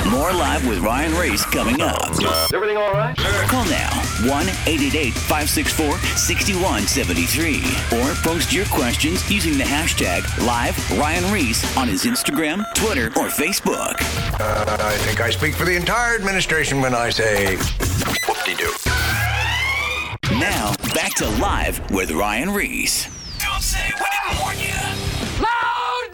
More 0.09 0.31
live 0.31 0.65
with 0.65 0.79
Ryan 0.79 1.13
Reese 1.19 1.43
coming 1.45 1.81
up. 1.81 2.11
Is 2.11 2.23
everything 2.53 2.77
all 2.77 2.93
right? 2.93 3.15
Call 3.47 3.65
now 3.65 3.89
1 4.23 4.47
888 4.65 5.13
564 5.13 5.97
6173 5.97 7.99
or 7.99 8.13
post 8.23 8.53
your 8.53 8.65
questions 8.67 9.29
using 9.29 9.57
the 9.57 9.65
hashtag 9.65 10.23
live 10.45 10.77
Ryan 10.97 11.29
Reese 11.33 11.75
on 11.75 11.89
his 11.89 12.05
Instagram, 12.05 12.63
Twitter, 12.73 13.07
or 13.19 13.27
Facebook. 13.27 13.95
Uh, 14.39 14.77
I 14.79 14.95
think 14.99 15.19
I 15.19 15.29
speak 15.29 15.55
for 15.55 15.65
the 15.65 15.75
entire 15.75 16.15
administration 16.15 16.79
when 16.79 16.95
I 16.95 17.09
say 17.09 17.57
whoop-de-doo. 18.27 18.71
Now, 20.39 20.73
back 20.95 21.15
to 21.15 21.27
live 21.41 21.81
with 21.91 22.11
Ryan 22.11 22.53
Reese. 22.53 23.09
Don't 23.57 23.63
say 23.63 23.91
we 23.91 24.05
didn't 24.05 24.39
warn 24.39 24.59
you. 24.59 24.71
Loud 25.41 26.09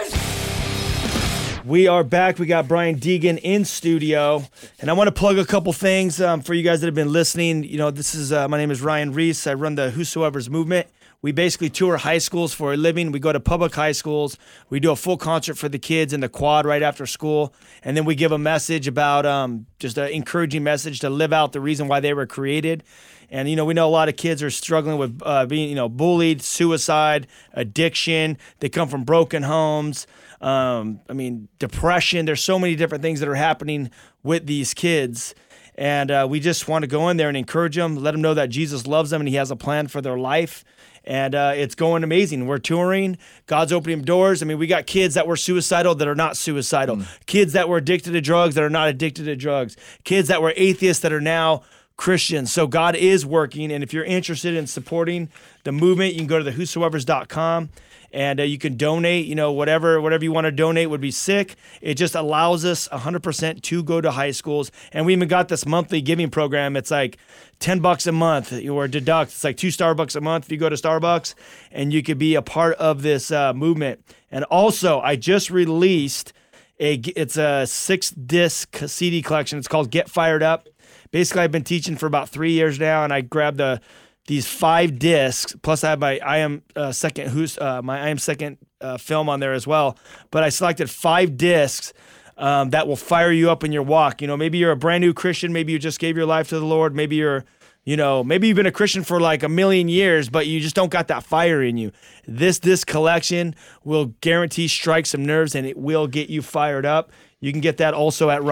noises! 0.00 1.66
We 1.66 1.86
are 1.86 2.02
back. 2.02 2.38
We 2.38 2.46
got 2.46 2.66
Brian 2.66 2.98
Deegan 2.98 3.38
in 3.42 3.66
studio, 3.66 4.46
and 4.80 4.88
I 4.88 4.94
want 4.94 5.08
to 5.08 5.12
plug 5.12 5.36
a 5.36 5.44
couple 5.44 5.70
things 5.74 6.18
um, 6.18 6.40
for 6.40 6.54
you 6.54 6.62
guys 6.62 6.80
that 6.80 6.86
have 6.86 6.94
been 6.94 7.12
listening. 7.12 7.62
You 7.64 7.76
know, 7.76 7.90
this 7.90 8.14
is 8.14 8.32
uh, 8.32 8.48
my 8.48 8.56
name 8.56 8.70
is 8.70 8.80
Ryan 8.80 9.12
Reese. 9.12 9.46
I 9.46 9.52
run 9.52 9.74
the 9.74 9.90
Whosoever's 9.90 10.48
movement. 10.48 10.86
We 11.20 11.30
basically 11.30 11.68
tour 11.68 11.98
high 11.98 12.18
schools 12.18 12.54
for 12.54 12.72
a 12.72 12.76
living. 12.78 13.12
We 13.12 13.18
go 13.18 13.34
to 13.34 13.40
public 13.40 13.74
high 13.74 13.92
schools. 13.92 14.38
We 14.70 14.80
do 14.80 14.90
a 14.90 14.96
full 14.96 15.18
concert 15.18 15.58
for 15.58 15.68
the 15.68 15.78
kids 15.78 16.14
in 16.14 16.20
the 16.20 16.30
quad 16.30 16.64
right 16.64 16.82
after 16.82 17.04
school, 17.04 17.52
and 17.82 17.98
then 17.98 18.06
we 18.06 18.14
give 18.14 18.32
a 18.32 18.38
message 18.38 18.88
about 18.88 19.26
um, 19.26 19.66
just 19.78 19.98
an 19.98 20.08
encouraging 20.08 20.64
message 20.64 21.00
to 21.00 21.10
live 21.10 21.34
out 21.34 21.52
the 21.52 21.60
reason 21.60 21.86
why 21.86 22.00
they 22.00 22.14
were 22.14 22.26
created. 22.26 22.82
And 23.30 23.48
you 23.48 23.56
know, 23.56 23.64
we 23.64 23.74
know 23.74 23.86
a 23.86 23.90
lot 23.90 24.08
of 24.08 24.16
kids 24.16 24.42
are 24.42 24.50
struggling 24.50 24.98
with 24.98 25.20
uh, 25.24 25.46
being, 25.46 25.68
you 25.68 25.74
know, 25.74 25.88
bullied, 25.88 26.42
suicide, 26.42 27.26
addiction. 27.52 28.38
They 28.60 28.68
come 28.68 28.88
from 28.88 29.04
broken 29.04 29.42
homes. 29.42 30.06
Um, 30.40 31.00
I 31.08 31.12
mean, 31.12 31.48
depression. 31.58 32.26
There's 32.26 32.42
so 32.42 32.58
many 32.58 32.74
different 32.76 33.02
things 33.02 33.20
that 33.20 33.28
are 33.28 33.34
happening 33.34 33.90
with 34.22 34.46
these 34.46 34.72
kids. 34.72 35.34
And 35.74 36.10
uh, 36.10 36.26
we 36.28 36.40
just 36.40 36.66
want 36.66 36.82
to 36.82 36.88
go 36.88 37.08
in 37.08 37.18
there 37.18 37.28
and 37.28 37.36
encourage 37.36 37.76
them, 37.76 37.96
let 37.96 38.10
them 38.10 38.20
know 38.20 38.34
that 38.34 38.48
Jesus 38.48 38.86
loves 38.86 39.10
them 39.10 39.20
and 39.20 39.28
He 39.28 39.36
has 39.36 39.50
a 39.50 39.56
plan 39.56 39.86
for 39.86 40.00
their 40.00 40.18
life. 40.18 40.64
And 41.04 41.34
uh, 41.34 41.52
it's 41.54 41.74
going 41.74 42.02
amazing. 42.02 42.46
We're 42.46 42.58
touring. 42.58 43.16
God's 43.46 43.72
opening 43.72 44.02
doors. 44.02 44.42
I 44.42 44.46
mean, 44.46 44.58
we 44.58 44.66
got 44.66 44.86
kids 44.86 45.14
that 45.14 45.26
were 45.26 45.36
suicidal 45.36 45.94
that 45.94 46.08
are 46.08 46.14
not 46.14 46.36
suicidal, 46.36 47.02
kids 47.26 47.52
that 47.52 47.68
were 47.68 47.78
addicted 47.78 48.12
to 48.12 48.20
drugs 48.20 48.56
that 48.56 48.64
are 48.64 48.70
not 48.70 48.88
addicted 48.88 49.24
to 49.24 49.36
drugs, 49.36 49.76
kids 50.04 50.28
that 50.28 50.42
were 50.42 50.52
atheists 50.56 51.02
that 51.02 51.12
are 51.12 51.20
now 51.20 51.62
Christians. 51.98 52.52
So 52.52 52.66
God 52.66 52.94
is 52.94 53.26
working. 53.26 53.70
And 53.70 53.84
if 53.84 53.92
you're 53.92 54.04
interested 54.04 54.54
in 54.54 54.66
supporting 54.66 55.28
the 55.64 55.72
movement, 55.72 56.14
you 56.14 56.20
can 56.20 56.28
go 56.28 56.38
to 56.38 56.44
the 56.44 56.52
whosoevers.com 56.52 57.68
and 58.12 58.40
uh, 58.40 58.44
you 58.44 58.56
can 58.56 58.76
donate, 58.76 59.26
you 59.26 59.34
know, 59.34 59.52
whatever 59.52 60.00
whatever 60.00 60.24
you 60.24 60.32
want 60.32 60.46
to 60.46 60.52
donate 60.52 60.88
would 60.88 61.00
be 61.00 61.10
sick. 61.10 61.56
It 61.82 61.94
just 61.94 62.14
allows 62.14 62.64
us 62.64 62.88
100% 62.88 63.62
to 63.62 63.82
go 63.82 64.00
to 64.00 64.12
high 64.12 64.30
schools. 64.30 64.70
And 64.92 65.04
we 65.04 65.12
even 65.12 65.28
got 65.28 65.48
this 65.48 65.66
monthly 65.66 66.00
giving 66.00 66.30
program. 66.30 66.76
It's 66.76 66.90
like 66.90 67.18
10 67.58 67.80
bucks 67.80 68.06
a 68.06 68.12
month 68.12 68.52
or 68.52 68.86
deduct. 68.86 69.32
It's 69.32 69.44
like 69.44 69.56
two 69.56 69.68
Starbucks 69.68 70.14
a 70.14 70.20
month 70.20 70.46
if 70.46 70.52
you 70.52 70.56
go 70.56 70.68
to 70.68 70.76
Starbucks 70.76 71.34
and 71.72 71.92
you 71.92 72.02
could 72.04 72.18
be 72.18 72.36
a 72.36 72.42
part 72.42 72.76
of 72.76 73.02
this 73.02 73.32
uh, 73.32 73.52
movement. 73.52 74.04
And 74.30 74.44
also, 74.44 75.00
I 75.00 75.16
just 75.16 75.50
released 75.50 76.32
a 76.78 76.94
it's 77.16 77.36
a 77.36 77.66
six 77.66 78.10
disc 78.10 78.76
CD 78.86 79.20
collection. 79.20 79.58
It's 79.58 79.68
called 79.68 79.90
Get 79.90 80.08
Fired 80.08 80.44
Up. 80.44 80.68
Basically, 81.10 81.42
I've 81.42 81.52
been 81.52 81.64
teaching 81.64 81.96
for 81.96 82.06
about 82.06 82.28
three 82.28 82.52
years 82.52 82.78
now, 82.78 83.04
and 83.04 83.12
I 83.12 83.20
grabbed 83.20 83.58
the 83.58 83.80
these 84.26 84.46
five 84.46 84.98
discs. 84.98 85.56
Plus, 85.62 85.82
I 85.82 85.90
have 85.90 85.98
my 85.98 86.18
I 86.18 86.38
am 86.38 86.62
uh, 86.76 86.92
second 86.92 87.30
who's 87.30 87.58
uh, 87.58 87.82
my 87.82 88.00
I 88.00 88.08
am 88.08 88.18
second 88.18 88.58
uh, 88.80 88.98
film 88.98 89.28
on 89.28 89.40
there 89.40 89.52
as 89.52 89.66
well. 89.66 89.98
But 90.30 90.44
I 90.44 90.50
selected 90.50 90.88
five 90.88 91.36
discs. 91.36 91.92
Um, 92.36 92.70
that 92.70 92.86
will 92.86 92.94
fire 92.94 93.32
you 93.32 93.50
up 93.50 93.64
in 93.64 93.72
your 93.72 93.82
walk. 93.82 94.22
You 94.22 94.28
know, 94.28 94.36
maybe 94.36 94.58
you're 94.58 94.70
a 94.70 94.76
brand 94.76 95.00
new 95.00 95.12
Christian. 95.12 95.52
Maybe 95.52 95.72
you 95.72 95.78
just 95.80 95.98
gave 95.98 96.16
your 96.16 96.26
life 96.26 96.50
to 96.50 96.60
the 96.60 96.64
Lord. 96.64 96.94
Maybe 96.94 97.16
you're, 97.16 97.44
you 97.84 97.96
know, 97.96 98.22
maybe 98.22 98.46
you've 98.46 98.56
been 98.56 98.64
a 98.64 98.70
Christian 98.70 99.02
for 99.02 99.18
like 99.18 99.42
a 99.42 99.48
million 99.48 99.88
years, 99.88 100.28
but 100.28 100.46
you 100.46 100.60
just 100.60 100.76
don't 100.76 100.88
got 100.88 101.08
that 101.08 101.24
fire 101.24 101.60
in 101.60 101.76
you. 101.76 101.90
This 102.28 102.60
this 102.60 102.84
collection 102.84 103.56
will 103.82 104.14
guarantee 104.20 104.68
strike 104.68 105.06
some 105.06 105.24
nerves 105.24 105.56
and 105.56 105.66
it 105.66 105.76
will 105.76 106.06
get 106.06 106.30
you 106.30 106.40
fired 106.40 106.86
up. 106.86 107.10
You 107.40 107.50
can 107.50 107.60
get 107.60 107.78
that 107.78 107.92
also 107.92 108.30
at 108.30 108.44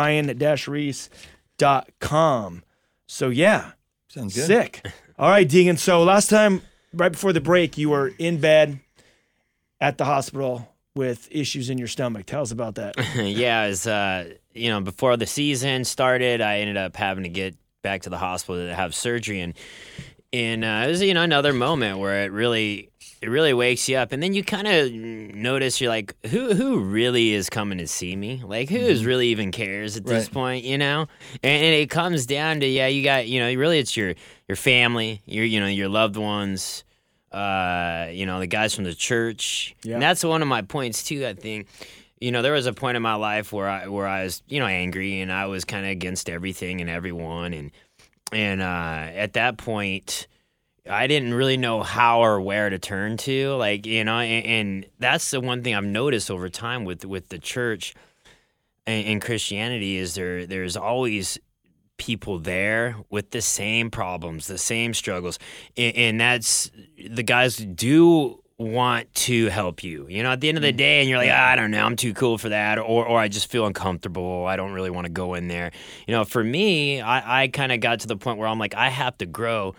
ryan-reese.com. 1.60 2.62
So 3.06 3.28
yeah, 3.28 3.72
Sounds 4.08 4.34
good. 4.34 4.46
sick. 4.46 4.86
All 5.18 5.30
right, 5.30 5.48
Deegan. 5.48 5.78
So 5.78 6.02
last 6.02 6.28
time, 6.28 6.62
right 6.92 7.12
before 7.12 7.32
the 7.32 7.40
break, 7.40 7.78
you 7.78 7.90
were 7.90 8.12
in 8.18 8.40
bed 8.40 8.80
at 9.80 9.98
the 9.98 10.04
hospital 10.04 10.68
with 10.94 11.28
issues 11.30 11.70
in 11.70 11.78
your 11.78 11.88
stomach. 11.88 12.26
Tell 12.26 12.42
us 12.42 12.50
about 12.50 12.76
that. 12.76 12.94
yeah, 13.16 13.60
as 13.62 13.86
uh, 13.86 14.32
you 14.52 14.70
know, 14.70 14.80
before 14.80 15.16
the 15.16 15.26
season 15.26 15.84
started, 15.84 16.40
I 16.40 16.58
ended 16.58 16.76
up 16.76 16.96
having 16.96 17.24
to 17.24 17.30
get 17.30 17.54
back 17.82 18.02
to 18.02 18.10
the 18.10 18.18
hospital 18.18 18.66
to 18.66 18.74
have 18.74 18.94
surgery, 18.94 19.40
and 19.40 19.54
and 20.32 20.64
uh, 20.64 20.84
it 20.86 20.88
was 20.88 21.02
you 21.02 21.14
know 21.14 21.22
another 21.22 21.52
moment 21.52 21.98
where 21.98 22.24
it 22.24 22.32
really 22.32 22.90
it 23.22 23.28
really 23.30 23.54
wakes 23.54 23.88
you 23.88 23.96
up, 23.96 24.12
and 24.12 24.22
then 24.22 24.34
you 24.34 24.44
kind 24.44 24.66
of 24.66 24.92
notice 24.92 25.80
you're 25.80 25.90
like, 25.90 26.14
who 26.26 26.54
who 26.54 26.80
really 26.80 27.32
is 27.32 27.48
coming 27.50 27.78
to 27.78 27.86
see 27.86 28.14
me? 28.16 28.42
Like, 28.44 28.68
who 28.68 28.76
is 28.78 29.04
really 29.04 29.28
even 29.28 29.52
cares 29.52 29.96
at 29.96 30.04
this 30.04 30.24
Right. 30.26 30.32
point? 30.32 30.64
You 30.64 30.78
know, 30.78 31.06
and, 31.42 31.64
and 31.64 31.74
it 31.74 31.90
comes 31.90 32.26
down 32.26 32.60
to 32.60 32.66
yeah, 32.66 32.86
you 32.88 33.02
got 33.04 33.26
you 33.28 33.40
know, 33.40 33.52
really 33.54 33.78
it's 33.78 33.96
your 33.96 34.14
your 34.48 34.56
family, 34.56 35.22
your 35.26 35.44
you 35.44 35.60
know 35.60 35.66
your 35.66 35.88
loved 35.88 36.16
ones. 36.16 36.84
Uh, 37.32 38.08
you 38.12 38.24
know 38.24 38.38
the 38.38 38.46
guys 38.46 38.74
from 38.74 38.84
the 38.84 38.94
church, 38.94 39.74
Yeah. 39.82 39.94
and 39.94 40.02
that's 40.02 40.24
one 40.24 40.40
of 40.42 40.48
my 40.48 40.62
points 40.62 41.02
too. 41.02 41.26
I 41.26 41.34
think 41.34 41.66
you 42.18 42.32
know, 42.32 42.40
there 42.40 42.54
was 42.54 42.64
a 42.66 42.72
point 42.72 42.96
in 42.96 43.02
my 43.02 43.14
life 43.16 43.52
where 43.52 43.68
I 43.68 43.88
where 43.88 44.06
I 44.06 44.24
was, 44.24 44.42
you 44.48 44.58
know, 44.60 44.66
angry 44.66 45.20
and 45.20 45.30
I 45.30 45.46
was 45.46 45.64
kind 45.66 45.84
of 45.84 45.90
against 45.92 46.30
everything 46.30 46.80
and 46.80 46.88
everyone, 46.88 47.52
and 47.52 47.72
and 48.32 48.62
uh, 48.62 49.10
at 49.14 49.34
that 49.34 49.58
point, 49.58 50.28
I 50.88 51.06
didn't 51.06 51.34
really 51.34 51.56
know 51.56 51.82
how 51.82 52.22
or 52.22 52.40
where 52.40 52.70
to 52.70 52.78
turn 52.78 53.16
to, 53.18 53.54
like 53.54 53.86
you 53.86 54.04
know, 54.04 54.18
and, 54.18 54.46
and 54.46 54.86
that's 54.98 55.30
the 55.30 55.40
one 55.40 55.62
thing 55.62 55.74
I've 55.74 55.84
noticed 55.84 56.30
over 56.30 56.48
time 56.48 56.84
with 56.84 57.04
with 57.04 57.28
the 57.28 57.38
church 57.38 57.94
and, 58.86 59.06
and 59.06 59.22
Christianity 59.22 59.96
is 59.96 60.14
there 60.14 60.46
there's 60.46 60.76
always 60.76 61.38
people 61.98 62.38
there 62.38 62.96
with 63.10 63.30
the 63.30 63.40
same 63.40 63.90
problems, 63.90 64.46
the 64.46 64.58
same 64.58 64.94
struggles, 64.94 65.38
and, 65.76 65.96
and 65.96 66.20
that's 66.20 66.70
the 67.10 67.22
guys 67.22 67.56
do 67.56 68.42
want 68.58 69.12
to 69.14 69.46
help 69.48 69.82
you. 69.84 70.06
You 70.08 70.22
know, 70.22 70.30
at 70.32 70.40
the 70.40 70.48
end 70.48 70.56
of 70.56 70.62
the 70.62 70.72
day, 70.72 71.00
and 71.00 71.08
you're 71.08 71.18
like, 71.18 71.30
"Ah, 71.32 71.50
I 71.50 71.56
don't 71.56 71.70
know, 71.70 71.84
I'm 71.84 71.96
too 71.96 72.14
cool 72.14 72.38
for 72.38 72.50
that, 72.50 72.78
or 72.78 73.06
or 73.06 73.18
I 73.18 73.28
just 73.28 73.50
feel 73.50 73.66
uncomfortable. 73.66 74.46
I 74.46 74.56
don't 74.56 74.72
really 74.72 74.90
want 74.90 75.06
to 75.06 75.12
go 75.12 75.34
in 75.34 75.48
there. 75.48 75.72
You 76.06 76.12
know, 76.12 76.24
for 76.24 76.42
me, 76.42 77.00
I, 77.00 77.42
I 77.42 77.48
kind 77.48 77.72
of 77.72 77.80
got 77.80 78.00
to 78.00 78.06
the 78.06 78.16
point 78.16 78.38
where 78.38 78.48
I'm 78.48 78.58
like, 78.58 78.74
I 78.74 78.88
have 78.88 79.18
to 79.18 79.26
grow. 79.26 79.74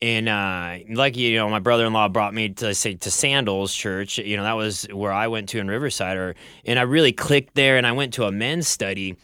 And 0.00 0.28
uh, 0.28 0.78
like 0.90 1.16
you 1.16 1.36
know, 1.36 1.48
my 1.48 1.58
brother-in-law 1.58 2.08
brought 2.08 2.32
me 2.32 2.50
to 2.50 2.74
say 2.74 2.94
to 2.94 3.10
Sandals 3.10 3.74
Church. 3.74 4.18
You 4.18 4.36
know, 4.36 4.44
that 4.44 4.52
was 4.52 4.84
where 4.92 5.12
I 5.12 5.26
went 5.26 5.48
to 5.50 5.58
in 5.58 5.66
Riverside, 5.66 6.16
or 6.16 6.36
and 6.64 6.78
I 6.78 6.82
really 6.82 7.12
clicked 7.12 7.54
there. 7.54 7.76
And 7.76 7.86
I 7.86 7.92
went 7.92 8.14
to 8.14 8.24
a 8.24 8.30
men's 8.30 8.68
study 8.68 9.16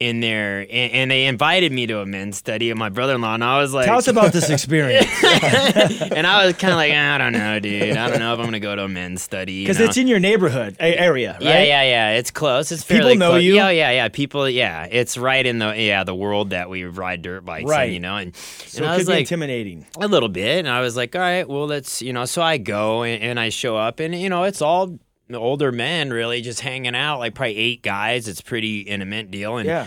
in 0.00 0.20
there, 0.20 0.60
and, 0.60 0.70
and 0.92 1.10
they 1.10 1.26
invited 1.26 1.72
me 1.72 1.84
to 1.88 1.98
a 1.98 2.06
men's 2.06 2.36
study. 2.36 2.70
And 2.70 2.78
my 2.78 2.88
brother-in-law 2.88 3.34
and 3.34 3.42
I 3.42 3.60
was 3.60 3.74
like, 3.74 3.86
Tell 3.86 3.98
us 3.98 4.06
about 4.06 4.32
this 4.32 4.48
experience. 4.58 5.06
and 5.24 6.24
I 6.24 6.46
was 6.46 6.54
kind 6.56 6.70
of 6.72 6.76
like, 6.76 6.92
ah, 6.94 7.14
I 7.14 7.18
don't 7.18 7.32
know, 7.32 7.58
dude. 7.58 7.96
I 7.96 8.08
don't 8.08 8.20
know 8.20 8.32
if 8.32 8.38
I'm 8.38 8.44
gonna 8.44 8.60
go 8.60 8.76
to 8.76 8.84
a 8.84 8.88
men's 8.88 9.22
study 9.22 9.64
Because 9.64 9.80
it's 9.80 9.96
in 9.96 10.06
your 10.06 10.20
neighborhood 10.20 10.76
a- 10.78 10.96
area, 11.00 11.32
right? 11.32 11.42
Yeah, 11.42 11.62
yeah, 11.62 11.82
yeah. 11.82 12.10
It's 12.12 12.30
close. 12.30 12.70
It's 12.70 12.84
People 12.84 13.14
know 13.16 13.30
close. 13.30 13.42
you? 13.42 13.54
Yeah, 13.56 13.70
yeah, 13.70 13.90
yeah. 13.90 14.08
People, 14.08 14.48
yeah. 14.48 14.86
It's 14.88 15.18
right 15.18 15.44
in 15.44 15.58
the 15.58 15.74
yeah 15.76 16.04
the 16.04 16.14
world 16.14 16.50
that 16.50 16.70
we 16.70 16.84
ride 16.84 17.22
dirt 17.22 17.44
bikes 17.44 17.68
Right. 17.68 17.88
in, 17.88 17.94
you 17.94 18.00
know. 18.00 18.16
And, 18.16 18.36
So 18.36 18.78
and 18.78 18.84
it 18.84 18.88
I 18.88 18.92
could 18.92 18.98
was 18.98 19.06
be 19.08 19.12
like 19.14 19.20
intimidating. 19.22 19.86
a 19.98 20.06
little 20.06 20.28
bit, 20.28 20.58
and 20.60 20.68
I 20.68 20.80
was 20.80 20.96
like, 20.96 21.16
all 21.16 21.20
right, 21.22 21.48
well, 21.48 21.66
let's 21.66 22.00
you 22.02 22.12
know. 22.12 22.24
So 22.24 22.40
I 22.40 22.58
go 22.58 23.02
and, 23.02 23.20
and 23.22 23.40
I 23.40 23.48
show 23.48 23.76
up, 23.76 23.98
and 23.98 24.14
you 24.14 24.28
know, 24.28 24.44
it's 24.44 24.62
all 24.62 24.96
older 25.36 25.72
men 25.72 26.10
really 26.10 26.40
just 26.40 26.60
hanging 26.60 26.94
out, 26.94 27.18
like 27.18 27.34
probably 27.34 27.56
eight 27.56 27.82
guys. 27.82 28.28
It's 28.28 28.40
pretty 28.40 28.80
intimate 28.80 29.30
deal. 29.30 29.56
And 29.58 29.66
Yeah. 29.66 29.86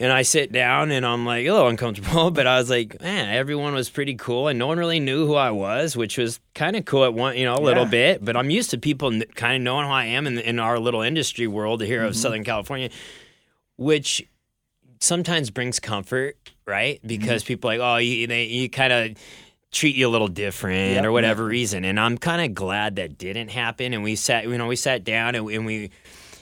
and 0.00 0.12
I 0.12 0.22
sit 0.22 0.52
down 0.52 0.90
and 0.90 1.04
I'm 1.04 1.26
like 1.26 1.46
a 1.46 1.50
little 1.52 1.68
uncomfortable, 1.68 2.30
but 2.32 2.46
I 2.46 2.58
was 2.58 2.70
like, 2.70 3.00
man, 3.00 3.28
everyone 3.34 3.74
was 3.74 3.90
pretty 3.90 4.14
cool 4.14 4.48
and 4.48 4.58
no 4.58 4.66
one 4.66 4.78
really 4.78 5.00
knew 5.00 5.26
who 5.26 5.34
I 5.34 5.50
was, 5.50 5.96
which 5.96 6.16
was 6.18 6.40
kind 6.54 6.76
of 6.76 6.84
cool 6.84 7.04
at 7.04 7.14
one, 7.14 7.36
you 7.36 7.44
know, 7.44 7.56
a 7.56 7.60
little 7.60 7.84
Yeah. 7.84 7.90
bit. 7.90 8.24
But 8.24 8.36
I'm 8.36 8.50
used 8.50 8.70
to 8.70 8.78
people 8.78 9.12
n- 9.12 9.24
kind 9.34 9.56
of 9.56 9.62
knowing 9.62 9.86
who 9.86 9.92
I 9.92 10.04
am 10.06 10.26
in, 10.26 10.38
in 10.38 10.58
our 10.58 10.78
little 10.78 11.02
industry 11.02 11.46
world 11.46 11.82
here 11.82 12.04
of 12.04 12.12
mm-hmm. 12.12 12.20
Southern 12.20 12.44
California, 12.44 12.90
which 13.76 14.26
sometimes 15.00 15.50
brings 15.50 15.78
comfort, 15.80 16.36
right? 16.66 16.96
Mm-hmm. 16.98 17.08
Because 17.08 17.44
people 17.44 17.70
are 17.70 17.78
like, 17.78 17.94
oh, 17.94 17.96
you, 17.98 18.26
they, 18.26 18.44
you 18.44 18.68
kind 18.70 18.92
of 18.92 19.16
treat 19.70 19.96
you 19.96 20.08
a 20.08 20.10
little 20.10 20.28
different 20.28 20.94
Yep. 20.94 21.04
or 21.04 21.12
whatever 21.12 21.44
reason. 21.44 21.84
And 21.84 22.00
I'm 22.00 22.16
kind 22.18 22.42
of 22.42 22.54
glad 22.54 22.96
that 22.96 23.18
didn't 23.18 23.48
happen. 23.50 23.92
And 23.92 24.02
we 24.02 24.16
sat, 24.16 24.44
you 24.44 24.56
know, 24.56 24.66
we 24.66 24.76
sat 24.76 25.04
down 25.04 25.34
and, 25.34 25.48
and 25.50 25.66
we, 25.66 25.90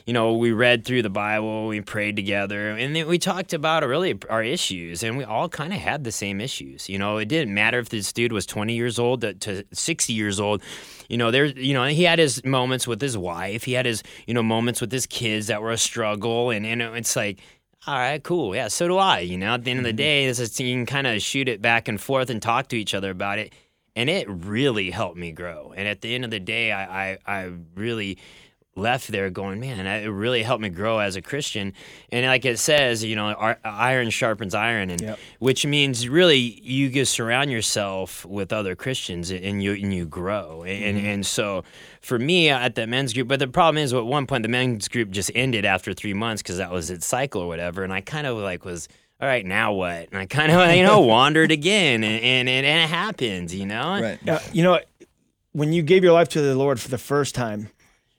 you 0.06 0.12
know, 0.12 0.34
we 0.34 0.52
read 0.52 0.84
through 0.84 1.02
the 1.02 1.10
Bible, 1.10 1.66
we 1.66 1.80
prayed 1.80 2.14
together, 2.14 2.70
and 2.70 2.94
then 2.94 3.08
we 3.08 3.18
talked 3.18 3.52
about 3.52 3.84
really 3.84 4.16
our 4.30 4.40
issues, 4.40 5.02
and 5.02 5.16
we 5.18 5.24
all 5.24 5.48
kind 5.48 5.72
of 5.72 5.80
had 5.80 6.04
the 6.04 6.12
same 6.12 6.40
issues. 6.40 6.88
You 6.88 6.96
know, 6.96 7.18
it 7.18 7.26
didn't 7.26 7.52
matter 7.52 7.80
if 7.80 7.88
this 7.88 8.12
dude 8.12 8.32
was 8.32 8.46
20 8.46 8.72
years 8.72 9.00
old 9.00 9.22
to, 9.22 9.34
to 9.34 9.64
60 9.72 10.12
years 10.12 10.38
old. 10.38 10.62
You 11.08 11.16
know, 11.18 11.32
there's, 11.32 11.54
you 11.56 11.74
know, 11.74 11.84
he 11.86 12.04
had 12.04 12.20
his 12.20 12.44
moments 12.44 12.86
with 12.86 13.00
his 13.00 13.18
wife, 13.18 13.64
he 13.64 13.72
had 13.72 13.84
his, 13.84 14.04
you 14.28 14.34
know, 14.34 14.44
moments 14.44 14.80
with 14.80 14.92
his 14.92 15.06
kids 15.06 15.48
that 15.48 15.60
were 15.60 15.72
a 15.72 15.76
struggle, 15.78 16.50
and, 16.50 16.64
and 16.64 16.80
it's 16.82 17.16
like, 17.16 17.40
all 17.86 17.94
right, 17.94 18.22
cool. 18.22 18.54
Yeah, 18.54 18.68
so 18.68 18.88
do 18.88 18.96
I. 18.96 19.20
You 19.20 19.38
know, 19.38 19.54
at 19.54 19.64
the 19.64 19.70
end 19.70 19.78
of 19.78 19.84
the 19.84 19.90
mm-hmm. 19.90 19.96
day, 19.96 20.26
this 20.26 20.40
is, 20.40 20.58
you 20.58 20.74
can 20.74 20.86
kind 20.86 21.06
of 21.06 21.22
shoot 21.22 21.48
it 21.48 21.62
back 21.62 21.86
and 21.86 22.00
forth 22.00 22.30
and 22.30 22.42
talk 22.42 22.68
to 22.68 22.76
each 22.76 22.94
other 22.94 23.10
about 23.10 23.38
it. 23.38 23.52
And 23.94 24.10
it 24.10 24.28
really 24.28 24.90
helped 24.90 25.16
me 25.16 25.32
grow. 25.32 25.72
And 25.76 25.86
at 25.86 26.00
the 26.00 26.14
end 26.14 26.24
of 26.24 26.30
the 26.30 26.40
day, 26.40 26.72
I, 26.72 27.12
I, 27.12 27.18
I 27.26 27.52
really 27.74 28.18
left 28.76 29.08
there 29.08 29.30
going, 29.30 29.58
man, 29.58 29.86
it 29.86 30.06
really 30.06 30.42
helped 30.42 30.62
me 30.62 30.68
grow 30.68 30.98
as 30.98 31.16
a 31.16 31.22
Christian. 31.22 31.72
And 32.12 32.26
like 32.26 32.44
it 32.44 32.58
says, 32.58 33.02
you 33.02 33.16
know, 33.16 33.34
iron 33.64 34.10
sharpens 34.10 34.54
iron, 34.54 34.90
and 34.90 35.00
Yep. 35.00 35.18
which 35.38 35.66
means 35.66 36.08
really 36.08 36.38
you 36.38 36.88
just 36.90 37.12
surround 37.12 37.50
yourself 37.50 38.24
with 38.24 38.52
other 38.52 38.74
Christians 38.74 39.30
and 39.30 39.62
you 39.62 39.72
and 39.72 39.94
you 39.94 40.06
grow. 40.06 40.62
And 40.62 40.96
mm-hmm. 40.96 41.06
and 41.06 41.26
so 41.26 41.64
for 42.00 42.18
me 42.18 42.50
at 42.50 42.74
the 42.74 42.86
men's 42.86 43.12
group, 43.12 43.28
but 43.28 43.38
the 43.38 43.48
problem 43.48 43.82
is 43.82 43.92
at 43.92 44.04
one 44.04 44.26
point 44.26 44.42
the 44.42 44.48
men's 44.48 44.88
group 44.88 45.10
just 45.10 45.30
ended 45.34 45.64
after 45.64 45.92
three 45.94 46.14
months 46.14 46.42
because 46.42 46.58
that 46.58 46.70
was 46.70 46.90
its 46.90 47.06
cycle 47.06 47.42
or 47.42 47.48
whatever. 47.48 47.82
And 47.82 47.92
I 47.92 48.00
kind 48.00 48.26
of 48.26 48.36
like 48.38 48.64
was. 48.64 48.88
All 49.18 49.26
right, 49.26 49.46
now 49.46 49.72
what? 49.72 50.10
And 50.10 50.18
I 50.18 50.26
kind 50.26 50.52
of, 50.52 50.70
you 50.76 50.82
know, 50.82 51.00
wandered 51.00 51.50
again, 51.50 52.04
and, 52.04 52.22
and, 52.22 52.48
and 52.50 52.66
it 52.66 52.86
happens, 52.86 53.54
you 53.54 53.64
know. 53.64 53.98
Right. 53.98 54.18
Yeah, 54.22 54.42
you 54.52 54.62
know, 54.62 54.78
when 55.52 55.72
you 55.72 55.82
gave 55.82 56.04
your 56.04 56.12
life 56.12 56.28
to 56.28 56.42
the 56.42 56.54
Lord 56.54 56.78
for 56.78 56.88
the 56.88 56.98
first 56.98 57.34
time, 57.34 57.70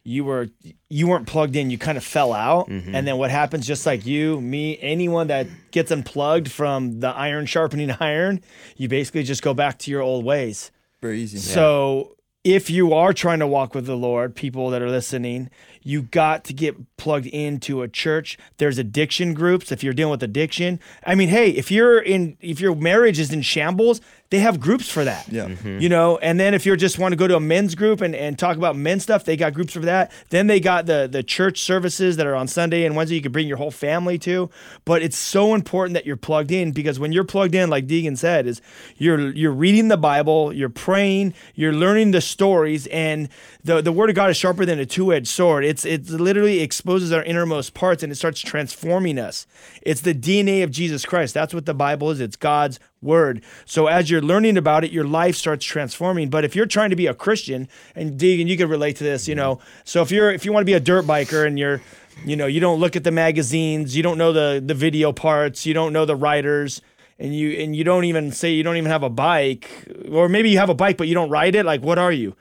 you 0.07 0.23
were 0.23 0.47
you 0.89 1.07
weren't 1.07 1.27
plugged 1.27 1.55
in. 1.55 1.69
You 1.69 1.77
kind 1.77 1.97
of 1.97 2.03
fell 2.03 2.31
out, 2.33 2.69
Mm-hmm. 2.69 2.95
and 2.95 3.05
then 3.07 3.17
what 3.17 3.29
happens? 3.29 3.67
Just 3.67 3.85
like 3.85 4.05
you, 4.05 4.39
me, 4.41 4.77
anyone 4.81 5.27
that 5.27 5.47
gets 5.71 5.91
unplugged 5.91 6.49
from 6.49 6.99
the 7.01 7.09
iron 7.09 7.45
sharpening 7.45 7.91
iron, 7.99 8.41
you 8.77 8.87
basically 8.87 9.23
just 9.23 9.41
go 9.43 9.53
back 9.53 9.77
to 9.79 9.91
your 9.91 10.01
old 10.01 10.23
ways. 10.23 10.71
Very 11.01 11.19
easy. 11.21 11.37
So 11.37 12.15
if 12.43 12.69
you 12.69 12.93
are 12.93 13.11
trying 13.11 13.39
to 13.39 13.47
walk 13.47 13.75
with 13.75 13.85
the 13.85 13.97
Lord, 13.97 14.33
people 14.33 14.69
that 14.69 14.81
are 14.81 14.89
listening, 14.89 15.49
you 15.83 16.03
got 16.03 16.45
to 16.45 16.53
get 16.53 16.75
plugged 16.95 17.25
into 17.27 17.81
a 17.81 17.89
church. 17.89 18.37
There's 18.57 18.77
addiction 18.77 19.33
groups 19.33 19.71
if 19.73 19.83
you're 19.83 19.93
dealing 19.93 20.11
with 20.11 20.23
addiction. 20.23 20.79
I 21.05 21.15
mean, 21.15 21.27
hey, 21.27 21.49
if 21.49 21.69
you're 21.71 21.99
in 21.99 22.37
if 22.39 22.61
your 22.61 22.73
marriage 22.75 23.19
is 23.19 23.33
in 23.33 23.41
shambles, 23.41 23.99
they 24.29 24.39
have 24.39 24.59
groups 24.59 24.89
for 24.89 25.05
that. 25.05 25.29
Yeah. 25.29 25.45
Mm-hmm. 25.45 25.79
You 25.79 25.87
know, 25.87 26.17
and 26.17 26.39
then 26.39 26.53
if 26.53 26.65
you 26.65 26.75
just 26.75 26.99
want 26.99 27.13
to 27.13 27.15
go 27.15 27.27
to 27.27 27.35
a 27.37 27.39
men's 27.39 27.75
group 27.75 28.01
and, 28.01 28.13
and 28.13 28.37
talk 28.37 28.57
about 28.57 28.75
men's 28.75 29.03
stuff, 29.03 29.23
they 29.23 29.37
got 29.37 29.53
groups 29.53 29.73
for 29.73 29.79
that. 29.79 30.11
Then 30.29 30.47
they 30.47 30.59
got 30.59 30.85
the 30.85 31.07
the 31.09 31.23
church 31.23 31.61
services 31.61 32.17
that 32.17 32.27
are 32.27 32.35
on 32.35 32.47
Sunday 32.47 32.83
and 32.83 32.95
Wednesday 32.95 33.15
you 33.15 33.21
can 33.21 33.31
bring 33.31 33.47
your 33.47 33.57
whole 33.57 33.71
family 33.71 34.17
to. 34.19 34.49
But 34.83 35.01
it's 35.01 35.17
so 35.17 35.53
important 35.53 35.93
that 35.93 36.05
you're 36.05 36.17
plugged 36.17 36.51
in 36.51 36.71
because 36.71 36.99
when 36.99 37.13
you're 37.13 37.23
plugged 37.23 37.55
in, 37.55 37.69
like 37.69 37.87
Deegan 37.87 38.17
said, 38.17 38.47
is 38.47 38.61
you're 38.97 39.29
you're 39.29 39.53
reading 39.53 39.87
the 39.87 39.97
Bible, 39.97 40.51
you're 40.51 40.67
praying, 40.69 41.33
you're 41.55 41.73
learning 41.73 42.11
the 42.11 42.21
stories, 42.21 42.87
and 42.87 43.29
the 43.63 43.81
the 43.81 43.93
word 43.93 44.09
of 44.09 44.15
God 44.15 44.29
is 44.29 44.35
sharper 44.35 44.65
than 44.65 44.79
a 44.79 44.85
two-edged 44.85 45.27
sword. 45.27 45.63
It's 45.63 45.85
it 45.85 46.09
literally 46.09 46.59
exposes 46.59 47.13
our 47.13 47.23
innermost 47.23 47.73
parts 47.73 48.03
and 48.03 48.11
it 48.11 48.15
starts 48.15 48.41
transforming 48.41 49.19
us. 49.19 49.47
It's 49.81 50.01
the 50.01 50.13
DNA 50.13 50.63
of 50.63 50.71
Jesus 50.71 51.05
Christ. 51.05 51.33
That's 51.33 51.53
what 51.53 51.65
the 51.65 51.73
Bible 51.73 52.11
is. 52.11 52.19
It's 52.19 52.35
God's 52.35 52.79
word. 53.01 53.43
So 53.65 53.87
as 53.87 54.09
you're 54.09 54.21
learning 54.21 54.57
about 54.57 54.83
it, 54.83 54.91
your 54.91 55.05
life 55.05 55.35
starts 55.35 55.65
transforming. 55.65 56.29
But 56.29 56.45
if 56.45 56.55
you're 56.55 56.65
trying 56.65 56.89
to 56.89 56.95
be 56.95 57.07
a 57.07 57.13
Christian, 57.13 57.67
and 57.95 58.19
Deegan, 58.19 58.47
you 58.47 58.57
can 58.57 58.69
relate 58.69 58.95
to 58.97 59.03
this, 59.03 59.27
you 59.27 59.35
mm-hmm. 59.35 59.41
know. 59.41 59.59
So 59.83 60.01
if 60.01 60.11
you're 60.11 60.31
if 60.31 60.45
you 60.45 60.53
want 60.53 60.61
to 60.61 60.65
be 60.65 60.73
a 60.73 60.79
dirt 60.79 61.05
biker 61.05 61.45
and 61.45 61.57
you're 61.57 61.81
you 62.25 62.35
know, 62.35 62.47
you 62.47 62.59
don't 62.59 62.79
look 62.79 62.95
at 62.95 63.03
the 63.03 63.11
magazines, 63.11 63.95
you 63.95 64.03
don't 64.03 64.17
know 64.17 64.33
the 64.33 64.61
the 64.65 64.73
video 64.73 65.11
parts, 65.11 65.65
you 65.65 65.73
don't 65.73 65.93
know 65.93 66.05
the 66.05 66.15
writers, 66.15 66.81
and 67.19 67.35
you 67.35 67.51
and 67.51 67.75
you 67.75 67.83
don't 67.83 68.05
even 68.05 68.31
say 68.31 68.51
you 68.51 68.63
don't 68.63 68.77
even 68.77 68.91
have 68.91 69.03
a 69.03 69.09
bike, 69.09 69.69
or 70.11 70.29
maybe 70.29 70.49
you 70.49 70.57
have 70.57 70.69
a 70.69 70.75
bike 70.75 70.97
but 70.97 71.07
you 71.07 71.13
don't 71.13 71.29
ride 71.29 71.55
it. 71.55 71.65
Like, 71.65 71.81
what 71.81 71.99
are 71.99 72.11
you? 72.11 72.35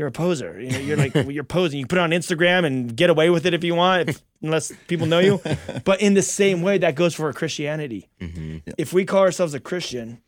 You're 0.00 0.08
a 0.08 0.12
poser. 0.12 0.58
You 0.58 0.70
know, 0.70 0.78
you're 0.78 0.96
like 0.96 1.14
you're 1.28 1.44
posing. 1.44 1.78
You 1.78 1.86
put 1.86 1.98
it 1.98 2.00
on 2.00 2.08
Instagram 2.08 2.64
and 2.64 2.96
get 2.96 3.10
away 3.10 3.28
with 3.28 3.44
it 3.44 3.52
if 3.52 3.62
you 3.62 3.74
want, 3.74 4.08
if, 4.08 4.22
unless 4.40 4.72
people 4.88 5.06
know 5.06 5.18
you. 5.18 5.42
But 5.84 6.00
in 6.00 6.14
the 6.14 6.22
same 6.22 6.62
way, 6.62 6.78
that 6.78 6.94
goes 6.94 7.14
for 7.14 7.30
Christianity. 7.34 8.08
Mm-hmm. 8.18 8.70
If 8.78 8.94
we 8.94 9.04
call 9.04 9.20
ourselves 9.20 9.52
a 9.52 9.60
Christian, 9.60 10.22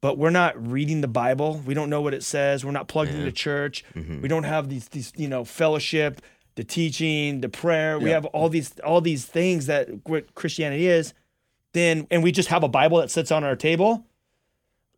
but 0.00 0.18
we're 0.18 0.30
not 0.30 0.60
reading 0.60 1.02
the 1.02 1.08
Bible, 1.08 1.62
we 1.64 1.72
don't 1.72 1.88
know 1.88 2.00
what 2.00 2.14
it 2.14 2.24
says. 2.24 2.64
We're 2.64 2.72
not 2.72 2.88
plugged 2.88 3.12
into 3.12 3.30
church. 3.30 3.84
Mm-hmm. 3.94 4.22
We 4.22 4.28
don't 4.28 4.42
have 4.42 4.68
these 4.68 4.88
these 4.88 5.12
you 5.16 5.28
know 5.28 5.44
fellowship, 5.44 6.20
the 6.56 6.64
teaching, 6.64 7.42
the 7.42 7.48
prayer. 7.48 8.00
We 8.00 8.10
have 8.10 8.24
all 8.24 8.48
these 8.48 8.76
all 8.80 9.00
these 9.00 9.24
things 9.24 9.66
that 9.66 9.88
what 10.08 10.34
Christianity 10.34 10.88
is. 10.88 11.14
Then 11.74 12.08
and 12.10 12.24
we 12.24 12.32
just 12.32 12.48
have 12.48 12.64
a 12.64 12.68
Bible 12.68 12.98
that 12.98 13.12
sits 13.12 13.30
on 13.30 13.44
our 13.44 13.54
table. 13.54 14.04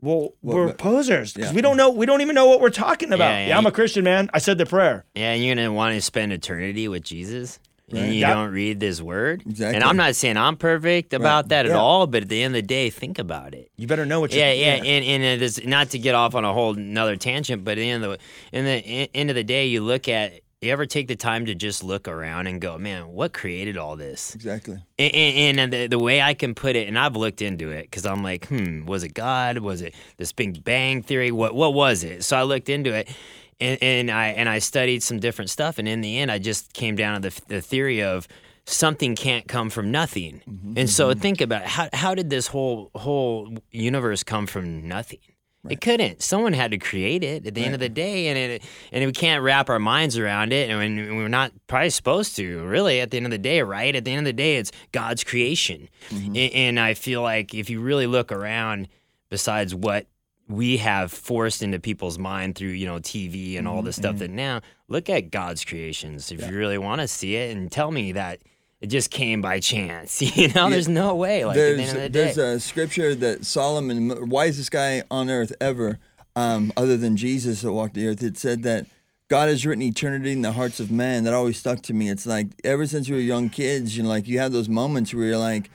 Well, 0.05 0.34
we're 0.42 0.66
but- 0.68 0.78
posers 0.78 1.32
because 1.32 1.50
yeah. 1.50 1.55
we 1.57 1.62
don't 1.62 1.76
know 1.76 1.90
we 1.90 2.05
don't 2.07 2.20
even 2.20 2.34
know 2.34 2.46
what 2.46 2.61
we're 2.61 2.70
talking 2.70 3.12
about. 3.12 3.30
Yeah, 3.30 3.38
Yeah, 3.40 3.46
yeah, 3.48 3.57
I'm 3.57 3.62
you- 3.64 3.68
a 3.70 3.72
Christian 3.72 4.05
man. 4.05 4.28
I 4.34 4.38
said 4.38 4.59
the 4.59 4.66
prayer. 4.66 5.05
Yeah, 5.14 5.32
and 5.32 5.42
you're 5.44 5.55
gonna 5.55 5.72
want 5.72 5.94
to 5.94 6.00
spend 6.02 6.32
eternity 6.32 6.88
with 6.88 7.02
Jesus. 7.02 7.59
And 7.92 8.14
you 8.14 8.22
That- 8.22 8.32
don't 8.34 8.50
read 8.50 8.80
this 8.80 9.02
word. 9.02 9.42
Exactly. 9.46 9.74
And 9.76 9.84
I'm 9.84 9.96
not 9.98 10.16
saying 10.16 10.38
I'm 10.38 10.57
perfect 10.57 11.12
about 11.12 11.48
that 11.50 11.66
at 11.66 11.72
Yeah. 11.72 11.78
all, 11.78 12.07
but 12.07 12.22
at 12.22 12.28
the 12.30 12.42
end 12.42 12.57
of 12.57 12.62
the 12.62 12.66
day, 12.66 12.88
think 12.88 13.18
about 13.18 13.52
it. 13.55 13.70
You 13.76 13.86
better 13.86 14.07
know 14.07 14.20
what 14.20 14.32
you're 14.32 14.40
Yeah, 14.42 14.52
yeah, 14.52 14.74
and 14.82 15.05
and 15.05 15.22
it 15.22 15.42
is 15.42 15.62
not 15.66 15.90
to 15.90 15.98
get 15.98 16.14
off 16.14 16.34
on 16.34 16.44
a 16.46 16.52
whole 16.52 16.74
another 16.74 17.16
tangent, 17.16 17.62
but 17.62 17.72
at 17.72 17.76
the 17.78 17.90
end 17.90 18.02
of 18.05 18.12
the 18.12 18.18
in 18.59 18.64
the 18.64 18.82
in- 18.82 19.09
end 19.14 19.30
of 19.30 19.36
the 19.36 19.44
day, 19.44 19.66
you 19.66 19.82
look 19.82 20.09
at. 20.09 20.32
You 20.64 20.72
ever 20.72 20.86
take 20.86 21.08
the 21.08 21.16
time 21.16 21.44
to 21.46 21.54
just 21.54 21.84
look 21.84 22.08
around 22.08 22.46
and 22.46 22.58
go, 22.58 22.78
man, 22.78 23.08
what 23.08 23.34
created 23.34 23.76
all 23.76 23.96
this? 23.96 24.34
Exactly. 24.34 24.82
And, 24.98 25.14
and, 25.14 25.60
and 25.60 25.72
the, 25.72 25.86
the 25.88 25.98
way 25.98 26.22
I 26.22 26.32
can 26.32 26.54
put 26.54 26.74
it, 26.74 26.88
and 26.88 26.98
I've 26.98 27.16
looked 27.16 27.42
into 27.42 27.70
it 27.70 27.82
because 27.82 28.06
I'm 28.06 28.22
like, 28.22 28.46
hmm, 28.46 28.86
was 28.86 29.04
it 29.04 29.10
God? 29.10 29.58
Was 29.58 29.82
it 29.82 29.94
this 30.16 30.32
Big 30.32 30.64
Bang 30.64 31.02
theory? 31.02 31.30
What 31.30 31.54
what 31.54 31.74
was 31.74 32.02
it? 32.02 32.24
So 32.24 32.38
I 32.38 32.44
looked 32.44 32.70
into 32.70 32.94
it, 32.94 33.14
and, 33.60 33.82
and 33.82 34.10
I 34.10 34.28
and 34.28 34.48
I 34.48 34.58
studied 34.58 35.02
some 35.02 35.20
different 35.20 35.50
stuff, 35.50 35.78
and 35.78 35.86
in 35.86 36.00
the 36.00 36.18
end, 36.18 36.30
I 36.30 36.38
just 36.38 36.72
came 36.72 36.96
down 36.96 37.20
to 37.20 37.28
the, 37.28 37.40
the 37.48 37.60
theory 37.60 38.02
of 38.02 38.26
something 38.64 39.14
can't 39.14 39.46
come 39.46 39.68
from 39.68 39.90
nothing. 39.90 40.40
Mm-hmm. 40.48 40.78
And 40.78 40.88
so 40.90 41.10
mm-hmm. 41.10 41.20
think 41.20 41.40
about 41.42 41.62
it. 41.62 41.68
how 41.68 41.88
how 41.92 42.14
did 42.14 42.30
this 42.30 42.46
whole 42.46 42.90
whole 42.94 43.54
universe 43.70 44.22
come 44.22 44.46
from 44.46 44.88
nothing? 44.88 45.20
It 45.68 45.80
couldn't. 45.80 46.22
Someone 46.22 46.52
had 46.52 46.72
to 46.72 46.78
create 46.78 47.24
it 47.24 47.46
at 47.46 47.54
the 47.54 47.64
end 47.64 47.74
of 47.74 47.80
the 47.80 47.88
day, 47.88 48.28
and 48.28 48.38
it 48.38 48.62
and 48.92 49.04
we 49.04 49.12
can't 49.12 49.42
wrap 49.42 49.70
our 49.70 49.78
minds 49.78 50.18
around 50.18 50.52
it, 50.52 50.68
and 50.70 51.16
we're 51.16 51.28
not 51.28 51.52
probably 51.66 51.90
supposed 51.90 52.36
to. 52.36 52.64
Really, 52.66 53.00
at 53.00 53.10
the 53.10 53.16
end 53.16 53.26
of 53.26 53.30
the 53.30 53.38
day, 53.38 53.62
right? 53.62 53.94
At 53.94 54.04
the 54.04 54.10
end 54.10 54.20
of 54.20 54.24
the 54.26 54.32
day, 54.34 54.56
it's 54.56 54.72
God's 54.92 55.24
creation, 55.24 55.88
mm-hmm. 56.10 56.36
A- 56.36 56.50
and, 56.50 56.78
I 56.78 56.94
feel 56.94 57.22
like 57.22 57.54
if 57.54 57.70
you 57.70 57.80
really 57.80 58.06
look 58.06 58.30
around, 58.30 58.88
besides 59.30 59.74
what 59.74 60.06
we 60.48 60.76
have 60.76 61.10
forced 61.10 61.62
into 61.62 61.78
people's 61.78 62.18
mind 62.18 62.56
through 62.56 62.68
you 62.68 62.86
know 62.86 62.98
TV 62.98 63.56
and 63.56 63.66
all 63.66 63.78
mm-hmm. 63.78 63.86
the 63.86 63.92
stuff 63.92 64.16
mm-hmm. 64.16 64.18
that 64.18 64.30
now 64.30 64.60
look 64.88 65.08
at 65.08 65.30
God's 65.30 65.64
creations 65.64 66.30
if 66.30 66.46
you 66.46 66.56
really 66.56 66.78
want 66.78 67.00
to 67.00 67.08
see 67.08 67.36
it, 67.36 67.56
and 67.56 67.72
tell 67.72 67.90
me 67.90 68.12
that. 68.12 68.40
It 68.81 68.89
just 68.89 69.11
came 69.11 69.41
by 69.41 69.61
chance, 69.61 70.20
you 70.37 70.49
know. 70.49 70.68
There's 70.68 70.89
no 70.89 71.14
way. 71.14 71.45
Like 71.45 71.55
the 71.55 71.61
there's 71.61 71.93
the 71.93 72.09
day, 72.09 72.33
there's 72.33 72.39
a 72.39 72.61
scripture 72.61 73.14
that 73.14 73.47
Solomon, 73.47 74.29
wisest 74.29 74.70
guy 74.70 75.03
on 75.11 75.31
earth 75.31 75.53
ever, 75.61 75.99
um, 76.37 76.72
other 76.77 76.97
than 76.97 77.16
Jesus 77.16 77.62
that 77.62 77.72
walked 77.72 77.95
the 77.95 78.09
earth, 78.09 78.22
it 78.22 78.37
said 78.37 78.62
that 78.64 78.87
God 79.29 79.49
has 79.49 79.64
written 79.64 79.83
eternity 79.83 80.33
in 80.33 80.43
the 80.43 80.53
hearts 80.53 80.81
of 80.81 80.91
man. 80.91 81.25
That 81.25 81.35
always 81.35 81.59
stuck 81.59 81.83
to 81.83 81.95
me. 81.95 82.11
It's 82.11 82.27
like 82.27 82.49
ever 82.62 82.87
since 82.87 83.09
we 83.09 83.16
were 83.16 83.22
young 83.22 83.49
kids, 83.49 83.97
you 83.97 84.03
know, 84.03 84.09
like 84.09 84.29
you 84.29 84.39
have 84.39 84.53
those 84.53 84.68
moments 84.68 85.14
where 85.14 85.25
you're 85.25 85.39
like, 85.39 85.70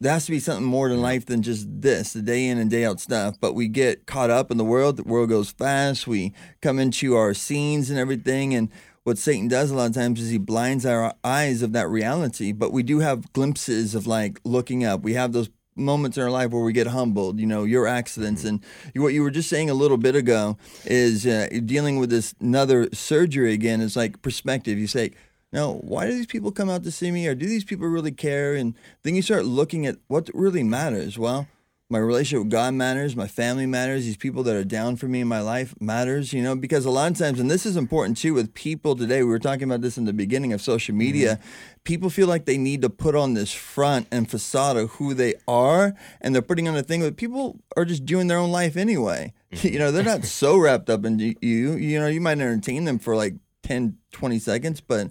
there 0.00 0.12
has 0.12 0.26
to 0.26 0.32
be 0.32 0.40
something 0.40 0.66
more 0.66 0.88
to 0.88 0.94
life 0.94 1.26
than 1.26 1.42
just 1.42 1.66
this, 1.68 2.12
the 2.12 2.22
day 2.22 2.46
in 2.46 2.58
and 2.58 2.70
day 2.70 2.84
out 2.84 3.00
stuff. 3.00 3.36
But 3.40 3.54
we 3.54 3.68
get 3.68 4.06
caught 4.06 4.30
up 4.30 4.50
in 4.50 4.58
the 4.58 4.64
world. 4.64 4.96
The 4.96 5.04
world 5.04 5.30
goes 5.30 5.50
fast. 5.50 6.06
We 6.06 6.32
come 6.60 6.78
into 6.78 7.16
our 7.16 7.32
scenes 7.32 7.90
and 7.90 7.98
everything. 7.98 8.54
And 8.54 8.70
what 9.04 9.18
Satan 9.18 9.48
does 9.48 9.70
a 9.70 9.74
lot 9.74 9.90
of 9.90 9.94
times 9.94 10.20
is 10.20 10.30
he 10.30 10.38
blinds 10.38 10.84
our 10.84 11.14
eyes 11.22 11.62
of 11.62 11.72
that 11.72 11.88
reality. 11.88 12.52
But 12.52 12.72
we 12.72 12.82
do 12.82 12.98
have 13.00 13.32
glimpses 13.34 13.94
of 13.94 14.06
like 14.06 14.40
looking 14.44 14.82
up. 14.82 15.02
We 15.02 15.12
have 15.14 15.32
those 15.32 15.50
moments 15.76 16.16
in 16.16 16.22
our 16.22 16.30
life 16.30 16.50
where 16.50 16.62
we 16.62 16.72
get 16.72 16.86
humbled, 16.86 17.38
you 17.38 17.46
know, 17.46 17.64
your 17.64 17.86
accidents. 17.86 18.44
And 18.44 18.64
what 18.96 19.12
you 19.12 19.22
were 19.22 19.30
just 19.30 19.50
saying 19.50 19.68
a 19.68 19.74
little 19.74 19.98
bit 19.98 20.16
ago 20.16 20.56
is 20.86 21.26
uh, 21.26 21.48
dealing 21.66 21.98
with 21.98 22.10
this 22.10 22.34
another 22.40 22.88
surgery 22.92 23.52
again 23.52 23.80
is 23.80 23.96
like 23.96 24.22
perspective. 24.22 24.78
You 24.78 24.86
say, 24.86 25.12
Now, 25.52 25.72
why 25.74 26.06
do 26.06 26.14
these 26.14 26.26
people 26.26 26.50
come 26.50 26.70
out 26.70 26.84
to 26.84 26.90
see 26.90 27.10
me, 27.10 27.26
or 27.26 27.34
do 27.34 27.46
these 27.46 27.64
people 27.64 27.86
really 27.86 28.12
care? 28.12 28.54
And 28.54 28.74
then 29.02 29.14
you 29.14 29.22
start 29.22 29.44
looking 29.44 29.84
at 29.84 29.98
what 30.06 30.30
really 30.32 30.62
matters. 30.62 31.18
Well, 31.18 31.46
my 31.94 32.00
relationship 32.00 32.40
with 32.40 32.50
God 32.50 32.74
matters, 32.74 33.14
my 33.14 33.28
family 33.28 33.66
matters, 33.66 34.04
these 34.04 34.16
people 34.16 34.42
that 34.42 34.56
are 34.56 34.64
down 34.64 34.96
for 34.96 35.06
me 35.06 35.20
in 35.20 35.28
my 35.28 35.40
life 35.40 35.80
matters, 35.80 36.32
you 36.32 36.42
know, 36.42 36.56
because 36.56 36.84
a 36.84 36.90
lot 36.90 37.12
of 37.12 37.16
times, 37.16 37.38
and 37.38 37.48
this 37.48 37.64
is 37.64 37.76
important 37.76 38.18
too 38.18 38.34
with 38.34 38.52
people 38.52 38.96
today, 38.96 39.22
we 39.22 39.28
were 39.28 39.38
talking 39.38 39.62
about 39.62 39.80
this 39.80 39.96
in 39.96 40.04
the 40.04 40.12
beginning 40.12 40.52
of 40.52 40.60
social 40.60 40.92
mm-hmm. 40.92 40.98
media, 40.98 41.38
people 41.84 42.10
feel 42.10 42.26
like 42.26 42.46
they 42.46 42.58
need 42.58 42.82
to 42.82 42.90
put 42.90 43.14
on 43.14 43.34
this 43.34 43.52
front 43.52 44.08
and 44.10 44.28
facade 44.28 44.76
of 44.76 44.90
who 44.90 45.14
they 45.14 45.34
are, 45.46 45.94
and 46.20 46.34
they're 46.34 46.42
putting 46.42 46.66
on 46.66 46.76
a 46.76 46.82
thing 46.82 46.98
that 46.98 47.16
people 47.16 47.60
are 47.76 47.84
just 47.84 48.04
doing 48.04 48.26
their 48.26 48.38
own 48.38 48.50
life 48.50 48.76
anyway. 48.76 49.32
You 49.62 49.78
know, 49.78 49.92
they're 49.92 50.02
not 50.02 50.18
mm-hmm. 50.18 50.24
so 50.24 50.58
wrapped 50.58 50.90
up 50.90 51.04
in 51.04 51.20
you, 51.20 51.36
you 51.40 52.00
know, 52.00 52.08
you 52.08 52.20
might 52.20 52.40
entertain 52.40 52.86
them 52.86 52.98
for 52.98 53.14
like 53.14 53.34
10, 53.62 53.98
20 54.10 54.40
seconds, 54.40 54.80
but 54.80 55.10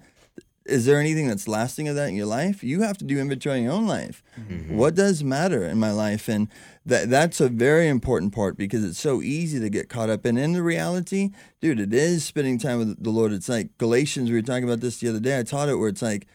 is 0.65 0.85
there 0.85 0.99
anything 0.99 1.27
that's 1.27 1.47
lasting 1.47 1.87
of 1.87 1.95
that 1.95 2.09
in 2.09 2.15
your 2.15 2.25
life? 2.25 2.63
You 2.63 2.81
have 2.81 2.97
to 2.99 3.05
do 3.05 3.19
inventory 3.19 3.57
in 3.57 3.63
your 3.65 3.73
own 3.73 3.85
life. 3.85 4.23
What 4.69 4.95
does 4.95 5.23
matter 5.23 5.65
in 5.65 5.77
my 5.77 5.91
life? 5.91 6.29
And 6.29 6.47
that 6.85 7.09
that's 7.09 7.41
a 7.41 7.49
very 7.49 7.87
important 7.87 8.33
part 8.33 8.57
because 8.57 8.83
it's 8.83 8.99
so 8.99 9.21
easy 9.21 9.59
to 9.59 9.69
get 9.69 9.89
caught 9.89 10.09
up 10.09 10.25
in. 10.25 10.37
In 10.37 10.53
the 10.53 10.63
reality, 10.63 11.31
dude, 11.59 11.79
it 11.79 11.93
is 11.93 12.23
spending 12.23 12.57
time 12.57 12.79
with 12.79 13.03
the 13.03 13.09
Lord. 13.09 13.33
It's 13.33 13.49
like 13.49 13.77
Galatians. 13.77 14.29
We 14.29 14.35
were 14.35 14.41
talking 14.41 14.63
about 14.63 14.79
this 14.79 14.99
the 14.99 15.09
other 15.09 15.19
day. 15.19 15.37
I 15.37 15.43
taught 15.43 15.69
it 15.69 15.75
where 15.75 15.89
it's 15.89 16.01
like, 16.01 16.27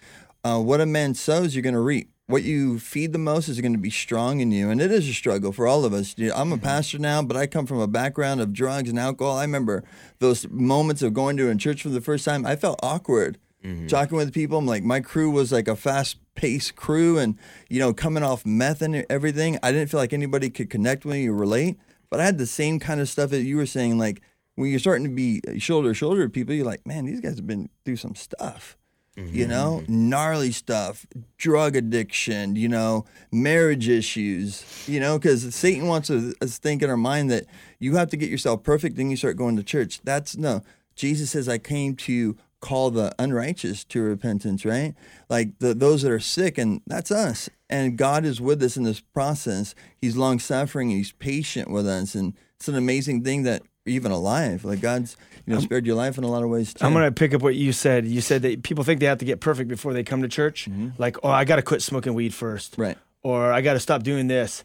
uh, 0.45 0.61
what 0.61 0.81
a 0.81 0.87
man 0.87 1.15
sows, 1.15 1.55
you're 1.55 1.63
going 1.63 1.75
to 1.75 1.81
reap. 1.81 2.11
What 2.27 2.43
you 2.43 2.79
feed 2.79 3.15
the 3.15 3.19
most 3.19 3.49
is 3.49 3.59
going 3.63 3.73
to 3.73 3.79
be 3.79 3.89
strong 3.89 4.41
in 4.41 4.53
you, 4.53 4.69
and 4.69 4.83
it 4.83 4.93
is 4.93 5.09
a 5.09 5.15
struggle 5.15 5.51
for 5.51 5.67
all 5.67 5.87
of 5.87 5.95
us. 5.95 6.15
I'm 6.35 6.53
a 6.53 6.59
pastor 6.59 6.99
now, 6.99 7.23
but 7.23 7.39
I 7.39 7.47
come 7.47 7.65
from 7.65 7.81
a 7.81 7.87
background 7.87 8.43
of 8.43 8.53
drugs 8.53 8.91
and 8.91 8.99
alcohol. 8.99 9.39
I 9.39 9.45
remember 9.45 9.83
those 10.19 10.47
moments 10.51 11.01
of 11.01 11.15
going 11.15 11.39
to 11.39 11.49
a 11.49 11.57
church 11.57 11.83
for 11.83 11.89
the 11.89 12.03
first 12.03 12.27
time. 12.27 12.45
I 12.45 12.55
felt 12.55 12.79
awkward 12.83 13.39
Mm-hmm. 13.65 13.89
talking 13.89 14.17
with 14.17 14.33
people. 14.33 14.57
I'm 14.59 14.67
like, 14.67 14.85
my 14.85 15.01
crew 15.01 15.31
was 15.31 15.51
like 15.51 15.67
a 15.67 15.75
fast 15.75 16.19
paced 16.37 16.77
crew 16.77 17.19
and, 17.19 17.37
you 17.69 17.81
know, 17.81 17.93
coming 17.93 18.23
off 18.23 18.47
meth 18.47 18.83
and 18.83 19.05
everything. 19.11 19.59
I 19.65 19.73
didn't 19.73 19.91
feel 19.91 19.99
like 19.99 20.13
anybody 20.13 20.49
could 20.49 20.71
connect 20.71 21.05
with 21.05 21.17
me 21.17 21.29
or 21.29 21.35
relate, 21.35 21.77
but 22.09 22.21
I 22.21 22.25
had 22.25 22.39
the 22.39 22.47
same 22.47 22.79
kind 22.79 23.01
of 23.01 23.09
stuff 23.09 23.31
that 23.31 23.43
you 23.43 23.57
were 23.57 23.67
saying. 23.67 23.99
Like 23.99 24.23
when 24.55 24.71
you're 24.71 24.79
starting 24.79 25.05
to 25.09 25.13
be 25.13 25.41
shoulder 25.59 25.89
to 25.89 25.95
shoulder 25.95 26.23
with 26.23 26.33
people, 26.33 26.55
you're 26.55 26.65
like, 26.65 26.87
man, 26.87 27.07
these 27.07 27.21
guys 27.21 27.37
have 27.37 27.49
been 27.49 27.69
through 27.85 27.97
some 27.97 28.15
stuff. 28.15 28.77
You 29.17 29.25
mm-hmm, 29.25 29.51
know, 29.51 29.81
mm-hmm. 29.83 30.11
gnarly 30.11 30.53
stuff, 30.53 31.05
drug 31.39 31.75
addiction, 31.75 32.55
you 32.55 32.69
know, 32.69 33.05
marriage 33.33 33.89
issues, 33.89 34.87
you 34.87 35.01
know, 35.01 35.19
because 35.19 35.53
Satan 35.53 35.89
wants 35.89 36.09
us 36.09 36.35
to 36.41 36.47
think 36.47 36.85
in 36.85 36.91
our 36.91 36.97
mind 36.97 37.29
that 37.33 37.47
you 37.81 37.97
have 37.97 38.11
to 38.11 38.17
get 38.17 38.31
yourself 38.31 38.63
perfect, 38.63 38.95
then 38.95 39.11
you 39.11 39.17
start 39.17 39.37
going 39.37 39.57
to 39.57 39.65
church. 39.65 40.01
That's 40.05 40.37
no. 40.37 40.63
Jesus 40.95 41.33
says, 41.33 41.49
I 41.49 41.59
came 41.59 41.97
to 41.97 42.37
call 42.61 42.91
the 42.91 43.15
unrighteous 43.19 43.85
to 43.85 44.03
repentance, 44.03 44.65
right? 44.65 44.95
Like 45.29 45.59
the, 45.59 45.75
those 45.75 46.03
that 46.03 46.13
are 46.13 46.21
sick, 46.21 46.59
and 46.59 46.81
that's 46.87 47.11
us. 47.11 47.49
And 47.71 47.97
God 47.97 48.25
is 48.25 48.41
with 48.41 48.63
us 48.63 48.77
in 48.77 48.83
this 48.83 49.01
process. 49.01 49.75
He's 50.01 50.17
long 50.17 50.39
suffering 50.39 50.91
and 50.91 50.99
He's 50.99 51.13
patient 51.13 51.71
with 51.71 51.87
us. 51.87 52.15
And 52.15 52.35
it's 52.57 52.69
an 52.69 52.77
amazing 52.77 53.25
thing 53.25 53.43
that 53.43 53.63
even 53.87 54.13
alive. 54.13 54.65
Like 54.65 54.81
God's, 54.81 55.17
you 55.47 55.55
know, 55.55 55.61
spared 55.61 55.87
your 55.87 55.97
life 55.97 56.19
in 56.19 56.25
a 56.25 56.29
lot 56.29 56.43
of 56.43 56.51
ways 56.51 56.75
too. 56.75 56.85
I'm 56.85 56.93
gonna 56.93 57.13
pick 57.13 57.35
up 57.35 57.43
what 57.43 57.55
you 57.55 57.73
said. 57.73 58.07
You 58.07 58.21
said 58.21 58.43
that 58.43 58.63
people 58.63 58.85
think 58.85 59.01
they 59.01 59.07
have 59.07 59.19
to 59.19 59.25
get 59.25 59.41
perfect 59.41 59.69
before 59.69 59.93
they 59.93 60.03
come 60.03 60.23
to 60.23 60.29
church. 60.29 60.69
Mm-hmm. 60.69 60.91
Like, 60.99 61.17
oh, 61.23 61.31
I 61.31 61.45
got 61.45 61.57
to 61.57 61.63
quit 61.63 61.83
smoking 61.83 62.15
weed 62.15 62.35
first, 62.35 62.77
Right. 62.79 62.99
Or 63.23 63.53
I 63.53 63.63
got 63.63 63.73
to 63.73 63.81
stop 63.81 64.05
doing 64.05 64.29
this. 64.29 64.63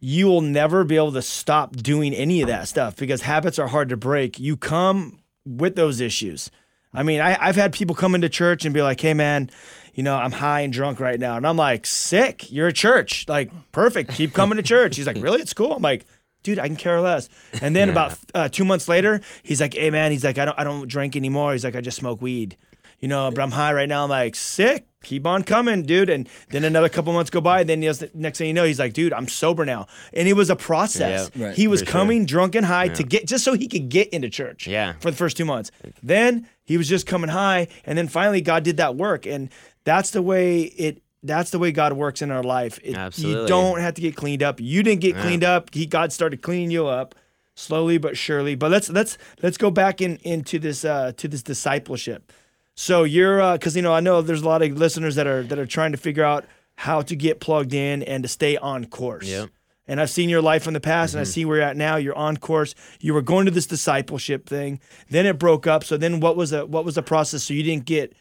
You 0.00 0.26
will 0.26 0.40
never 0.40 0.84
be 0.84 0.96
able 0.96 1.12
to 1.12 1.22
stop 1.22 1.76
doing 1.76 2.12
any 2.12 2.42
of 2.42 2.48
that 2.48 2.68
stuff 2.68 2.96
because 2.96 3.22
habits 3.22 3.58
are 3.58 3.68
hard 3.68 3.88
to 3.90 3.96
break. 3.96 4.38
You 4.38 4.56
come 4.56 5.20
with 5.46 5.76
those 5.76 6.00
issues. 6.00 6.50
I 6.94 7.02
mean, 7.02 7.20
I, 7.20 7.36
I've 7.40 7.56
had 7.56 7.72
people 7.72 7.94
come 7.94 8.14
into 8.14 8.28
church 8.28 8.64
and 8.64 8.72
be 8.72 8.82
like, 8.82 9.00
"Hey, 9.00 9.14
man, 9.14 9.50
you 9.94 10.02
know, 10.02 10.16
I'm 10.16 10.32
high 10.32 10.60
and 10.60 10.72
drunk 10.72 11.00
right 11.00 11.18
now," 11.18 11.36
and 11.36 11.46
I'm 11.46 11.56
like, 11.56 11.86
"Sick, 11.86 12.50
you're 12.52 12.68
at 12.68 12.74
church, 12.74 13.26
like, 13.28 13.50
perfect. 13.72 14.12
Keep 14.12 14.32
coming 14.32 14.56
to 14.56 14.62
church." 14.62 14.96
He's 14.96 15.06
like, 15.06 15.16
"Really? 15.20 15.40
It's 15.40 15.52
cool." 15.52 15.72
I'm 15.72 15.82
like, 15.82 16.06
"Dude, 16.42 16.58
I 16.58 16.66
can 16.66 16.76
care 16.76 17.00
less." 17.00 17.28
And 17.60 17.74
then 17.74 17.88
about 17.90 18.16
uh, 18.34 18.48
two 18.48 18.64
months 18.64 18.88
later, 18.88 19.20
he's 19.42 19.60
like, 19.60 19.74
"Hey, 19.74 19.90
man," 19.90 20.12
he's 20.12 20.24
like, 20.24 20.38
"I 20.38 20.44
don't, 20.44 20.58
I 20.58 20.64
don't 20.64 20.88
drink 20.88 21.16
anymore." 21.16 21.52
He's 21.52 21.64
like, 21.64 21.76
"I 21.76 21.80
just 21.80 21.98
smoke 21.98 22.22
weed." 22.22 22.56
You 23.00 23.08
know, 23.08 23.30
but 23.30 23.42
I'm 23.42 23.50
high 23.50 23.74
right 23.74 23.88
now. 23.88 24.04
I'm 24.04 24.08
like, 24.08 24.34
sick. 24.34 24.86
Keep 25.02 25.26
on 25.26 25.42
coming, 25.42 25.82
dude. 25.82 26.08
And 26.08 26.26
then 26.48 26.64
another 26.64 26.88
couple 26.88 27.12
months 27.12 27.28
go 27.28 27.42
by. 27.42 27.60
And 27.60 27.68
Then 27.68 27.82
he 27.82 27.86
has, 27.86 28.02
next 28.14 28.38
thing 28.38 28.46
you 28.46 28.54
know, 28.54 28.64
he's 28.64 28.78
like, 28.78 28.94
dude, 28.94 29.12
I'm 29.12 29.28
sober 29.28 29.66
now. 29.66 29.88
And 30.14 30.26
it 30.26 30.32
was 30.32 30.48
a 30.48 30.56
process. 30.56 31.30
Yeah, 31.34 31.48
right, 31.48 31.54
he 31.54 31.68
was 31.68 31.80
for 31.80 31.86
sure. 31.86 31.92
coming 31.92 32.24
drunk 32.24 32.54
and 32.54 32.64
high 32.64 32.88
to 32.88 33.02
get 33.02 33.26
just 33.26 33.44
so 33.44 33.52
he 33.52 33.68
could 33.68 33.90
get 33.90 34.08
into 34.08 34.30
church. 34.30 34.66
Yeah. 34.66 34.94
For 35.00 35.10
the 35.10 35.16
first 35.18 35.36
two 35.36 35.44
months. 35.44 35.70
Then 36.02 36.48
he 36.64 36.76
was 36.76 36.88
just 36.88 37.06
coming 37.06 37.30
high, 37.30 37.68
and 37.84 37.96
then 37.98 38.08
finally 38.08 38.40
God 38.40 38.62
did 38.64 38.76
that 38.78 38.96
work. 38.96 39.26
And 39.26 39.50
that's 39.84 40.10
the 40.10 40.22
way 40.22 40.62
it. 40.62 41.02
That's 41.22 41.50
the 41.50 41.58
way 41.58 41.72
God 41.72 41.94
works 41.94 42.20
in 42.20 42.30
our 42.30 42.42
life. 42.42 42.78
It- 42.84 42.94
You 43.18 43.46
don't 43.46 43.80
have 43.80 43.94
to 43.94 44.02
get 44.02 44.14
cleaned 44.14 44.42
up. 44.42 44.60
You 44.60 44.82
didn't 44.82 45.00
get 45.00 45.16
cleaned 45.22 45.44
up. 45.44 45.72
He 45.74 45.86
God 45.86 46.12
started 46.12 46.42
cleaning 46.42 46.70
you 46.70 46.86
up 46.86 47.14
slowly 47.54 47.98
but 47.98 48.16
surely. 48.16 48.54
But 48.56 48.70
let's 48.70 48.90
let's 48.90 49.16
let's 49.42 49.56
go 49.56 49.70
back 49.70 50.00
in 50.02 50.16
into 50.22 50.58
this 50.58 50.84
uh, 50.84 51.12
to 51.16 51.28
this 51.28 51.42
discipleship. 51.42 52.30
So 52.74 53.04
you're 53.04 53.52
because 53.52 53.74
you 53.76 53.82
know 53.82 53.94
I 53.94 54.00
know 54.00 54.20
there's 54.20 54.42
a 54.42 54.48
lot 54.48 54.60
of 54.62 54.72
listeners 54.76 55.14
that 55.14 55.26
are 55.26 55.42
that 55.44 55.58
are 55.58 55.66
trying 55.66 55.92
to 55.92 55.98
figure 55.98 56.24
out 56.24 56.44
how 56.76 57.00
to 57.02 57.14
get 57.16 57.40
plugged 57.40 57.72
in 57.72 58.02
and 58.02 58.22
to 58.24 58.28
stay 58.28 58.56
on 58.56 58.84
course. 58.86 59.26
Yep. 59.28 59.48
And 59.86 60.00
I've 60.00 60.08
seen 60.10 60.30
your 60.30 60.40
life 60.40 60.66
in 60.66 60.72
the 60.72 60.80
past, 60.80 61.12
and 61.14 61.20
I 61.20 61.24
see 61.24 61.44
where 61.44 61.58
you're 61.58 61.66
at 61.66 61.76
now. 61.76 61.96
You're 61.96 62.16
on 62.16 62.38
course. 62.38 62.74
You 63.00 63.12
were 63.12 63.20
going 63.22 63.44
to 63.44 63.50
this 63.50 63.66
discipleship 63.66 64.48
thing. 64.48 64.80
Then 65.10 65.26
it 65.26 65.38
broke 65.38 65.66
up. 65.66 65.84
So 65.84 65.96
then, 65.98 66.20
what 66.20 66.36
was 66.36 66.50
the 66.50 66.64
what 66.64 66.84
was 66.86 66.94
the 66.94 67.02
process? 67.02 67.44
So 67.44 67.52
you 67.52 67.62
didn't 67.62 67.84
get, 67.84 68.14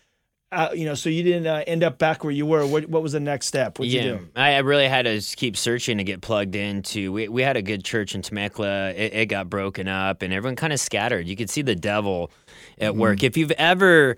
uh, 0.52 0.72
you 0.74 0.84
know, 0.84 0.94
so 0.94 1.08
you 1.10 1.24
didn't 1.24 1.48
uh, 1.48 1.64
end 1.66 1.82
up 1.82 1.98
back 1.98 2.24
where 2.26 2.34
you 2.34 2.46
were. 2.46 2.68
What 2.68 2.90
what 2.90 3.02
was 3.02 3.14
the 3.14 3.22
next 3.22 3.46
step? 3.46 3.80
What'd 3.80 3.94
you 3.94 4.02
do? 4.02 4.20
I, 4.36 4.56
I 4.56 4.58
really 4.60 4.90
had 4.90 5.04
to 5.04 5.22
keep 5.38 5.56
searching 5.56 6.00
to 6.00 6.04
get 6.04 6.20
plugged 6.22 6.56
into. 6.56 7.14
We, 7.14 7.30
we 7.30 7.42
had 7.44 7.56
a 7.56 7.62
good 7.62 7.86
church 7.86 8.14
in 8.14 8.22
Temecula. 8.22 8.90
It, 8.92 9.14
it 9.14 9.26
got 9.28 9.50
broken 9.50 9.88
up, 9.88 10.22
and 10.22 10.34
everyone 10.34 10.58
kind 10.58 10.74
of 10.74 10.82
scattered. 10.82 11.28
You 11.28 11.38
could 11.38 11.50
see 11.50 11.62
the 11.62 11.76
devil 11.76 12.30
at 12.78 12.92
Mm-hmm. 12.92 13.00
work. 13.00 13.24
If 13.24 13.38
you've 13.38 13.52
ever 13.52 14.18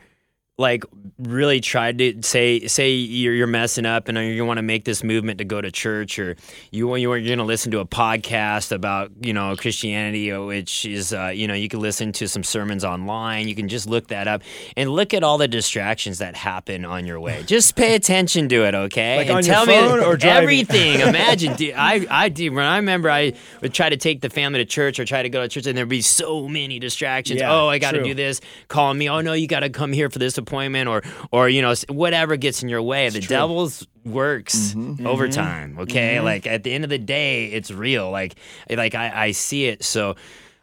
like 0.57 0.85
really 1.19 1.59
tried 1.59 1.97
to 1.97 2.21
say 2.21 2.65
say 2.67 2.91
you're, 2.91 3.33
you're 3.33 3.45
messing 3.47 3.85
up 3.85 4.07
and 4.07 4.17
you 4.17 4.45
want 4.45 4.57
to 4.57 4.61
make 4.61 4.85
this 4.85 5.03
movement 5.03 5.37
to 5.37 5.43
go 5.43 5.59
to 5.59 5.69
church 5.69 6.17
or 6.17 6.37
you 6.71 6.87
want- 6.87 7.01
you're 7.01 7.19
going 7.21 7.39
to 7.39 7.43
listen 7.43 7.71
to 7.71 7.79
a 7.79 7.85
podcast 7.85 8.71
about 8.71 9.11
you 9.19 9.33
know 9.33 9.53
Christianity 9.57 10.31
uh, 10.31 10.41
which 10.43 10.85
is 10.85 11.13
uh, 11.13 11.27
you 11.27 11.45
know 11.47 11.53
you 11.53 11.67
can 11.67 11.81
listen 11.81 12.13
to 12.13 12.27
some 12.29 12.41
sermons 12.43 12.85
online. 12.85 13.49
You 13.49 13.55
can 13.55 13.67
just 13.67 13.85
look 13.87 14.07
that 14.07 14.29
up 14.29 14.43
and 14.77 14.89
look 14.89 15.13
at 15.13 15.23
all 15.23 15.37
the 15.37 15.47
distractions 15.49 16.19
that 16.19 16.35
happen 16.37 16.85
on 16.85 17.05
your 17.05 17.19
way. 17.19 17.43
Just 17.47 17.75
pay 17.75 17.95
attention 17.95 18.47
to 18.49 18.63
it 18.65 18.75
okay? 18.75 19.17
Like 19.17 19.27
and 19.27 19.37
on 19.37 19.45
your 19.45 19.55
tell 19.55 19.65
phone 19.65 19.99
me 19.99 20.05
or 20.05 20.15
driving? 20.15 20.43
everything. 20.43 20.99
Imagine 21.01 21.55
dude, 21.55 21.73
I 21.75 22.05
I 22.09 22.29
do 22.29 22.51
when 22.53 22.65
I 22.65 22.77
remember 22.77 23.09
I 23.11 23.33
would 23.61 23.73
try 23.73 23.89
to 23.89 23.97
take 23.97 24.21
the 24.21 24.29
family 24.29 24.59
to 24.59 24.65
church 24.65 24.99
or 24.99 25.05
try 25.05 25.21
to 25.21 25.29
go 25.29 25.41
to 25.41 25.49
church 25.49 25.65
and 25.67 25.77
there'd 25.77 25.89
be 25.89 26.01
so 26.01 26.47
many 26.47 26.79
distractions. 26.79 27.41
Yeah, 27.41 27.53
oh 27.53 27.67
I 27.67 27.77
got 27.79 27.91
to 27.91 28.03
do 28.03 28.13
this. 28.13 28.39
Calling 28.69 28.97
me. 28.97 29.09
Oh 29.09 29.19
no 29.19 29.33
you 29.33 29.47
got 29.47 29.59
to 29.59 29.69
come 29.69 29.91
here 29.91 30.09
for 30.09 30.19
this 30.19 30.37
appointment 30.45 30.87
or 30.87 31.01
or 31.31 31.49
you 31.49 31.61
know 31.61 31.73
whatever 31.89 32.35
gets 32.37 32.63
in 32.63 32.69
your 32.69 32.81
way 32.81 33.09
the 33.09 33.19
devil's 33.19 33.87
works 34.05 34.55
mm-hmm. 34.55 34.93
Mm-hmm. 34.93 35.07
overtime 35.07 35.77
okay? 35.79 36.15
Mm-hmm. 36.15 36.25
Like 36.25 36.47
at 36.47 36.63
the 36.63 36.71
end 36.71 36.83
of 36.83 36.89
the 36.89 36.99
day 36.99 37.47
it's 37.47 37.71
real. 37.71 38.11
Like 38.11 38.35
like 38.69 38.95
I, 38.95 39.27
I 39.27 39.31
see 39.31 39.65
it. 39.65 39.83
So 39.83 40.15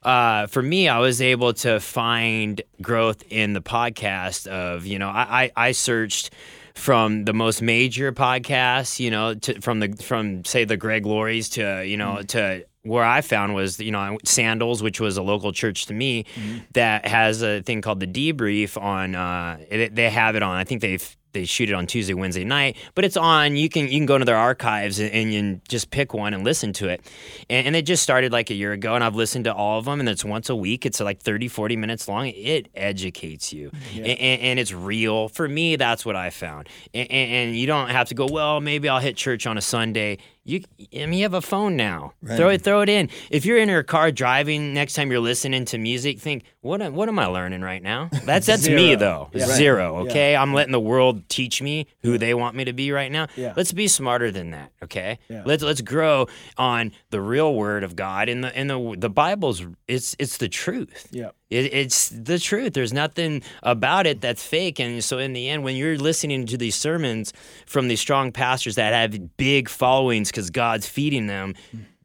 uh, 0.02 0.46
for 0.48 0.62
me, 0.62 0.88
I 0.88 0.98
was 0.98 1.22
able 1.22 1.52
to 1.54 1.78
find 1.78 2.60
growth 2.80 3.22
in 3.30 3.52
the 3.52 3.62
podcast 3.62 4.48
of, 4.48 4.84
you 4.84 4.98
know, 4.98 5.08
I, 5.08 5.44
I, 5.44 5.68
I 5.68 5.72
searched 5.72 6.30
from 6.74 7.24
the 7.24 7.32
most 7.32 7.62
major 7.62 8.12
podcasts, 8.12 8.98
you 8.98 9.10
know, 9.10 9.34
to, 9.34 9.60
from 9.60 9.80
the 9.80 9.92
from 10.02 10.44
say 10.44 10.64
the 10.64 10.76
Greg 10.76 11.04
Lauries 11.04 11.50
to, 11.50 11.84
you 11.86 11.96
know, 11.96 12.22
to 12.22 12.64
where 12.82 13.04
I 13.04 13.20
found 13.20 13.54
was, 13.54 13.78
you 13.78 13.92
know, 13.92 14.18
Sandals, 14.24 14.82
which 14.82 15.00
was 15.00 15.16
a 15.16 15.22
local 15.22 15.52
church 15.52 15.86
to 15.86 15.94
me, 15.94 16.24
that 16.72 17.06
has 17.06 17.42
a 17.42 17.62
thing 17.62 17.80
called 17.80 18.00
the 18.00 18.06
debrief 18.06 18.80
on. 18.80 19.14
Uh, 19.14 19.58
it, 19.70 19.94
they 19.94 20.10
have 20.10 20.34
it 20.34 20.42
on. 20.42 20.56
I 20.56 20.64
think 20.64 20.80
they've 20.80 21.16
they 21.32 21.44
shoot 21.44 21.70
it 21.70 21.72
on 21.72 21.86
Tuesday, 21.86 22.14
Wednesday 22.14 22.44
night, 22.44 22.76
but 22.94 23.04
it's 23.04 23.16
on. 23.16 23.56
You 23.56 23.68
can 23.68 23.84
you 23.84 23.98
can 23.98 24.06
go 24.06 24.14
into 24.16 24.24
their 24.24 24.36
archives 24.36 24.98
and, 24.98 25.10
and, 25.10 25.32
you 25.32 25.60
just 25.68 25.90
pick 25.90 26.14
one 26.14 26.34
and 26.34 26.44
listen 26.44 26.72
to 26.74 26.88
it. 26.88 27.04
And, 27.48 27.68
and 27.68 27.76
it 27.76 27.82
just 27.82 28.02
started 28.02 28.32
like 28.32 28.50
a 28.50 28.54
year 28.54 28.72
ago, 28.72 28.94
and 28.94 29.02
I've 29.02 29.14
listened 29.14 29.44
to 29.44 29.54
all 29.54 29.78
of 29.78 29.86
them, 29.86 30.00
and 30.00 30.08
it's 30.08 30.24
once 30.24 30.48
a 30.50 30.56
week. 30.56 30.86
It's 30.86 31.00
like 31.00 31.20
30, 31.20 31.48
40 31.48 31.76
minutes 31.76 32.08
long. 32.08 32.28
It 32.28 32.68
educates 32.74 33.52
you, 33.52 33.70
and, 33.94 34.06
and, 34.06 34.42
and 34.42 34.58
it's 34.58 34.72
real. 34.72 35.28
For 35.28 35.48
me, 35.48 35.76
that's 35.76 36.04
what 36.04 36.16
I 36.16 36.30
found. 36.30 36.68
And, 36.94 37.10
and, 37.10 37.32
and 37.32 37.56
you 37.56 37.66
don't 37.66 37.90
have 37.90 38.08
to 38.08 38.14
go. 38.14 38.26
Well, 38.30 38.60
maybe 38.60 38.88
I'll 38.88 39.00
hit 39.00 39.16
church 39.16 39.46
on 39.46 39.56
a 39.56 39.62
Sunday. 39.62 40.18
You, 40.44 40.60
I 40.92 41.06
mean, 41.06 41.12
you 41.14 41.22
have 41.22 41.34
a 41.34 41.40
phone 41.40 41.76
now. 41.76 42.14
Throw 42.26 42.48
it, 42.48 42.62
throw 42.62 42.80
it 42.80 42.88
in. 42.88 43.10
If 43.30 43.44
you're 43.44 43.58
in 43.58 43.68
your 43.68 43.84
car 43.84 44.10
driving, 44.10 44.74
next 44.74 44.94
time 44.94 45.08
you're 45.12 45.20
listening 45.20 45.64
to 45.66 45.78
music, 45.78 46.18
think, 46.18 46.42
what, 46.62 46.82
am- 46.82 46.96
what 46.96 47.08
am 47.08 47.18
I 47.20 47.26
learning 47.26 47.60
right 47.62 47.80
now? 47.82 48.08
That's 48.24 48.46
that's 48.46 48.68
me 48.68 48.96
though. 48.96 49.30
Yeah. 49.32 49.46
Zero. 49.46 49.98
Okay, 50.06 50.34
I'm 50.34 50.52
letting 50.52 50.72
the 50.72 50.80
world 50.80 51.28
teach 51.28 51.62
me 51.62 51.86
who 52.02 52.18
they 52.18 52.34
want 52.34 52.56
me 52.56 52.64
to 52.64 52.72
be 52.72 52.90
right 52.90 53.10
now. 53.12 53.28
Yeah. 53.36 53.52
Let's 53.56 53.72
be 53.72 53.86
smarter 53.86 54.30
than 54.32 54.50
that. 54.50 54.72
Okay. 54.82 55.18
Yeah. 55.28 55.42
Let's 55.46 55.62
let's 55.62 55.80
grow 55.80 56.26
on 56.56 56.90
the 57.10 57.20
real 57.20 57.54
Word 57.54 57.84
of 57.84 57.94
God 57.94 58.28
and 58.28 58.42
the 58.42 58.56
and 58.56 58.68
the 58.68 58.96
the 58.98 59.10
Bible's 59.10 59.64
it's 59.86 60.16
it's 60.18 60.38
the 60.38 60.48
truth. 60.48 61.08
Yeah. 61.12 61.30
It, 61.52 61.72
it's 61.72 62.08
the 62.08 62.38
truth. 62.38 62.72
There's 62.72 62.92
nothing 62.92 63.42
about 63.62 64.06
it 64.06 64.20
that's 64.20 64.44
fake. 64.44 64.80
And 64.80 65.02
so, 65.04 65.18
in 65.18 65.32
the 65.32 65.48
end, 65.48 65.64
when 65.64 65.76
you're 65.76 65.98
listening 65.98 66.46
to 66.46 66.56
these 66.56 66.74
sermons 66.74 67.32
from 67.66 67.88
these 67.88 68.00
strong 68.00 68.32
pastors 68.32 68.76
that 68.76 68.92
have 68.92 69.36
big 69.36 69.68
followings 69.68 70.30
because 70.30 70.50
God's 70.50 70.86
feeding 70.86 71.26
them, 71.26 71.54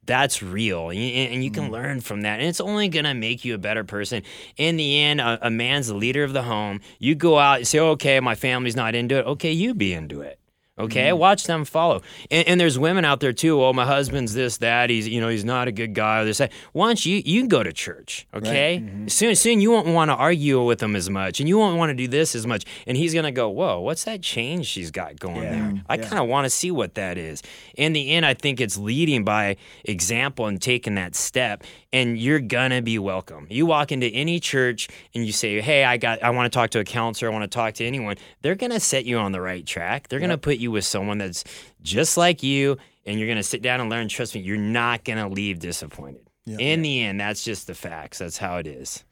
that's 0.08 0.42
real. 0.42 0.90
And 0.90 1.44
you, 1.44 1.52
can 1.52 1.68
mm. 1.68 1.72
learn 1.72 2.02
from 2.02 2.22
that. 2.22 2.40
And 2.40 2.48
it's 2.48 2.62
only 2.62 2.88
going 2.88 3.06
to 3.06 3.14
make 3.14 3.46
you 3.46 3.54
a 3.54 3.58
better 3.60 3.84
person. 3.84 4.24
In 4.56 4.78
the 4.78 5.00
end, 5.00 5.22
a, 5.22 5.48
a 5.48 5.50
man's 5.50 5.88
the 5.88 5.94
leader 5.94 6.24
of 6.24 6.34
the 6.34 6.44
home. 6.44 6.80
You 6.98 7.14
go 7.14 7.38
out 7.38 7.58
and 7.58 7.68
say, 7.68 7.80
okay, 7.80 8.20
my 8.20 8.34
family's 8.34 8.76
not 8.76 8.96
into 8.96 9.20
it. 9.20 9.26
Okay, 9.26 9.52
you 9.52 9.74
be 9.74 9.94
into 9.94 10.22
it. 10.22 10.40
Okay, 10.80 11.10
mm-hmm. 11.10 11.18
watch 11.18 11.46
them 11.46 11.66
follow. 11.66 12.02
And, 12.30 12.48
and 12.48 12.60
there's 12.60 12.78
women 12.78 13.04
out 13.04 13.20
there 13.20 13.34
too. 13.34 13.64
Oh, 13.64 13.74
my 13.74 13.86
husband's 13.86 14.34
this, 14.34 14.58
that. 14.58 14.90
He's, 14.90 15.08
you 15.08 15.20
know, 15.20 15.28
he's 15.28 15.46
not 15.46 15.68
a 15.68 15.72
good 15.72 15.94
guy. 15.94 16.22
Or 16.22 16.26
this, 16.26 16.38
that. 16.38 16.52
Once 16.74 17.06
you 17.06 17.22
you 17.26 17.42
can 17.42 17.48
go 17.48 17.64
to 17.64 17.74
church. 17.74 18.28
Okay, 18.34 18.82
mm-hmm. 18.84 19.08
soon 19.08 19.36
soon 19.36 19.60
you 19.60 19.72
won't 19.72 19.88
want 19.88 20.10
to 20.10 20.16
argue 20.16 20.64
with 20.64 20.82
him 20.82 20.96
as 20.96 21.10
much, 21.10 21.40
and 21.40 21.50
you 21.50 21.58
won't 21.58 21.78
want 21.78 21.90
to 21.90 21.96
do 21.96 22.08
this 22.08 22.36
as 22.36 22.46
much. 22.46 22.66
And 22.86 22.96
he's 22.96 23.14
gonna 23.14 23.32
go, 23.32 23.50
whoa, 23.50 23.80
what's 23.80 24.04
that 24.04 24.22
change 24.22 24.68
she's 24.68 24.92
got 24.92 25.20
going 25.20 25.44
Yeah. 25.44 25.52
there? 25.52 25.82
I 25.90 25.98
kind 25.98 26.20
of 26.22 26.28
want 26.28 26.46
to 26.46 26.50
see 26.50 26.72
what 26.72 26.96
that 26.96 27.18
is. 27.18 27.42
In 27.76 27.94
the 27.94 28.12
end, 28.12 28.26
I 28.26 28.34
think 28.34 28.62
it's 28.62 28.78
leading 28.78 29.24
by 29.24 29.58
example 29.84 30.46
and 30.46 30.62
taking 30.62 30.96
that 30.96 31.16
step. 31.16 31.64
And 31.94 32.18
you're 32.20 32.40
gonna 32.40 32.82
be 32.82 33.00
welcome. 33.00 33.48
You 33.50 33.66
walk 33.66 33.92
into 33.92 34.08
any 34.08 34.40
church 34.40 34.90
and 35.16 35.26
you 35.26 35.32
say, 35.32 35.62
"Hey, 35.62 35.84
I 35.86 35.98
got, 35.98 36.22
I 36.22 36.30
want 36.32 36.52
to 36.52 36.56
talk 36.56 36.70
to 36.72 36.80
a 36.80 36.84
counselor. 36.84 37.32
I 37.32 37.34
want 37.34 37.50
to 37.50 37.56
talk 37.56 37.76
to 37.76 37.86
anyone." 37.86 38.18
They're 38.42 38.56
gonna 38.56 38.80
set 38.80 39.06
you 39.06 39.18
on 39.18 39.32
the 39.32 39.42
right 39.42 39.66
track. 39.66 40.08
They're 40.10 40.20
gonna 40.20 40.38
put 40.38 40.58
you 40.58 40.67
with 40.68 40.86
someone 40.86 41.18
that's 41.18 41.44
just 41.82 42.18
like 42.18 42.44
you, 42.44 42.78
and 43.06 43.20
you're 43.20 43.28
gonna 43.28 43.44
sit 43.44 43.62
down 43.62 43.80
and 43.82 43.90
learn. 43.90 44.08
Trust 44.08 44.36
me, 44.36 44.42
you're 44.42 44.58
not 44.58 45.04
gonna 45.04 45.30
leave 45.30 45.60
disappointed. 45.60 46.22
In 46.46 46.82
the 46.82 47.04
end, 47.04 47.20
that's 47.20 47.44
just 47.44 47.68
the 47.68 47.76
facts. 47.76 48.20
That's 48.20 48.38
how 48.38 48.58
it 48.58 48.68
is. 48.68 49.04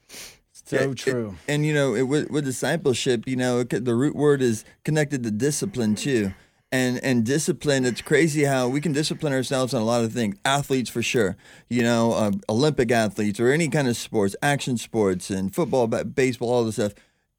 So 0.52 0.76
it- 0.90 0.96
true. 0.96 1.36
and 1.46 1.66
you 1.66 1.74
know, 1.74 1.94
it, 1.94 2.02
with, 2.02 2.30
with 2.30 2.44
discipleship, 2.44 3.24
you 3.26 3.36
know, 3.36 3.60
it, 3.60 3.84
the 3.84 3.94
root 3.94 4.16
word 4.16 4.40
is 4.42 4.64
connected 4.84 5.22
to 5.22 5.30
discipline 5.30 5.94
too. 5.94 6.32
And 6.72 6.98
and 7.04 7.24
discipline, 7.24 7.84
it's 7.84 8.00
crazy 8.02 8.42
how 8.44 8.68
we 8.68 8.80
can 8.80 8.92
discipline 8.92 9.32
ourselves 9.32 9.72
on 9.72 9.80
a 9.82 9.84
lot 9.84 10.02
of 10.02 10.12
things. 10.12 10.36
Athletes, 10.44 10.90
for 10.90 11.00
sure, 11.00 11.36
you 11.70 11.82
know, 11.82 12.12
uh, 12.12 12.32
Olympic 12.48 12.90
athletes 12.90 13.38
or 13.38 13.52
any 13.52 13.68
kind 13.68 13.86
of 13.86 13.96
sports, 13.96 14.34
action 14.42 14.76
sports, 14.76 15.30
and 15.30 15.54
football, 15.54 15.86
baseball, 15.86 16.50
all 16.50 16.64
this 16.64 16.74
stuff. 16.74 16.92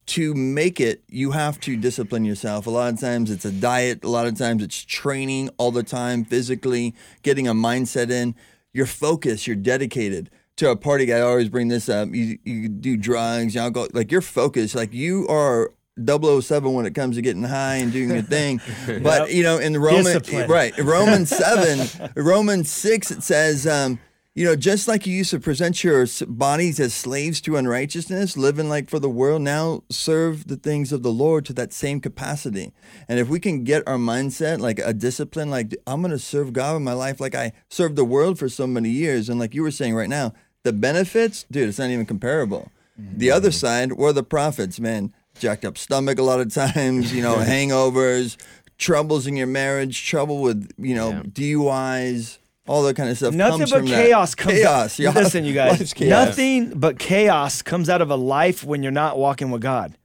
To 0.08 0.34
make 0.34 0.80
it, 0.80 1.04
you 1.10 1.32
have 1.32 1.60
to 1.62 1.76
discipline 1.76 2.24
yourself. 2.24 2.66
A 2.66 2.70
lot 2.70 2.94
of 2.94 3.00
times 3.00 3.30
it's 3.30 3.46
a 3.46 3.52
diet. 3.52 4.04
A 4.04 4.10
lot 4.10 4.26
of 4.26 4.38
times 4.38 4.64
it's 4.64 4.84
training 4.84 5.50
all 5.58 5.72
the 5.72 5.84
time, 5.84 6.24
physically, 6.24 6.96
getting 7.24 7.48
a 7.48 7.54
mindset 7.54 8.10
in. 8.10 8.34
You're 8.74 8.86
focused. 8.86 9.48
You're 9.48 9.58
dedicated 9.58 10.30
to 10.58 10.72
a 10.72 10.76
party 10.76 11.06
guy, 11.06 11.18
I 11.18 11.22
always 11.22 11.50
bring 11.50 11.68
this 11.68 11.88
up. 11.88 12.10
You 12.14 12.38
you 12.44 12.68
do 12.68 12.98
drugs, 12.98 13.56
you 13.56 13.62
alcohol, 13.62 13.88
like 13.94 14.12
you're 14.12 14.22
focused, 14.22 14.76
like 14.76 14.92
you 14.92 15.28
are 15.28 15.72
007 16.04 16.74
when 16.74 16.86
it 16.86 16.94
comes 16.94 17.16
to 17.16 17.22
getting 17.22 17.44
high 17.44 17.76
and 17.76 17.92
doing 17.92 18.10
your 18.10 18.22
thing. 18.22 18.62
But 19.02 19.32
you 19.32 19.44
know, 19.44 19.58
in 19.58 19.74
the 19.74 19.80
Roman 19.80 20.04
Discipline. 20.04 20.50
right, 20.50 20.78
Romans 20.78 21.30
seven, 21.30 22.12
Romans 22.16 22.70
six, 22.70 23.12
it 23.12 23.24
says, 23.24 23.66
um, 23.68 24.00
you 24.38 24.46
know, 24.46 24.56
just 24.56 24.88
like 24.88 25.08
you 25.08 25.16
used 25.16 25.32
to 25.32 25.40
present 25.40 25.84
your 25.84 26.06
bodies 26.28 26.80
as 26.80 26.94
slaves 26.94 27.42
to 27.42 27.58
unrighteousness, 27.58 28.38
living 28.38 28.70
like 28.70 28.88
for 28.88 29.00
the 29.00 29.10
world, 29.10 29.42
now 29.42 29.82
serve 29.90 30.48
the 30.48 30.58
things 30.58 30.92
of 30.92 31.02
the 31.02 31.12
Lord 31.12 31.44
to 31.46 31.54
that 31.54 31.74
same 31.74 32.00
capacity. 32.00 32.72
And 33.08 33.18
if 33.18 33.30
we 33.30 33.40
can 33.40 33.64
get 33.64 33.82
our 33.88 33.98
mindset 33.98 34.60
like 34.60 34.78
a 34.78 34.94
discipline, 34.94 35.50
like 35.50 35.76
I'm 35.88 36.02
going 36.04 36.12
to 36.12 36.20
serve 36.20 36.54
God 36.54 36.76
in 36.76 36.84
my 36.84 36.94
life, 36.94 37.20
like 37.20 37.34
I 37.34 37.52
served 37.68 37.96
the 37.96 38.06
world 38.06 38.38
for 38.38 38.48
so 38.48 38.68
many 38.68 38.90
years, 38.90 39.28
and 39.28 39.40
like 39.40 39.56
you 39.56 39.64
were 39.64 39.72
saying 39.72 39.96
right 39.96 40.08
now, 40.08 40.36
the 40.62 40.72
benefits, 40.72 41.48
dude, 41.50 41.70
it's 41.70 41.80
not 41.80 41.90
even 41.90 42.06
comparable. 42.06 42.70
Mm-hmm. 43.02 43.18
The 43.18 43.32
other 43.32 43.52
side 43.52 43.94
were 43.94 44.14
the 44.14 44.22
profits, 44.22 44.80
man. 44.80 45.16
Jacked 45.40 45.66
up 45.66 45.80
stomach 45.80 46.20
a 46.20 46.24
lot 46.24 46.42
of 46.42 46.54
times, 46.54 47.12
you 47.12 47.24
know, 47.24 47.38
hangovers, 47.38 48.38
troubles 48.78 49.26
in 49.26 49.36
your 49.36 49.48
marriage, 49.48 50.06
trouble 50.06 50.44
with, 50.44 50.72
you 50.78 50.94
know, 50.94 51.10
Yeah. 51.10 51.22
DUIs, 51.24 52.38
all 52.68 52.84
that 52.84 52.96
kind 52.96 53.10
of 53.10 53.18
stuff. 53.18 53.34
Nothing 53.34 53.60
comes 53.60 53.72
but 53.72 53.78
from 53.80 53.88
that. 53.88 54.06
chaos 54.06 54.36
comes 54.36 54.54
chaos. 54.56 54.94
out. 54.94 55.00
yeah. 55.00 55.12
Listen, 55.12 55.46
you 55.46 55.54
guys. 55.54 55.72
Life's 55.80 55.94
chaos. 55.94 56.28
Nothing 56.28 56.80
but 56.80 57.00
chaos 57.00 57.62
comes 57.62 57.90
out 57.90 58.02
of 58.02 58.12
a 58.12 58.16
life 58.16 58.64
when 58.64 58.84
you're 58.84 58.92
not 58.92 59.18
walking 59.18 59.52
with 59.52 59.62
God. 59.62 59.98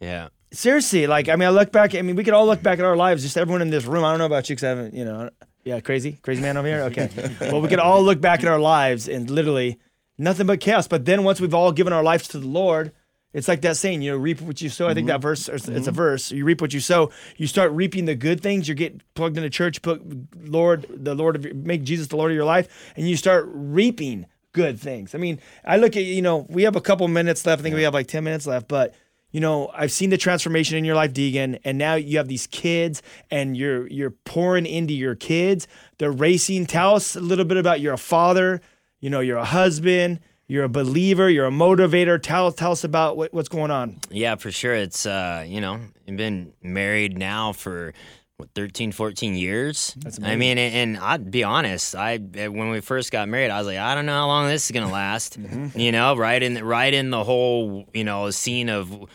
Yeah. 0.00 0.28
Seriously, 0.50 1.06
like 1.06 1.28
I 1.28 1.36
mean, 1.36 1.48
I 1.48 1.50
look 1.50 1.72
back. 1.72 1.94
I 1.94 2.02
mean, 2.02 2.16
we 2.16 2.24
could 2.24 2.34
all 2.34 2.46
look 2.46 2.62
back 2.62 2.78
at 2.78 2.84
our 2.84 2.96
lives. 2.96 3.22
Just 3.22 3.36
everyone 3.36 3.60
in 3.60 3.70
this 3.70 3.84
room. 3.84 4.04
I 4.04 4.10
don't 4.10 4.18
know 4.18 4.26
about 4.26 4.48
you, 4.48 4.56
because 4.56 4.64
I 4.64 4.68
haven't. 4.68 4.94
You 4.94 5.04
know, 5.04 5.30
yeah, 5.64 5.80
crazy, 5.80 6.18
crazy 6.22 6.40
man 6.40 6.56
over 6.56 6.66
here. 6.66 6.82
Okay, 6.84 7.10
well, 7.40 7.60
we 7.60 7.68
could 7.68 7.80
all 7.80 8.02
look 8.02 8.20
back 8.20 8.40
at 8.40 8.48
our 8.48 8.58
lives 8.58 9.08
and 9.08 9.28
literally 9.28 9.78
nothing 10.16 10.46
but 10.46 10.60
chaos. 10.60 10.88
But 10.88 11.04
then 11.04 11.24
once 11.24 11.40
we've 11.40 11.52
all 11.52 11.72
given 11.72 11.92
our 11.92 12.02
lives 12.02 12.28
to 12.28 12.38
the 12.38 12.46
Lord, 12.46 12.92
it's 13.32 13.46
like 13.46 13.60
that 13.62 13.76
saying, 13.76 14.02
you 14.02 14.12
know, 14.12 14.16
reap 14.16 14.40
what 14.40 14.60
you 14.62 14.68
sow. 14.68 14.88
I 14.88 14.94
think 14.94 15.06
that 15.08 15.14
mm-hmm. 15.14 15.22
verse, 15.22 15.48
it's 15.48 15.68
it's 15.68 15.86
a 15.86 15.90
mm-hmm. 15.90 15.96
verse. 15.96 16.32
You 16.32 16.44
reap 16.44 16.60
what 16.60 16.72
you 16.72 16.80
sow. 16.80 17.10
You 17.36 17.46
start 17.46 17.72
reaping 17.72 18.06
the 18.06 18.14
good 18.14 18.40
things. 18.40 18.68
You 18.68 18.74
get 18.74 19.02
plugged 19.14 19.36
into 19.36 19.50
church, 19.50 19.82
put 19.82 20.02
Lord, 20.48 20.86
the 20.88 21.14
Lord 21.14 21.36
of 21.36 21.44
your, 21.44 21.54
make 21.54 21.82
Jesus 21.82 22.06
the 22.08 22.16
Lord 22.16 22.30
of 22.30 22.34
your 22.34 22.46
life, 22.46 22.92
and 22.96 23.08
you 23.08 23.16
start 23.16 23.46
reaping 23.48 24.26
good 24.52 24.80
things. 24.80 25.14
I 25.14 25.18
mean, 25.18 25.40
I 25.64 25.76
look 25.76 25.94
at 25.96 26.04
you 26.04 26.22
know, 26.22 26.46
we 26.48 26.62
have 26.62 26.74
a 26.74 26.80
couple 26.80 27.06
minutes 27.08 27.44
left. 27.44 27.60
I 27.60 27.62
think 27.62 27.74
we 27.74 27.82
have 27.82 27.94
like 27.94 28.08
ten 28.08 28.24
minutes 28.24 28.46
left, 28.46 28.66
but 28.66 28.94
you 29.30 29.40
know, 29.40 29.70
I've 29.74 29.92
seen 29.92 30.08
the 30.08 30.16
transformation 30.16 30.78
in 30.78 30.86
your 30.86 30.94
life, 30.94 31.12
Deegan, 31.12 31.58
and 31.64 31.76
now 31.76 31.96
you 31.96 32.16
have 32.16 32.28
these 32.28 32.46
kids, 32.46 33.02
and 33.30 33.56
you're 33.58 33.86
you're 33.88 34.10
pouring 34.10 34.64
into 34.64 34.94
your 34.94 35.14
kids. 35.14 35.68
They're 35.98 36.10
racing. 36.10 36.64
Tell 36.64 36.94
us 36.94 37.14
a 37.14 37.20
little 37.20 37.44
bit 37.44 37.58
about 37.58 37.80
you're 37.80 37.92
a 37.92 37.98
father. 37.98 38.62
You 39.00 39.10
know, 39.10 39.20
you're 39.20 39.38
a 39.38 39.44
husband. 39.44 40.20
You're 40.48 40.64
a 40.64 40.68
believer. 40.68 41.28
You're 41.28 41.46
a 41.46 41.50
motivator. 41.50 42.20
Tell 42.20 42.50
tell 42.52 42.72
us 42.72 42.82
about 42.82 43.18
what, 43.18 43.34
what's 43.34 43.50
going 43.50 43.70
on. 43.70 43.98
Yeah, 44.10 44.36
for 44.36 44.50
sure. 44.50 44.74
It's, 44.74 45.04
uh, 45.04 45.44
you 45.46 45.60
know, 45.60 45.78
I've 46.08 46.16
been 46.16 46.54
married 46.62 47.18
now 47.18 47.52
for 47.52 47.92
what, 48.38 48.48
13, 48.54 48.92
14 48.92 49.34
years. 49.34 49.94
That's 49.98 50.18
I 50.22 50.36
mean, 50.36 50.56
and, 50.56 50.74
and 50.74 51.04
I'd 51.04 51.30
be 51.30 51.44
honest, 51.44 51.94
I 51.94 52.16
when 52.16 52.70
we 52.70 52.80
first 52.80 53.12
got 53.12 53.28
married, 53.28 53.50
I 53.50 53.58
was 53.58 53.66
like, 53.66 53.76
I 53.76 53.94
don't 53.94 54.06
know 54.06 54.14
how 54.14 54.26
long 54.26 54.48
this 54.48 54.64
is 54.64 54.70
gonna 54.70 54.90
last. 54.90 55.36
You 55.74 55.92
know, 55.92 56.16
right 56.16 56.42
in 56.42 56.64
right 56.64 56.94
in 56.94 57.10
the 57.10 57.22
whole, 57.22 57.86
you 57.92 58.04
know, 58.04 58.30
scene 58.30 58.70
of 58.70 59.06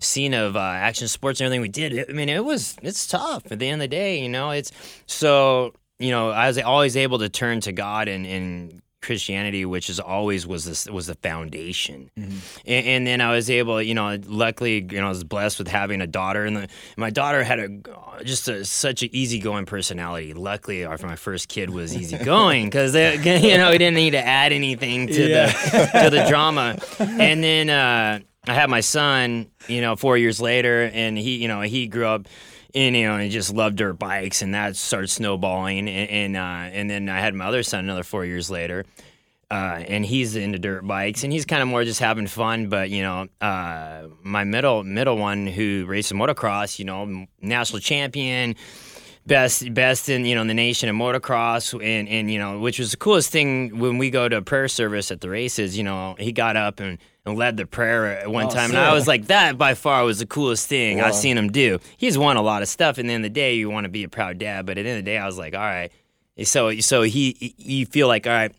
scene 0.00 0.34
of 0.34 0.54
uh, 0.54 0.60
action 0.60 1.08
sports 1.08 1.40
and 1.40 1.46
everything 1.46 1.62
we 1.62 1.68
did. 1.68 2.10
I 2.10 2.12
mean, 2.12 2.28
it 2.28 2.44
was 2.44 2.76
it's 2.82 3.06
tough 3.06 3.50
at 3.50 3.58
the 3.58 3.68
end 3.68 3.80
of 3.80 3.84
the 3.84 3.96
day. 3.96 4.20
You 4.20 4.28
know, 4.28 4.50
it's 4.50 4.70
so 5.06 5.72
you 5.98 6.10
know 6.10 6.30
I 6.30 6.46
was 6.46 6.58
always 6.58 6.94
able 6.96 7.20
to 7.20 7.30
turn 7.30 7.60
to 7.60 7.72
God 7.72 8.08
and 8.08 8.26
and 8.26 8.82
Christianity, 9.00 9.64
which 9.64 9.88
is 9.88 10.00
always 10.00 10.46
was 10.46 10.64
this 10.64 10.88
was 10.88 11.06
the 11.06 11.14
foundation, 11.14 12.10
and, 12.16 12.42
and 12.66 13.06
then 13.06 13.20
I 13.20 13.32
was 13.32 13.48
able, 13.48 13.80
you 13.80 13.94
know, 13.94 14.18
luckily, 14.26 14.86
you 14.90 15.00
know, 15.00 15.06
I 15.06 15.08
was 15.10 15.24
blessed 15.24 15.58
with 15.58 15.68
having 15.68 16.00
a 16.00 16.06
daughter, 16.06 16.44
and 16.44 16.56
the, 16.56 16.68
my 16.96 17.10
daughter 17.10 17.42
had 17.44 17.58
a 17.60 18.24
just 18.24 18.48
a, 18.48 18.64
such 18.64 19.02
an 19.02 19.10
easygoing 19.12 19.66
personality. 19.66 20.34
Luckily, 20.34 20.84
our 20.84 20.98
my 21.02 21.16
first 21.16 21.48
kid 21.48 21.70
was 21.70 21.96
easygoing 21.96 22.66
because 22.66 22.94
you 23.24 23.56
know 23.56 23.70
we 23.70 23.78
didn't 23.78 23.94
need 23.94 24.10
to 24.10 24.24
add 24.26 24.52
anything 24.52 25.06
to 25.06 25.28
the 25.28 25.90
to 26.02 26.10
the 26.10 26.26
drama, 26.28 26.76
and 26.98 27.42
then. 27.42 27.70
uh 27.70 28.20
I 28.46 28.54
had 28.54 28.70
my 28.70 28.80
son, 28.80 29.48
you 29.66 29.82
know, 29.82 29.94
four 29.94 30.16
years 30.16 30.40
later, 30.40 30.90
and 30.94 31.18
he, 31.18 31.36
you 31.36 31.48
know, 31.48 31.60
he 31.60 31.86
grew 31.86 32.06
up, 32.06 32.28
and 32.74 32.96
you 32.96 33.06
know, 33.06 33.18
he 33.18 33.28
just 33.28 33.54
loved 33.54 33.76
dirt 33.76 33.94
bikes, 33.94 34.42
and 34.42 34.54
that 34.54 34.76
started 34.76 35.08
snowballing, 35.08 35.88
and 35.88 36.10
and, 36.10 36.36
uh, 36.36 36.70
and 36.76 36.90
then 36.90 37.08
I 37.08 37.20
had 37.20 37.34
my 37.34 37.46
other 37.46 37.62
son 37.62 37.80
another 37.80 38.02
four 38.02 38.24
years 38.24 38.50
later, 38.50 38.84
uh, 39.50 39.82
and 39.86 40.04
he's 40.04 40.36
into 40.36 40.58
dirt 40.58 40.86
bikes, 40.86 41.24
and 41.24 41.32
he's 41.32 41.46
kind 41.46 41.62
of 41.62 41.68
more 41.68 41.84
just 41.84 42.00
having 42.00 42.26
fun. 42.26 42.68
But 42.68 42.90
you 42.90 43.02
know, 43.02 43.28
uh, 43.40 44.08
my 44.22 44.44
middle 44.44 44.84
middle 44.84 45.16
one 45.16 45.46
who 45.46 45.86
races 45.86 46.12
motocross, 46.12 46.78
you 46.78 46.84
know, 46.84 47.26
national 47.40 47.80
champion, 47.80 48.56
best 49.28 49.72
best 49.74 50.08
in 50.08 50.24
you 50.24 50.34
know 50.34 50.40
in 50.40 50.48
the 50.48 50.54
nation 50.54 50.88
in 50.88 50.96
motocross, 50.96 51.72
and 51.72 52.08
and 52.08 52.30
you 52.30 52.38
know, 52.40 52.58
which 52.58 52.80
was 52.80 52.90
the 52.90 52.96
coolest 52.96 53.30
thing 53.30 53.78
when 53.78 53.98
we 53.98 54.10
go 54.10 54.28
to 54.28 54.42
prayer 54.42 54.66
service 54.66 55.12
at 55.12 55.20
the 55.20 55.30
races. 55.30 55.78
You 55.78 55.84
know, 55.84 56.16
he 56.18 56.32
got 56.32 56.56
up 56.56 56.80
and. 56.80 56.98
And 57.26 57.36
led 57.36 57.58
the 57.58 57.66
prayer 57.66 58.20
at 58.20 58.30
one 58.30 58.46
Oh, 58.46 58.50
time, 58.50 58.70
and 58.70 58.78
I 58.78 58.94
was 58.94 59.06
like, 59.06 59.26
"That 59.26 59.58
by 59.58 59.74
far 59.74 60.02
was 60.02 60.18
the 60.18 60.24
coolest 60.24 60.66
thing 60.66 61.02
I've 61.02 61.14
seen 61.14 61.36
him 61.36 61.52
do." 61.52 61.78
He's 61.98 62.16
won 62.16 62.38
a 62.38 62.40
lot 62.40 62.62
of 62.62 62.68
stuff, 62.68 62.96
and 62.96 63.10
at 63.10 63.18
the 63.18 63.22
the 63.24 63.28
day, 63.28 63.56
you 63.56 63.68
want 63.68 63.84
to 63.84 63.90
be 63.90 64.02
a 64.02 64.08
proud 64.08 64.38
dad. 64.38 64.64
But 64.64 64.78
at 64.78 64.84
the 64.84 64.88
end 64.88 64.98
of 65.00 65.04
the 65.04 65.10
day, 65.10 65.18
I 65.18 65.26
was 65.26 65.36
like, 65.36 65.54
"All 65.54 65.60
right." 65.60 65.92
So, 66.44 66.78
so 66.80 67.02
he, 67.02 67.54
you 67.58 67.84
feel 67.84 68.08
like, 68.08 68.26
all 68.26 68.32
right, 68.32 68.54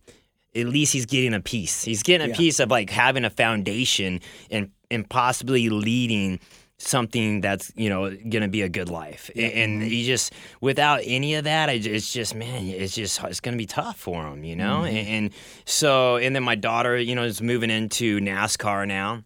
at 0.55 0.67
least 0.67 0.93
he's 0.93 1.07
getting 1.07 1.34
a 1.34 1.39
piece. 1.39 1.84
He's 1.84 2.03
getting 2.03 2.30
a 2.30 2.36
piece 2.36 2.59
of 2.59 2.70
like 2.70 2.91
having 2.91 3.26
a 3.26 3.32
foundation 3.32 4.20
and 4.51 4.70
and 4.91 5.09
possibly 5.09 5.70
leading 5.70 6.39
something 6.82 7.41
that's 7.41 7.71
you 7.75 7.89
know 7.89 8.09
going 8.09 8.41
to 8.41 8.47
be 8.47 8.61
a 8.63 8.69
good 8.69 8.89
life. 8.89 9.30
A- 9.36 9.39
And 9.63 9.84
he 9.84 10.05
just 10.05 10.34
without 10.61 11.01
any 11.03 11.36
of 11.36 11.43
that, 11.43 11.69
it's 11.69 12.11
just 12.11 12.34
man, 12.34 12.65
it's 12.65 12.95
just 12.95 13.21
it's 13.23 13.39
going 13.41 13.53
to 13.53 13.57
be 13.61 13.67
tough 13.67 13.97
for 13.99 14.25
him, 14.27 14.43
you 14.43 14.55
know. 14.55 14.84
And, 14.84 15.07
and 15.07 15.30
so, 15.65 16.15
and 16.17 16.36
then 16.36 16.43
my 16.43 16.55
daughter, 16.55 16.97
you 16.97 17.15
know, 17.15 17.23
is 17.23 17.41
moving 17.41 17.69
into 17.69 18.19
NASCAR 18.19 18.88
now 18.88 19.23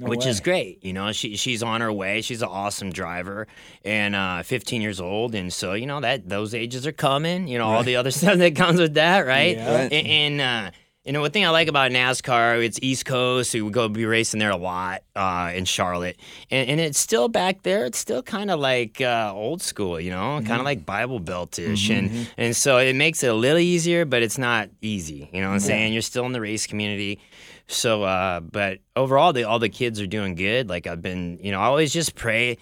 which 0.00 0.26
is 0.26 0.38
great. 0.38 0.84
You 0.84 0.92
know, 0.92 1.10
she 1.10 1.36
she's 1.36 1.60
on 1.60 1.80
her 1.80 1.92
way. 1.92 2.20
She's 2.22 2.40
an 2.40 2.48
awesome 2.48 2.92
driver 2.92 3.48
and 3.84 4.14
uh, 4.14 4.44
15 4.44 4.80
years 4.80 5.00
old, 5.00 5.34
and 5.34 5.52
so 5.52 5.72
you 5.72 5.86
know 5.86 6.00
that 6.00 6.28
those 6.28 6.54
ages 6.54 6.86
are 6.86 6.92
coming. 6.92 7.48
You 7.48 7.58
know, 7.58 7.66
all 7.66 7.82
the 7.82 7.96
other 7.96 8.10
stuff 8.20 8.38
that 8.38 8.54
comes 8.54 8.78
with 8.78 8.94
that, 8.94 9.26
right? 9.26 9.56
Yeah. 9.56 9.74
Right. 9.82 9.92
And 9.92 10.06
and, 10.06 10.40
uh, 10.40 10.70
You 11.08 11.14
know, 11.14 11.22
one 11.22 11.30
thing 11.30 11.46
I 11.46 11.48
like 11.48 11.68
about 11.68 11.90
NASCAR, 11.90 12.62
it's 12.62 12.78
East 12.82 13.06
Coast. 13.06 13.52
So 13.52 13.64
we 13.64 13.70
go 13.70 13.88
be 13.88 14.04
racing 14.04 14.40
there 14.40 14.50
a 14.50 14.58
lot 14.58 15.04
uh, 15.16 15.52
in 15.54 15.64
Charlotte, 15.64 16.18
and, 16.50 16.68
and 16.68 16.80
it's 16.80 16.98
still 16.98 17.28
back 17.28 17.62
there. 17.62 17.86
It's 17.86 17.96
still 17.96 18.22
kind 18.22 18.50
of 18.50 18.60
like 18.60 19.00
uh, 19.00 19.32
old 19.34 19.62
school, 19.62 19.98
you 19.98 20.10
know, 20.10 20.42
kind 20.46 20.60
of 20.60 20.66
like 20.66 20.84
Bible 20.84 21.18
Belt-ish, 21.18 21.88
and 21.88 22.28
and 22.36 22.54
so 22.54 22.76
it 22.76 22.94
makes 22.94 23.22
it 23.22 23.28
a 23.28 23.34
little 23.34 23.56
easier, 23.58 24.04
but 24.04 24.22
it's 24.22 24.36
not 24.36 24.68
easy. 24.82 25.30
You 25.32 25.40
know 25.40 25.48
what 25.48 25.54
I'm 25.54 25.60
saying? 25.60 25.94
You're 25.94 26.02
still 26.02 26.26
in 26.26 26.32
the 26.32 26.42
race 26.42 26.66
community. 26.66 27.20
So, 27.68 28.02
uh, 28.02 28.40
but 28.40 28.80
overall, 28.94 29.32
the, 29.32 29.44
all 29.44 29.58
the 29.58 29.70
kids 29.70 30.02
are 30.02 30.06
doing 30.06 30.34
good. 30.34 30.68
Like 30.68 30.86
I've 30.86 31.00
been, 31.00 31.38
you 31.42 31.52
know, 31.52 31.60
I 31.60 31.64
always 31.64 31.90
just 31.90 32.16
pray 32.16 32.58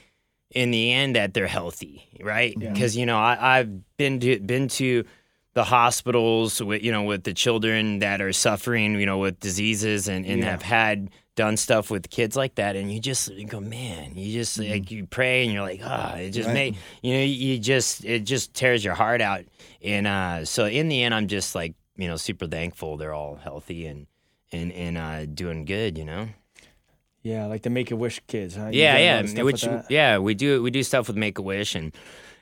in 0.52 0.70
the 0.70 0.92
end 0.92 1.16
that 1.16 1.34
they're 1.34 1.48
healthy, 1.48 2.04
right? 2.22 2.54
Because 2.56 2.96
you 2.96 3.06
know, 3.06 3.18
I, 3.18 3.58
I've 3.58 3.96
been 3.96 4.20
to 4.20 4.38
been 4.38 4.68
to 4.68 5.04
the 5.56 5.64
hospitals 5.64 6.62
with 6.62 6.84
you 6.84 6.92
know 6.92 7.02
with 7.04 7.24
the 7.24 7.32
children 7.32 8.00
that 8.00 8.20
are 8.20 8.30
suffering, 8.30 9.00
you 9.00 9.06
know, 9.06 9.16
with 9.16 9.40
diseases 9.40 10.06
and 10.06 10.26
and 10.26 10.44
have 10.44 10.60
had 10.60 11.08
done 11.34 11.56
stuff 11.56 11.90
with 11.90 12.10
kids 12.10 12.36
like 12.36 12.56
that, 12.56 12.76
and 12.76 12.92
you 12.92 13.00
just 13.00 13.32
you 13.32 13.46
go, 13.46 13.58
man, 13.58 14.12
you 14.14 14.34
just 14.34 14.58
like 14.58 14.90
you 14.90 15.06
pray 15.06 15.44
and 15.44 15.52
you're 15.54 15.62
like, 15.62 15.80
ah, 15.82 16.14
it 16.16 16.32
just 16.32 16.46
Right. 16.48 16.54
made 16.54 16.76
you 17.00 17.14
know, 17.14 17.22
you 17.22 17.58
just 17.58 18.04
it 18.04 18.20
just 18.20 18.52
tears 18.52 18.84
your 18.84 18.92
heart 18.92 19.22
out, 19.22 19.46
and 19.82 20.06
uh, 20.06 20.44
so 20.44 20.66
in 20.66 20.88
the 20.88 21.02
end, 21.02 21.14
I'm 21.14 21.26
just 21.26 21.54
like 21.54 21.74
you 21.96 22.06
know 22.06 22.16
super 22.16 22.46
thankful 22.46 22.98
they're 22.98 23.14
all 23.14 23.36
healthy 23.36 23.86
and 23.86 24.06
and 24.52 24.70
and 24.72 24.98
uh, 24.98 25.24
doing 25.24 25.64
good, 25.64 25.96
you 25.96 26.04
know. 26.04 26.28
Yeah, 27.22 27.46
like 27.46 27.62
the 27.62 27.70
Make 27.70 27.90
a 27.90 27.96
Wish 27.96 28.20
kids. 28.28 28.56
Huh? 28.56 28.68
You 28.68 28.82
Yeah, 28.82 28.92
done 28.98 29.24
a 29.24 29.28
lot 29.30 29.36
yeah. 29.36 29.42
Which 29.42 29.64
yeah, 29.88 30.18
we 30.18 30.34
do 30.34 30.62
we 30.62 30.70
do 30.70 30.82
stuff 30.82 31.08
with 31.08 31.16
Make 31.16 31.38
a 31.38 31.42
Wish 31.42 31.74
and 31.74 31.92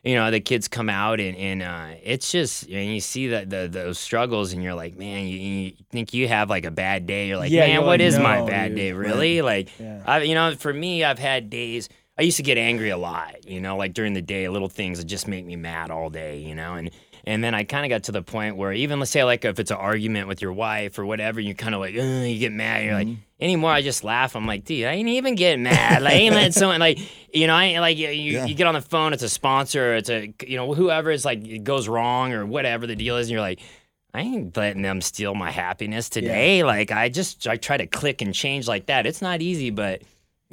you 0.04 0.14
know 0.14 0.30
the 0.30 0.40
kids 0.40 0.68
come 0.68 0.88
out 0.90 1.18
and 1.20 1.36
and 1.36 1.62
uh, 1.62 1.88
it's 2.02 2.30
just 2.30 2.64
and 2.64 2.92
you 2.94 3.00
see 3.00 3.28
that 3.28 3.48
the 3.50 3.68
those 3.70 3.98
struggles 3.98 4.52
and 4.52 4.62
you're 4.62 4.74
like 4.74 4.96
man 4.96 5.26
you, 5.26 5.36
you 5.38 5.72
think 5.90 6.12
you 6.14 6.28
have 6.28 6.50
like 6.50 6.64
a 6.64 6.70
bad 6.70 7.06
day 7.06 7.28
you're 7.28 7.38
like 7.38 7.50
Yeah, 7.50 7.60
man 7.62 7.70
you're 7.72 7.80
what 7.82 8.00
like, 8.00 8.00
is 8.00 8.18
my 8.18 8.42
bad 8.46 8.68
dude." 8.68 8.76
day 8.76 8.92
really 8.92 9.42
like 9.42 9.68
Yeah. 9.80 10.02
I 10.06 10.22
you 10.22 10.34
know 10.34 10.54
for 10.56 10.72
me 10.72 11.02
I've 11.04 11.18
had 11.18 11.48
days 11.50 11.88
I 12.18 12.22
used 12.22 12.36
to 12.36 12.42
get 12.42 12.58
angry 12.58 12.90
a 12.90 12.96
lot 12.98 13.48
you 13.48 13.60
know 13.60 13.76
like 13.76 13.94
during 13.94 14.12
the 14.12 14.22
day 14.22 14.48
little 14.48 14.68
things 14.68 14.98
that 14.98 15.04
just 15.06 15.26
make 15.26 15.44
me 15.44 15.56
mad 15.56 15.90
all 15.90 16.10
day 16.10 16.38
you 16.38 16.54
know 16.54 16.74
and 16.74 16.90
and 17.26 17.42
then 17.42 17.54
I 17.54 17.64
kind 17.64 17.84
of 17.84 17.90
got 17.90 18.04
to 18.04 18.12
the 18.12 18.22
point 18.22 18.56
where 18.56 18.72
even 18.72 18.98
let's 18.98 19.10
say 19.10 19.24
like 19.24 19.44
if 19.44 19.58
it's 19.58 19.70
an 19.70 19.78
argument 19.78 20.28
with 20.28 20.42
your 20.42 20.52
wife 20.52 20.98
or 20.98 21.06
whatever, 21.06 21.40
you 21.40 21.54
kind 21.54 21.74
of 21.74 21.80
like 21.80 21.94
you 21.94 22.38
get 22.38 22.52
mad. 22.52 22.84
You're 22.84 22.94
like 22.94 23.06
mm-hmm. 23.06 23.20
anymore. 23.40 23.70
I 23.70 23.82
just 23.82 24.04
laugh. 24.04 24.36
I'm 24.36 24.46
like, 24.46 24.64
dude, 24.64 24.86
I 24.86 24.92
ain't 24.92 25.08
even 25.08 25.34
getting 25.34 25.62
mad. 25.64 26.02
Like, 26.02 26.14
I 26.14 26.16
ain't 26.16 26.34
letting 26.34 26.52
someone 26.52 26.80
like 26.80 26.98
you 27.32 27.46
know, 27.46 27.54
I 27.54 27.64
ain't 27.64 27.80
like 27.80 27.96
you, 27.96 28.08
you, 28.10 28.32
Yeah. 28.32 28.44
you 28.46 28.54
get 28.54 28.66
on 28.66 28.74
the 28.74 28.82
phone. 28.82 29.12
It's 29.12 29.22
a 29.22 29.28
sponsor. 29.28 29.92
Or 29.92 29.96
it's 29.96 30.10
a 30.10 30.34
you 30.46 30.56
know 30.56 30.74
whoever 30.74 31.10
is 31.10 31.24
like 31.24 31.46
it 31.46 31.64
goes 31.64 31.88
wrong 31.88 32.32
or 32.32 32.44
whatever 32.46 32.86
the 32.86 32.96
deal 32.96 33.16
is, 33.16 33.28
and 33.28 33.32
you're 33.32 33.40
like. 33.40 33.60
I 34.16 34.20
ain't 34.20 34.56
letting 34.56 34.82
them 34.82 35.00
steal 35.00 35.34
my 35.34 35.50
happiness 35.50 36.08
today. 36.08 36.62
Like 36.62 36.92
I 36.92 37.08
just 37.08 37.48
I 37.48 37.56
try 37.56 37.76
to 37.76 37.88
click 37.88 38.22
and 38.22 38.32
change 38.32 38.68
like 38.68 38.86
that. 38.86 39.06
It's 39.06 39.20
not 39.20 39.42
easy, 39.42 39.70
but 39.70 40.02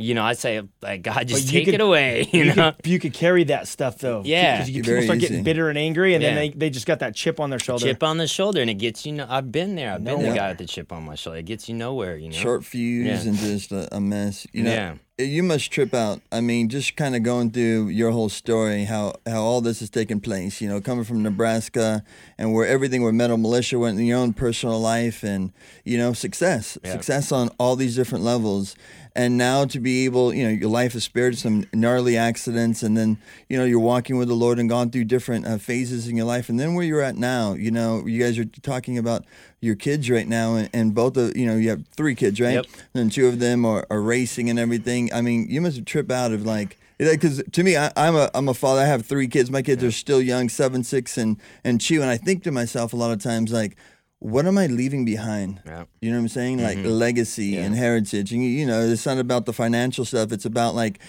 you 0.02 0.14
know 0.14 0.24
I 0.24 0.34
say 0.34 0.62
like 0.82 1.02
God 1.04 1.28
just 1.28 1.50
take 1.50 1.66
could- 1.66 1.74
it 1.76 1.82
away. 1.82 2.28
You, 2.34 2.44
You 2.46 2.56
know. 2.56 2.72
could, 2.74 2.88
you 2.88 3.00
could 3.00 3.14
carry 3.14 3.44
that 3.46 3.68
stuff 3.68 3.98
though. 4.00 4.22
Yeah. 4.26 4.58
because 4.58 4.70
people 4.72 4.88
Very 4.92 5.04
start 5.04 5.18
easy. 5.20 5.28
getting 5.28 5.44
bitter 5.44 5.70
and 5.70 5.78
angry, 5.78 6.14
and 6.16 6.24
then 6.24 6.36
they, 6.36 6.50
they 6.50 6.70
just 6.70 6.86
got 6.88 7.00
that 7.00 7.16
chip 7.16 7.40
on 7.40 7.50
their 7.50 7.60
shoulder. 7.60 7.86
chip 7.86 8.04
on 8.04 8.18
the 8.18 8.28
shoulder 8.28 8.62
and 8.62 8.70
it 8.70 8.76
gets 8.76 9.06
you. 9.06 9.14
No, 9.14 9.26
I've 9.30 9.52
been 9.52 9.76
there. 9.76 9.94
I've 9.94 10.04
been 10.04 10.22
the 10.22 10.34
guy 10.36 10.50
with 10.50 10.58
the 10.60 10.66
chip 10.66 10.92
on 10.92 11.04
my 11.04 11.16
shoulder. 11.16 11.40
It 11.40 11.46
gets 11.46 11.68
you 11.70 11.76
nowhere. 11.76 12.18
You 12.18 12.30
know. 12.30 12.36
short 12.36 12.66
fuse 12.66 13.08
Yeah. 13.26 13.30
and 13.30 13.38
just 13.40 13.72
a, 13.72 13.96
a 13.96 14.00
mess. 14.02 14.48
You 14.54 14.64
know, 14.64 14.72
Yeah. 14.72 14.96
You 15.24 15.44
must 15.44 15.72
trip 15.72 15.94
out. 15.94 16.22
I 16.32 16.42
mean, 16.42 16.70
just 16.70 16.96
kind 16.96 17.16
of 17.16 17.24
going 17.24 17.52
through 17.52 17.90
your 17.90 18.12
whole 18.12 18.30
story, 18.30 18.86
how 18.86 19.14
how 19.26 19.42
all 19.42 19.62
this 19.62 19.80
has 19.80 19.90
taken 19.90 20.20
place. 20.20 20.62
You 20.62 20.70
know, 20.70 20.82
coming 20.82 21.04
from 21.04 21.22
Nebraska 21.24 22.04
and 22.38 22.54
where 22.54 22.66
everything 22.66 23.04
where 23.04 23.12
Metal 23.12 23.38
Mulisha 23.38 23.80
went 23.80 24.00
in 24.00 24.06
your 24.06 24.18
own 24.20 24.34
personal 24.34 24.80
life 24.80 25.24
and 25.24 25.52
you 25.86 25.98
know 25.98 26.14
success, 26.14 26.78
Yeah. 26.84 26.92
success 26.94 27.32
on 27.32 27.50
all 27.60 27.76
these 27.76 27.96
different 27.96 28.24
levels. 28.24 28.76
And 29.14 29.38
now 29.38 29.66
to 29.66 29.80
be 29.82 30.06
able, 30.06 30.34
you 30.34 30.44
know, 30.46 30.50
your 30.52 30.70
life 30.70 30.94
has 30.94 31.04
spared 31.04 31.38
some 31.38 31.66
gnarly 31.74 32.16
accidents, 32.16 32.82
and 32.82 32.96
then 32.96 33.18
you 33.50 33.58
know 33.58 33.66
you're 33.66 33.80
walking 33.80 34.18
with 34.18 34.30
the 34.30 34.36
Lord 34.36 34.58
and 34.58 34.70
gone 34.70 34.90
through 34.90 35.04
different 35.06 35.46
uh, 35.46 35.58
phases 35.58 36.08
in 36.08 36.16
your 36.16 36.26
life, 36.26 36.48
and 36.48 36.58
then 36.58 36.76
where 36.76 36.86
you're 36.86 37.02
at 37.02 37.18
now. 37.18 37.54
You 37.54 37.72
know, 37.72 38.06
you 38.08 38.24
guys 38.24 38.40
are 38.40 38.46
talking 38.46 38.98
about 38.98 39.26
your 39.62 39.76
kids 39.76 40.10
right 40.10 40.28
now, 40.28 40.56
and, 40.56 40.70
and 40.74 40.94
both 40.94 41.16
of 41.16 41.38
you 41.38 41.46
know 41.46 41.56
you 41.56 41.70
have 41.70 41.88
three 41.90 42.16
kids, 42.16 42.42
right? 42.42 42.56
Yep. 42.56 42.66
and 42.96 43.12
two 43.12 43.28
of 43.28 43.40
them 43.40 43.64
are, 43.64 43.86
are 43.90 44.02
racing 44.02 44.50
and 44.50 44.60
everything. 44.60 45.14
I 45.14 45.22
mean, 45.22 45.48
you 45.50 45.62
must 45.62 45.86
trip 45.86 46.12
out 46.12 46.32
of 46.34 46.46
like 46.46 46.78
because 46.98 47.42
to 47.52 47.64
me, 47.64 47.78
I, 47.78 47.92
I'm 47.96 48.16
a 48.16 48.30
I'm 48.34 48.50
a 48.50 48.54
father. 48.54 48.82
I 48.82 48.86
have 48.86 49.06
three 49.06 49.28
kids. 49.28 49.50
My 49.50 49.62
kids 49.62 49.84
are 49.84 49.92
still 49.92 50.22
young, 50.22 50.50
seven, 50.50 50.84
six, 50.84 51.18
and 51.18 51.38
and 51.64 51.80
two. 51.80 52.02
And 52.02 52.10
I 52.10 52.18
think 52.18 52.44
to 52.44 52.52
myself 52.52 52.94
a 52.94 52.98
lot 52.98 53.12
of 53.12 53.22
times 53.22 53.52
like. 53.52 53.78
What 54.24 54.46
am 54.46 54.56
I 54.56 54.68
leaving 54.68 55.04
behind? 55.04 55.64
Yeah. 55.66 55.86
You 56.00 56.12
know 56.12 56.18
what 56.18 56.22
I'm 56.22 56.28
saying? 56.28 56.62
Like 56.62 56.78
mm-hmm. 56.78 56.90
legacy 56.90 57.58
and 57.58 57.74
heritage. 57.74 58.32
And 58.32 58.44
you 58.44 58.68
know, 58.68 58.82
it's 58.82 59.08
not 59.08 59.18
about 59.18 59.48
the 59.48 59.52
financial 59.52 60.06
stuff. 60.06 60.32
It's 60.32 60.46
about 60.46 60.76
like 60.76 61.00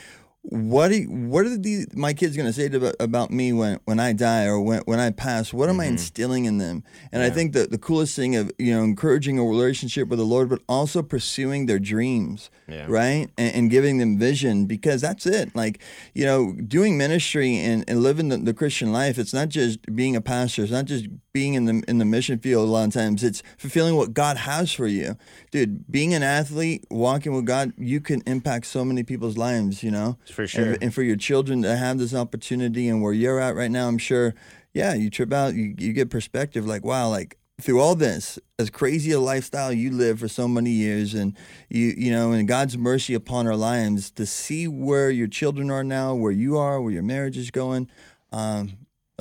what 0.45 0.89
do, 0.89 1.05
what 1.05 1.47
are 1.47 1.57
these 1.57 1.95
my 1.95 2.13
kids 2.13 2.37
going 2.37 2.49
to 2.49 2.53
say 2.53 2.69
to, 2.69 3.03
about 3.03 3.31
me 3.31 3.53
when, 3.53 3.79
when 3.85 4.01
I 4.01 4.13
die 4.13 4.47
or 4.47 4.61
when, 4.61 4.81
when 4.87 4.99
I 4.99 5.11
pass? 5.11 5.53
What 5.53 5.69
am 5.69 5.79
I 5.79 5.85
mm-hmm. 5.85 5.93
instilling 5.93 6.47
in 6.47 6.59
them? 6.59 6.83
And 7.13 7.23
I 7.23 7.31
think 7.31 7.53
that 7.53 7.71
the 7.71 7.79
coolest 7.79 8.17
thing 8.17 8.35
of 8.35 8.51
you 8.59 8.75
know 8.75 8.83
encouraging 8.83 9.39
a 9.39 9.45
relationship 9.45 10.09
with 10.09 10.19
the 10.19 10.25
Lord, 10.25 10.49
but 10.49 10.61
also 10.69 11.01
pursuing 11.01 11.67
their 11.67 11.79
dreams, 11.79 12.51
Yeah. 12.67 12.87
right, 12.89 13.31
and, 13.39 13.55
and 13.55 13.71
giving 13.71 13.99
them 13.99 14.19
vision 14.19 14.67
because 14.67 15.01
that's 15.01 15.27
it. 15.27 15.55
Like 15.55 15.81
you 16.13 16.25
know, 16.25 16.55
doing 16.67 16.99
ministry 16.99 17.57
and, 17.59 17.85
and 17.87 18.03
living 18.03 18.29
the, 18.29 18.39
the 18.39 18.55
Christian 18.55 18.93
life. 18.93 19.19
It's 19.19 19.33
not 19.33 19.49
just 19.49 19.95
being 19.95 20.17
a 20.17 20.21
pastor. 20.21 20.65
It's 20.65 20.73
not 20.73 20.87
just 20.87 21.07
being 21.33 21.55
in 21.55 21.65
the 21.65 21.83
in 21.89 21.99
the 21.99 22.05
mission 22.05 22.39
field. 22.39 22.69
A 22.69 22.71
lot 22.71 22.87
of 22.87 22.93
times, 22.93 23.23
it's 23.25 23.43
fulfilling 23.59 23.97
what 23.97 24.13
God 24.15 24.37
has 24.37 24.73
for 24.73 24.87
you, 24.87 25.17
dude. 25.51 25.91
Being 25.91 26.15
an 26.15 26.23
athlete, 26.23 26.85
walking 26.91 27.35
with 27.35 27.47
God, 27.47 27.73
you 27.79 28.01
can 28.01 28.23
impact 28.27 28.67
so 28.67 28.85
many 28.85 29.03
people's 29.03 29.37
lives. 29.39 29.83
You 29.83 29.91
know, 29.91 30.19
For 30.31 30.43
And- 30.43 30.51
sure. 30.51 30.77
and, 30.81 30.93
for 30.95 31.03
your 31.03 31.17
children 31.17 31.63
to 31.63 31.77
have 31.77 31.99
this 31.99 32.15
opportunity 32.15 32.89
and 32.89 33.03
where 33.03 33.13
you're 33.13 33.41
at 33.41 33.57
right 33.57 33.71
now, 33.71 33.89
I'm 33.89 33.99
sure. 33.99 34.35
Yeah, 34.75 34.95
you 34.95 35.11
trip 35.11 35.33
out, 35.35 35.55
you 35.55 35.75
you 35.79 35.93
get 35.93 36.09
perspective. 36.11 36.67
Like 36.67 36.83
wow, 36.85 37.09
like 37.11 37.37
through 37.61 37.79
all 37.81 37.95
this, 37.95 38.39
as 38.59 38.71
crazy 38.71 39.11
a 39.13 39.21
lifestyle 39.21 39.71
you 39.73 39.91
live 39.91 40.19
for 40.19 40.29
so 40.29 40.49
many 40.49 40.71
years, 40.71 41.13
and 41.15 41.37
you 41.69 41.93
you 41.97 42.11
know, 42.11 42.33
and 42.33 42.49
God's 42.49 42.79
mercy 42.79 43.13
upon 43.15 43.47
our 43.47 43.57
lives, 43.57 44.11
to 44.13 44.25
see 44.27 44.67
where 44.69 45.11
your 45.11 45.29
children 45.29 45.71
are 45.71 45.85
now, 45.85 46.15
where 46.15 46.33
you 46.33 46.57
are, 46.57 46.81
where 46.81 46.93
your 46.93 47.03
marriage 47.03 47.37
is 47.37 47.51
going, 47.51 47.87
um, 48.33 48.73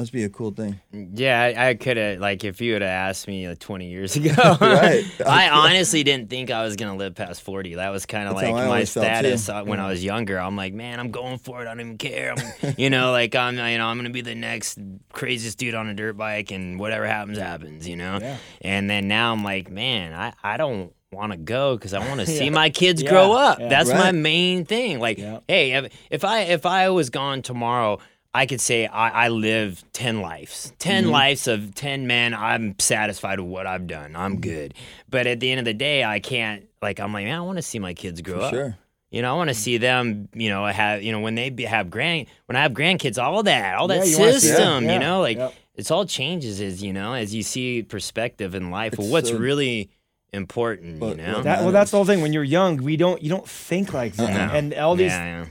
must 0.02 0.12
be 0.12 0.24
a 0.24 0.30
cool 0.30 0.50
thing. 0.52 0.80
Yeah, 0.92 1.40
I, 1.40 1.70
I 1.70 1.74
could 1.76 1.96
have 1.98 2.20
like 2.20 2.44
if 2.44 2.60
you 2.60 2.74
would 2.74 2.82
have 2.82 2.90
asked 2.90 3.28
me 3.28 3.48
like 3.48 3.60
20 3.60 3.88
years 3.88 4.16
ago. 4.16 4.34
Right. 4.60 5.04
I 5.26 5.50
honestly 5.50 6.04
didn't 6.04 6.30
think 6.30 6.50
I 6.50 6.64
was 6.64 6.76
gonna 6.76 6.96
live 6.96 7.14
past 7.16 7.42
40. 7.44 7.76
That 7.76 7.90
was 7.90 8.06
kind 8.06 8.28
of 8.28 8.36
like 8.36 8.52
my 8.52 8.66
always 8.66 8.92
felt, 8.92 9.06
too. 9.06 9.10
status 9.14 9.48
uh, 9.50 9.64
when 9.64 9.80
I 9.80 9.88
was 9.88 10.04
younger. 10.04 10.40
I'm 10.40 10.56
like, 10.56 10.74
man, 10.74 11.00
I'm 11.00 11.12
going 11.12 11.38
for 11.38 11.60
it. 11.60 11.68
I 11.68 11.76
don't 11.76 11.80
even 11.82 11.98
care. 11.98 12.36
You 12.78 12.90
know, 12.90 13.12
like 13.12 13.36
I'm, 13.36 13.56
you 13.56 13.78
know, 13.78 13.86
I'm 13.88 13.98
gonna 13.98 14.10
be 14.10 14.22
the 14.22 14.36
next 14.36 14.80
craziest 15.14 15.58
dude 15.58 15.76
on 15.76 15.88
a 15.88 15.94
dirt 15.94 16.18
bike, 16.18 16.52
and 16.52 16.80
whatever 16.80 17.06
happens, 17.06 17.38
happens. 17.38 17.88
You 17.88 17.96
know. 17.98 18.18
Yeah. 18.20 18.38
And 18.62 18.90
then 18.90 19.08
now 19.08 19.32
I'm 19.34 19.44
like, 19.44 19.70
man, 19.70 20.14
I, 20.14 20.34
I 20.44 20.58
don't 20.58 20.94
want 21.12 21.32
to 21.34 21.38
go 21.38 21.76
because 21.76 21.94
I 21.94 22.00
want 22.08 22.22
to 22.22 22.26
see 22.26 22.50
my 22.50 22.70
kids 22.70 23.04
Yeah, 23.04 23.10
grow 23.10 23.34
up. 23.34 23.60
yeah. 23.60 23.68
That's 23.68 23.90
my 23.90 24.12
main 24.14 24.66
thing. 24.66 25.00
Like, 25.00 25.18
Yeah. 25.18 25.40
hey, 25.48 25.90
if 26.10 26.24
I 26.24 26.42
if 26.44 26.66
I 26.66 26.90
was 26.90 27.10
gone 27.10 27.42
tomorrow, 27.42 28.00
I 28.34 28.46
could 28.46 28.62
say 28.62 28.88
I, 28.88 29.26
I 29.26 29.28
live 29.28 29.84
ten 29.92 30.22
lives, 30.22 30.72
10 30.80 31.04
Mm-hmm. 31.04 31.12
lives 31.12 31.48
of 31.48 31.76
ten 31.76 32.08
men. 32.08 32.34
I'm 32.34 32.76
satisfied 32.80 33.40
with 33.40 33.50
what 33.50 33.68
I've 33.68 33.88
done. 33.88 34.16
I'm 34.16 34.34
Mm-hmm. 34.34 34.42
good. 34.42 34.74
But 35.10 35.28
at 35.28 35.40
the 35.42 35.52
end 35.52 35.60
of 35.60 35.66
the 35.66 35.74
day, 35.74 36.04
I 36.04 36.20
can't. 36.20 36.66
Like, 36.82 37.00
I'm 37.00 37.12
like, 37.14 37.26
man, 37.26 37.38
I 37.38 37.42
want 37.42 37.58
to 37.58 37.62
see 37.62 37.78
my 37.80 37.94
kids 37.94 38.22
grow 38.22 38.40
For 38.40 38.46
up. 38.46 38.52
sure. 38.54 38.78
You 39.12 39.22
know, 39.22 39.34
I 39.34 39.38
want 39.38 39.50
to 39.50 39.54
see 39.54 39.78
them. 39.78 40.30
You 40.34 40.48
know, 40.50 40.66
have 40.66 41.04
you 41.04 41.12
know 41.12 41.20
when 41.20 41.36
they 41.36 41.50
be, 41.50 41.64
have 41.66 41.90
grand 41.90 42.28
when 42.46 42.56
I 42.56 42.62
have 42.62 42.72
grandkids, 42.72 43.22
all 43.22 43.44
that, 43.44 43.76
all 43.76 43.88
that 43.90 43.98
Yeah, 43.98 44.04
you 44.06 44.40
system. 44.40 44.86
Yeah, 44.86 44.94
You 44.94 45.00
know, 45.00 45.20
like 45.20 45.36
yep. 45.38 45.54
it's 45.76 45.92
all 45.92 46.06
changes 46.06 46.62
as 46.62 46.82
you 46.82 46.94
know 46.94 47.14
as 47.14 47.36
you 47.36 47.44
see 47.44 47.84
perspective 47.84 48.56
in 48.56 48.72
life. 48.72 48.94
Well, 48.98 49.08
It's 49.08 49.12
what's 49.12 49.30
so- 49.30 49.38
really 49.38 49.90
important? 50.32 51.00
But- 51.02 51.18
you 51.18 51.24
know, 51.24 51.42
That, 51.42 51.62
well, 51.64 51.74
that's 51.74 51.92
the 51.92 51.98
whole 51.98 52.06
thing. 52.06 52.22
When 52.22 52.32
you're 52.32 52.44
young, 52.46 52.78
we 52.78 52.96
don't 52.96 53.22
you 53.22 53.30
don't 53.30 53.48
think 53.48 53.94
like 53.94 54.14
that. 54.16 54.30
No. 54.52 54.58
And 54.58 54.74
all 54.76 54.96
these 54.96 55.12
yeah, 55.12 55.42
yeah. 55.44 55.46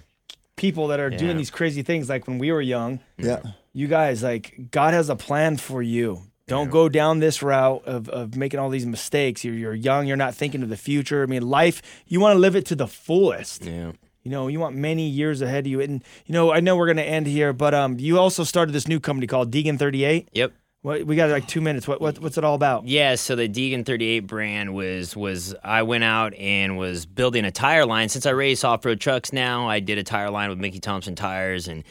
People 0.61 0.89
that 0.89 1.01
are 1.01 1.11
Yeah. 1.11 1.19
doing 1.25 1.37
these 1.37 1.51
crazy 1.51 1.83
things, 1.83 2.09
like 2.09 2.27
when 2.29 2.39
we 2.39 2.53
were 2.53 2.61
young, 2.77 3.01
Yeah. 3.19 3.41
you 3.73 3.87
guys, 3.89 4.23
like 4.23 4.45
God 4.71 4.93
has 4.95 5.09
a 5.09 5.17
plan 5.17 5.57
for 5.57 5.81
you. 5.83 6.09
Don't 6.47 6.71
go 6.71 6.89
down 6.89 7.21
this 7.21 7.43
route 7.43 7.83
of, 7.87 8.09
of 8.09 8.35
making 8.37 8.59
all 8.61 8.71
these 8.71 8.85
mistakes. 8.87 9.45
You're, 9.45 9.55
you're 9.55 9.75
young. 9.89 10.09
You're 10.09 10.17
not 10.27 10.35
thinking 10.35 10.63
of 10.65 10.69
the 10.69 10.77
future. 10.77 11.23
I 11.23 11.27
mean, 11.27 11.43
life, 11.49 11.81
you 12.07 12.19
want 12.21 12.35
to 12.35 12.41
live 12.41 12.57
it 12.57 12.67
to 12.67 12.75
the 12.75 12.89
fullest. 12.89 13.65
yeah. 13.65 13.93
You 14.25 14.31
know, 14.31 14.49
you 14.49 14.61
want 14.61 14.75
many 14.77 15.09
years 15.09 15.41
ahead 15.41 15.65
of 15.65 15.71
you. 15.73 15.81
And, 15.81 16.03
you 16.27 16.35
know, 16.35 16.53
I 16.53 16.61
know 16.61 16.77
we're 16.77 16.87
going 16.93 16.99
to 17.07 17.09
end 17.19 17.27
here, 17.27 17.53
but 17.55 17.73
um, 17.73 17.99
you 17.99 18.19
also 18.19 18.45
started 18.45 18.73
this 18.73 18.87
new 18.87 19.01
company 19.01 19.27
called 19.27 19.51
Deegan 19.51 19.79
38. 19.79 20.29
Yep. 20.35 20.53
What, 20.83 21.05
we 21.05 21.15
got 21.15 21.29
like 21.29 21.47
two 21.47 21.61
minutes. 21.61 21.87
What, 21.87 22.01
what 22.01 22.19
What's 22.19 22.39
it 22.39 22.45
all 22.45 22.55
about? 22.55 22.87
Yeah, 22.87 23.15
so 23.17 23.37
the 23.37 23.49
Deegan 23.49 23.85
38 23.85 24.21
brand 24.21 24.75
was 24.75 25.15
was 25.15 25.55
I 25.63 25.83
went 25.83 26.05
out 26.05 26.33
and 26.35 26.79
was 26.79 27.05
building 27.05 27.45
a 27.45 27.51
tire 27.51 27.85
line 27.85 28.09
since 28.09 28.25
I 28.25 28.31
race 28.31 28.65
off-road 28.65 28.99
trucks 29.01 29.33
now. 29.33 29.69
I 29.69 29.81
did 29.81 29.99
a 29.99 30.03
tire 30.03 30.31
line 30.31 30.49
with 30.49 30.59
Mickey 30.59 30.81
Thompson 30.81 31.15
tires 31.15 31.69
and 31.69 31.85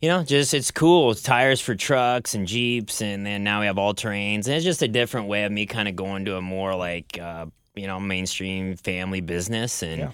you 0.00 0.08
know, 0.08 0.22
just 0.22 0.54
it's 0.54 0.70
cool. 0.70 1.10
It's 1.10 1.22
tires 1.22 1.60
for 1.60 1.74
trucks 1.74 2.34
and 2.34 2.46
jeeps, 2.46 3.02
and 3.02 3.26
then 3.26 3.42
now 3.42 3.58
we 3.58 3.66
have 3.66 3.78
all 3.78 3.94
terrains, 3.94 4.46
and 4.46 4.54
it's 4.54 4.64
just 4.64 4.80
a 4.82 4.86
different 4.86 5.26
way 5.26 5.42
of 5.42 5.50
me 5.50 5.66
kind 5.66 5.88
of 5.88 5.96
going 5.96 6.24
to 6.26 6.36
a 6.36 6.40
more 6.40 6.76
like 6.76 7.18
uh, 7.20 7.46
you 7.74 7.88
know 7.88 7.98
mainstream 7.98 8.76
family 8.76 9.20
business 9.20 9.82
and. 9.82 9.98
Yeah. 9.98 10.10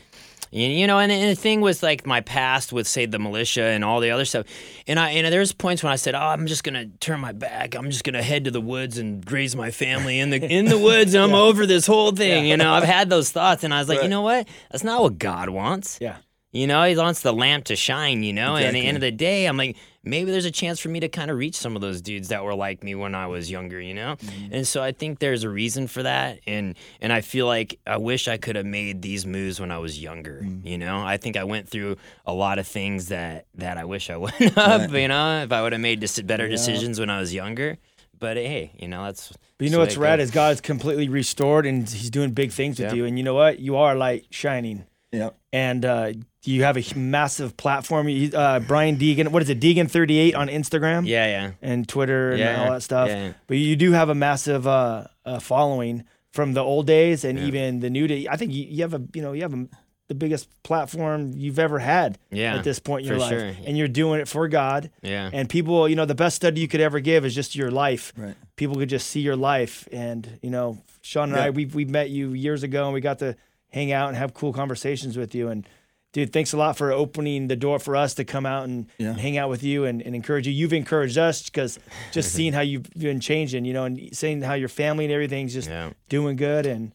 You, 0.54 0.68
you 0.68 0.86
know, 0.86 1.00
and, 1.00 1.10
and 1.10 1.36
the 1.36 1.40
thing 1.40 1.60
was 1.60 1.82
like 1.82 2.06
my 2.06 2.20
past 2.20 2.72
with 2.72 2.86
say 2.86 3.06
the 3.06 3.18
Mulisha 3.18 3.74
and 3.74 3.84
all 3.84 3.98
the 3.98 4.12
other 4.12 4.24
stuff, 4.24 4.46
and 4.86 5.00
I 5.00 5.10
and 5.10 5.32
there's 5.32 5.52
points 5.52 5.82
when 5.82 5.92
I 5.92 5.96
said, 5.96 6.14
"Oh, 6.14 6.20
I'm 6.20 6.46
just 6.46 6.62
gonna 6.62 6.86
turn 7.00 7.18
my 7.18 7.32
back. 7.32 7.74
I'm 7.74 7.90
just 7.90 8.04
gonna 8.04 8.22
head 8.22 8.44
to 8.44 8.52
the 8.52 8.60
woods 8.60 8.96
and 8.96 9.28
raise 9.30 9.56
my 9.56 9.72
family 9.72 10.20
in 10.20 10.30
the 10.30 10.40
in 10.40 10.66
the 10.66 10.78
woods, 10.78 11.14
and 11.14 11.24
I'm 11.24 11.34
over 11.34 11.66
this 11.66 11.86
whole 11.86 12.12
thing." 12.12 12.46
You 12.46 12.56
know, 12.56 12.72
I've 12.72 12.84
had 12.84 13.10
those 13.10 13.32
thoughts, 13.32 13.64
and 13.64 13.74
I 13.74 13.80
was 13.80 13.88
like, 13.88 14.04
you 14.04 14.08
know 14.08 14.22
what? 14.22 14.46
That's 14.70 14.84
not 14.84 15.02
what 15.02 15.18
God 15.18 15.48
wants. 15.48 15.98
Yeah. 16.00 16.18
You 16.54 16.68
know, 16.68 16.84
he 16.84 16.96
wants 16.96 17.20
the 17.20 17.32
lamp 17.32 17.64
to 17.64 17.74
shine, 17.74 18.22
you 18.22 18.32
know? 18.32 18.54
And 18.54 18.66
at 18.66 18.72
the 18.74 18.86
end 18.86 18.96
of 18.96 19.00
the 19.00 19.10
day, 19.10 19.46
I'm 19.46 19.56
like, 19.56 19.76
maybe 20.04 20.30
there's 20.30 20.44
a 20.44 20.50
chance 20.50 20.78
for 20.80 20.88
me 20.88 21.00
to 21.00 21.08
kind 21.08 21.30
of 21.30 21.38
reach 21.38 21.54
some 21.54 21.74
of 21.76 21.82
those 21.82 22.00
dudes 22.00 22.28
that 22.28 22.44
were 22.44 22.54
like 22.54 22.82
me 22.84 22.94
when 22.94 23.14
I 23.14 23.26
was 23.26 23.50
younger, 23.50 23.80
you 23.80 23.94
know? 23.94 24.16
Mm-hmm. 24.16 24.54
And 24.54 24.66
so 24.68 24.82
I 24.82 24.92
think 24.92 25.18
there's 25.18 25.44
a 25.44 25.48
reason 25.48 25.86
for 25.86 26.02
that. 26.02 26.40
And 26.46 26.76
and 27.00 27.12
I 27.12 27.20
feel 27.20 27.46
like 27.46 27.78
I 27.86 27.96
wish 27.96 28.28
I 28.28 28.36
could 28.36 28.56
have 28.56 28.66
made 28.66 29.02
these 29.02 29.24
moves 29.26 29.60
when 29.60 29.70
I 29.70 29.78
was 29.78 30.00
younger, 30.00 30.40
Mm. 30.44 30.66
you 30.66 30.78
know? 30.78 31.00
I 31.04 31.16
think 31.16 31.36
I 31.36 31.44
went 31.44 31.68
through 31.68 31.96
a 32.26 32.32
lot 32.34 32.58
of 32.58 32.66
things 32.66 33.08
that 33.08 33.46
that 33.54 33.76
I 33.78 33.84
wish 33.84 34.10
I 34.10 34.16
wouldn't 34.22 34.54
have, 34.54 34.94
you 34.94 35.08
know, 35.08 35.42
if 35.42 35.52
I 35.52 35.62
would 35.62 35.72
have 35.72 35.80
made 35.80 36.00
better 36.26 36.48
decisions 36.48 37.00
when 37.00 37.10
I 37.10 37.18
was 37.20 37.32
younger. 37.34 37.78
But 38.18 38.36
hey, 38.36 38.70
you 38.78 38.88
know, 38.88 39.04
that's 39.04 39.32
But 39.58 39.64
you 39.64 39.70
know 39.70 39.80
what's 39.80 39.96
rad 39.96 40.20
is 40.20 40.30
God's 40.30 40.60
completely 40.60 41.08
restored 41.08 41.66
and 41.66 41.88
He's 41.88 42.10
doing 42.10 42.30
big 42.32 42.52
things 42.52 42.78
with 42.78 42.90
Yeah. 42.90 42.94
you. 42.96 43.04
And 43.06 43.18
you 43.18 43.24
know 43.24 43.34
what? 43.34 43.58
You 43.58 43.76
are 43.76 43.94
light 43.96 44.26
shining. 44.30 44.84
Yeah. 45.14 45.30
And 45.52 45.84
uh, 45.84 46.12
you 46.44 46.64
have 46.64 46.76
a 46.76 46.84
massive 46.98 47.56
platform. 47.56 48.08
You- 48.08 48.32
Uh, 48.36 48.60
Brian 48.60 48.96
Deegan, 48.96 49.28
what 49.28 49.42
is 49.42 49.48
it? 49.50 49.60
Deegan38 49.60 50.36
on 50.36 50.48
Instagram 50.48 51.06
Yeah, 51.06 51.26
yeah. 51.26 51.50
and 51.62 51.88
Twitter 51.88 52.32
and 52.32 52.60
all 52.62 52.70
that 52.72 52.82
stuff. 52.82 53.08
yeah. 53.08 53.32
But 53.46 53.56
you 53.58 53.76
do 53.76 53.92
have 53.92 54.08
a 54.08 54.14
massive 54.14 54.66
uh, 54.66 55.06
uh, 55.24 55.38
following 55.38 56.04
from 56.32 56.52
the 56.54 56.60
old 56.60 56.86
days 56.86 57.24
and 57.24 57.38
even 57.38 57.80
the 57.80 57.90
new 57.90 58.06
day. 58.08 58.26
I 58.28 58.36
think 58.36 58.52
you, 58.52 58.64
you 58.64 58.82
have 58.82 58.94
a 58.94 59.02
you 59.14 59.22
know 59.22 59.32
you 59.32 59.42
have 59.42 59.54
a, 59.54 59.66
the 60.08 60.14
biggest 60.14 60.48
platform 60.64 61.32
you've 61.34 61.58
ever 61.58 61.78
had 61.78 62.18
Yeah, 62.30 62.56
at 62.56 62.64
this 62.64 62.78
point 62.80 63.02
in 63.06 63.08
your 63.08 63.18
life, 63.20 63.38
sure. 63.38 63.52
and 63.66 63.78
you're 63.78 63.88
doing 63.88 64.20
it 64.20 64.28
for 64.28 64.48
God. 64.48 64.90
Yeah. 65.02 65.30
And 65.32 65.48
people, 65.48 65.88
you 65.88 65.96
know, 65.96 66.04
the 66.04 66.14
best 66.14 66.36
study 66.36 66.60
you 66.60 66.68
could 66.68 66.82
ever 66.82 67.00
give 67.00 67.24
is 67.24 67.34
just 67.34 67.54
your 67.56 67.70
life. 67.70 68.12
Right. 68.16 68.34
People 68.56 68.76
could 68.76 68.90
just 68.90 69.06
see 69.08 69.20
your 69.20 69.36
life, 69.36 69.88
and 69.92 70.38
you 70.42 70.50
know, 70.50 70.78
Sean 71.02 71.30
and 71.30 71.38
I, 71.40 71.44
Yeah. 71.44 71.50
we 71.50 71.64
we 71.66 71.84
met 71.84 72.10
you 72.10 72.32
years 72.34 72.62
ago, 72.64 72.84
and 72.84 72.92
we 72.94 73.00
got 73.00 73.20
to 73.20 73.36
hang 73.74 73.92
out 73.92 74.08
and 74.08 74.16
have 74.16 74.32
cool 74.34 74.52
conversations 74.52 75.16
with 75.16 75.34
you. 75.34 75.48
And 75.48 75.68
dude, 76.12 76.32
thanks 76.32 76.52
a 76.52 76.56
lot 76.56 76.76
for 76.78 76.92
opening 76.92 77.48
the 77.48 77.56
door 77.56 77.78
for 77.80 77.96
us 77.96 78.14
to 78.14 78.24
come 78.24 78.46
out 78.46 78.64
and, 78.64 78.86
Yeah. 78.98 79.10
and 79.10 79.20
hang 79.20 79.36
out 79.36 79.50
with 79.50 79.64
you 79.64 79.84
and, 79.84 80.00
and 80.00 80.14
encourage 80.14 80.46
you. 80.46 80.52
You've 80.52 80.72
encouraged 80.72 81.18
us 81.18 81.42
because 81.42 81.78
just 82.12 82.32
seeing 82.36 82.52
how 82.52 82.60
you've 82.60 82.88
been 82.92 83.18
changing, 83.20 83.64
you 83.64 83.72
know, 83.72 83.84
and 83.84 84.08
seeing 84.12 84.40
how 84.42 84.54
your 84.54 84.68
family 84.68 85.04
and 85.04 85.12
everything's 85.12 85.52
just 85.52 85.68
Yeah. 85.68 85.90
doing 86.08 86.36
good, 86.36 86.66
and 86.66 86.92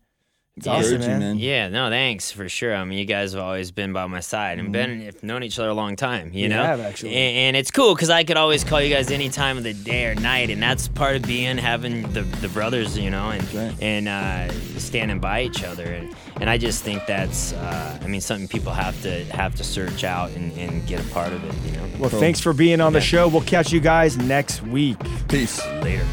it's 0.60 0.68
awesome, 0.68 1.00
man. 1.00 1.20
man. 1.20 1.38
Yeah, 1.40 1.70
no, 1.70 1.90
thanks 1.90 2.32
for 2.32 2.48
sure. 2.50 2.76
I 2.76 2.84
mean, 2.84 3.00
you 3.00 3.06
guys 3.06 3.34
have 3.34 3.42
always 3.42 3.72
been 3.72 3.94
by 3.94 4.06
my 4.08 4.20
side 4.20 4.60
and 4.60 4.72
been 4.72 5.02
have 5.02 5.24
known 5.24 5.44
each 5.44 5.58
other 5.58 5.70
a 5.70 5.74
long 5.74 5.96
time. 5.96 6.32
You 6.34 6.44
We 6.44 6.48
know, 6.50 6.64
have, 6.64 6.80
actually. 6.80 7.16
and, 7.16 7.38
and 7.38 7.58
it's 7.58 7.72
cool 7.72 7.96
because 7.96 8.10
I 8.10 8.24
could 8.24 8.38
always 8.38 8.64
call 8.64 8.82
you 8.82 8.94
guys 8.94 9.10
any 9.12 9.30
time 9.30 9.58
of 9.58 9.64
the 9.64 9.74
day 9.74 10.06
or 10.08 10.16
night, 10.16 10.50
and 10.50 10.62
that's 10.62 10.88
part 10.88 11.16
of 11.16 11.22
being 11.24 11.58
having 11.58 12.04
the, 12.14 12.22
the 12.22 12.50
brothers, 12.50 12.98
you 12.98 13.10
know, 13.10 13.30
and 13.30 13.54
right. 13.54 13.76
and 13.82 14.08
uh, 14.08 14.52
standing 14.78 15.20
by 15.20 15.44
each 15.44 15.64
other, 15.64 15.86
and 15.86 16.14
and 16.42 16.50
I 16.50 16.58
just 16.58 16.84
think 16.84 17.06
that's, 17.06 17.54
uh, 17.54 18.00
I 18.02 18.08
mean, 18.08 18.22
something 18.22 18.48
people 18.48 18.72
have 18.72 19.02
to 19.02 19.24
have 19.26 19.56
to 19.56 19.64
search 19.64 20.04
out 20.04 20.32
and, 20.32 20.52
and 20.58 20.86
get 20.88 21.00
a 21.00 21.10
part 21.10 21.34
of 21.34 21.44
it. 21.44 21.54
You 21.66 21.78
know, 21.78 21.90
Well, 22.00 22.10
thanks 22.10 22.40
for 22.40 22.54
being 22.54 22.82
on 22.82 22.94
the 22.94 23.02
show. 23.02 23.28
We'll 23.28 23.42
catch 23.42 23.72
you 23.72 23.80
guys 23.80 24.18
next 24.18 24.62
week. 24.64 24.98
Peace. 25.28 25.66
later. 25.82 26.06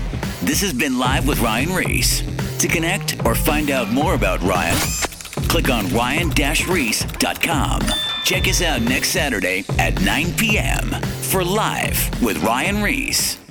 This 0.43 0.61
has 0.61 0.73
been 0.73 0.99
Live 0.99 1.27
with 1.27 1.41
Ryan 1.41 1.73
Reese. 1.75 2.23
To 2.59 2.69
connect 2.69 3.25
or 3.27 3.35
find 3.35 3.71
out 3.71 3.91
more 3.91 4.15
about 4.15 4.41
Ryan, 4.43 4.79
click 5.49 5.69
on 5.69 5.89
ryan-reese.com. 5.91 7.81
Check 8.25 8.49
us 8.49 8.63
out 8.63 8.81
next 8.81 9.11
Saturday 9.11 9.65
at 9.79 10.01
9 10.01 10.33
p.m. 10.35 10.91
for 11.23 11.45
Live 11.45 12.23
with 12.23 12.43
Ryan 12.43 12.83
Reese. 12.83 13.46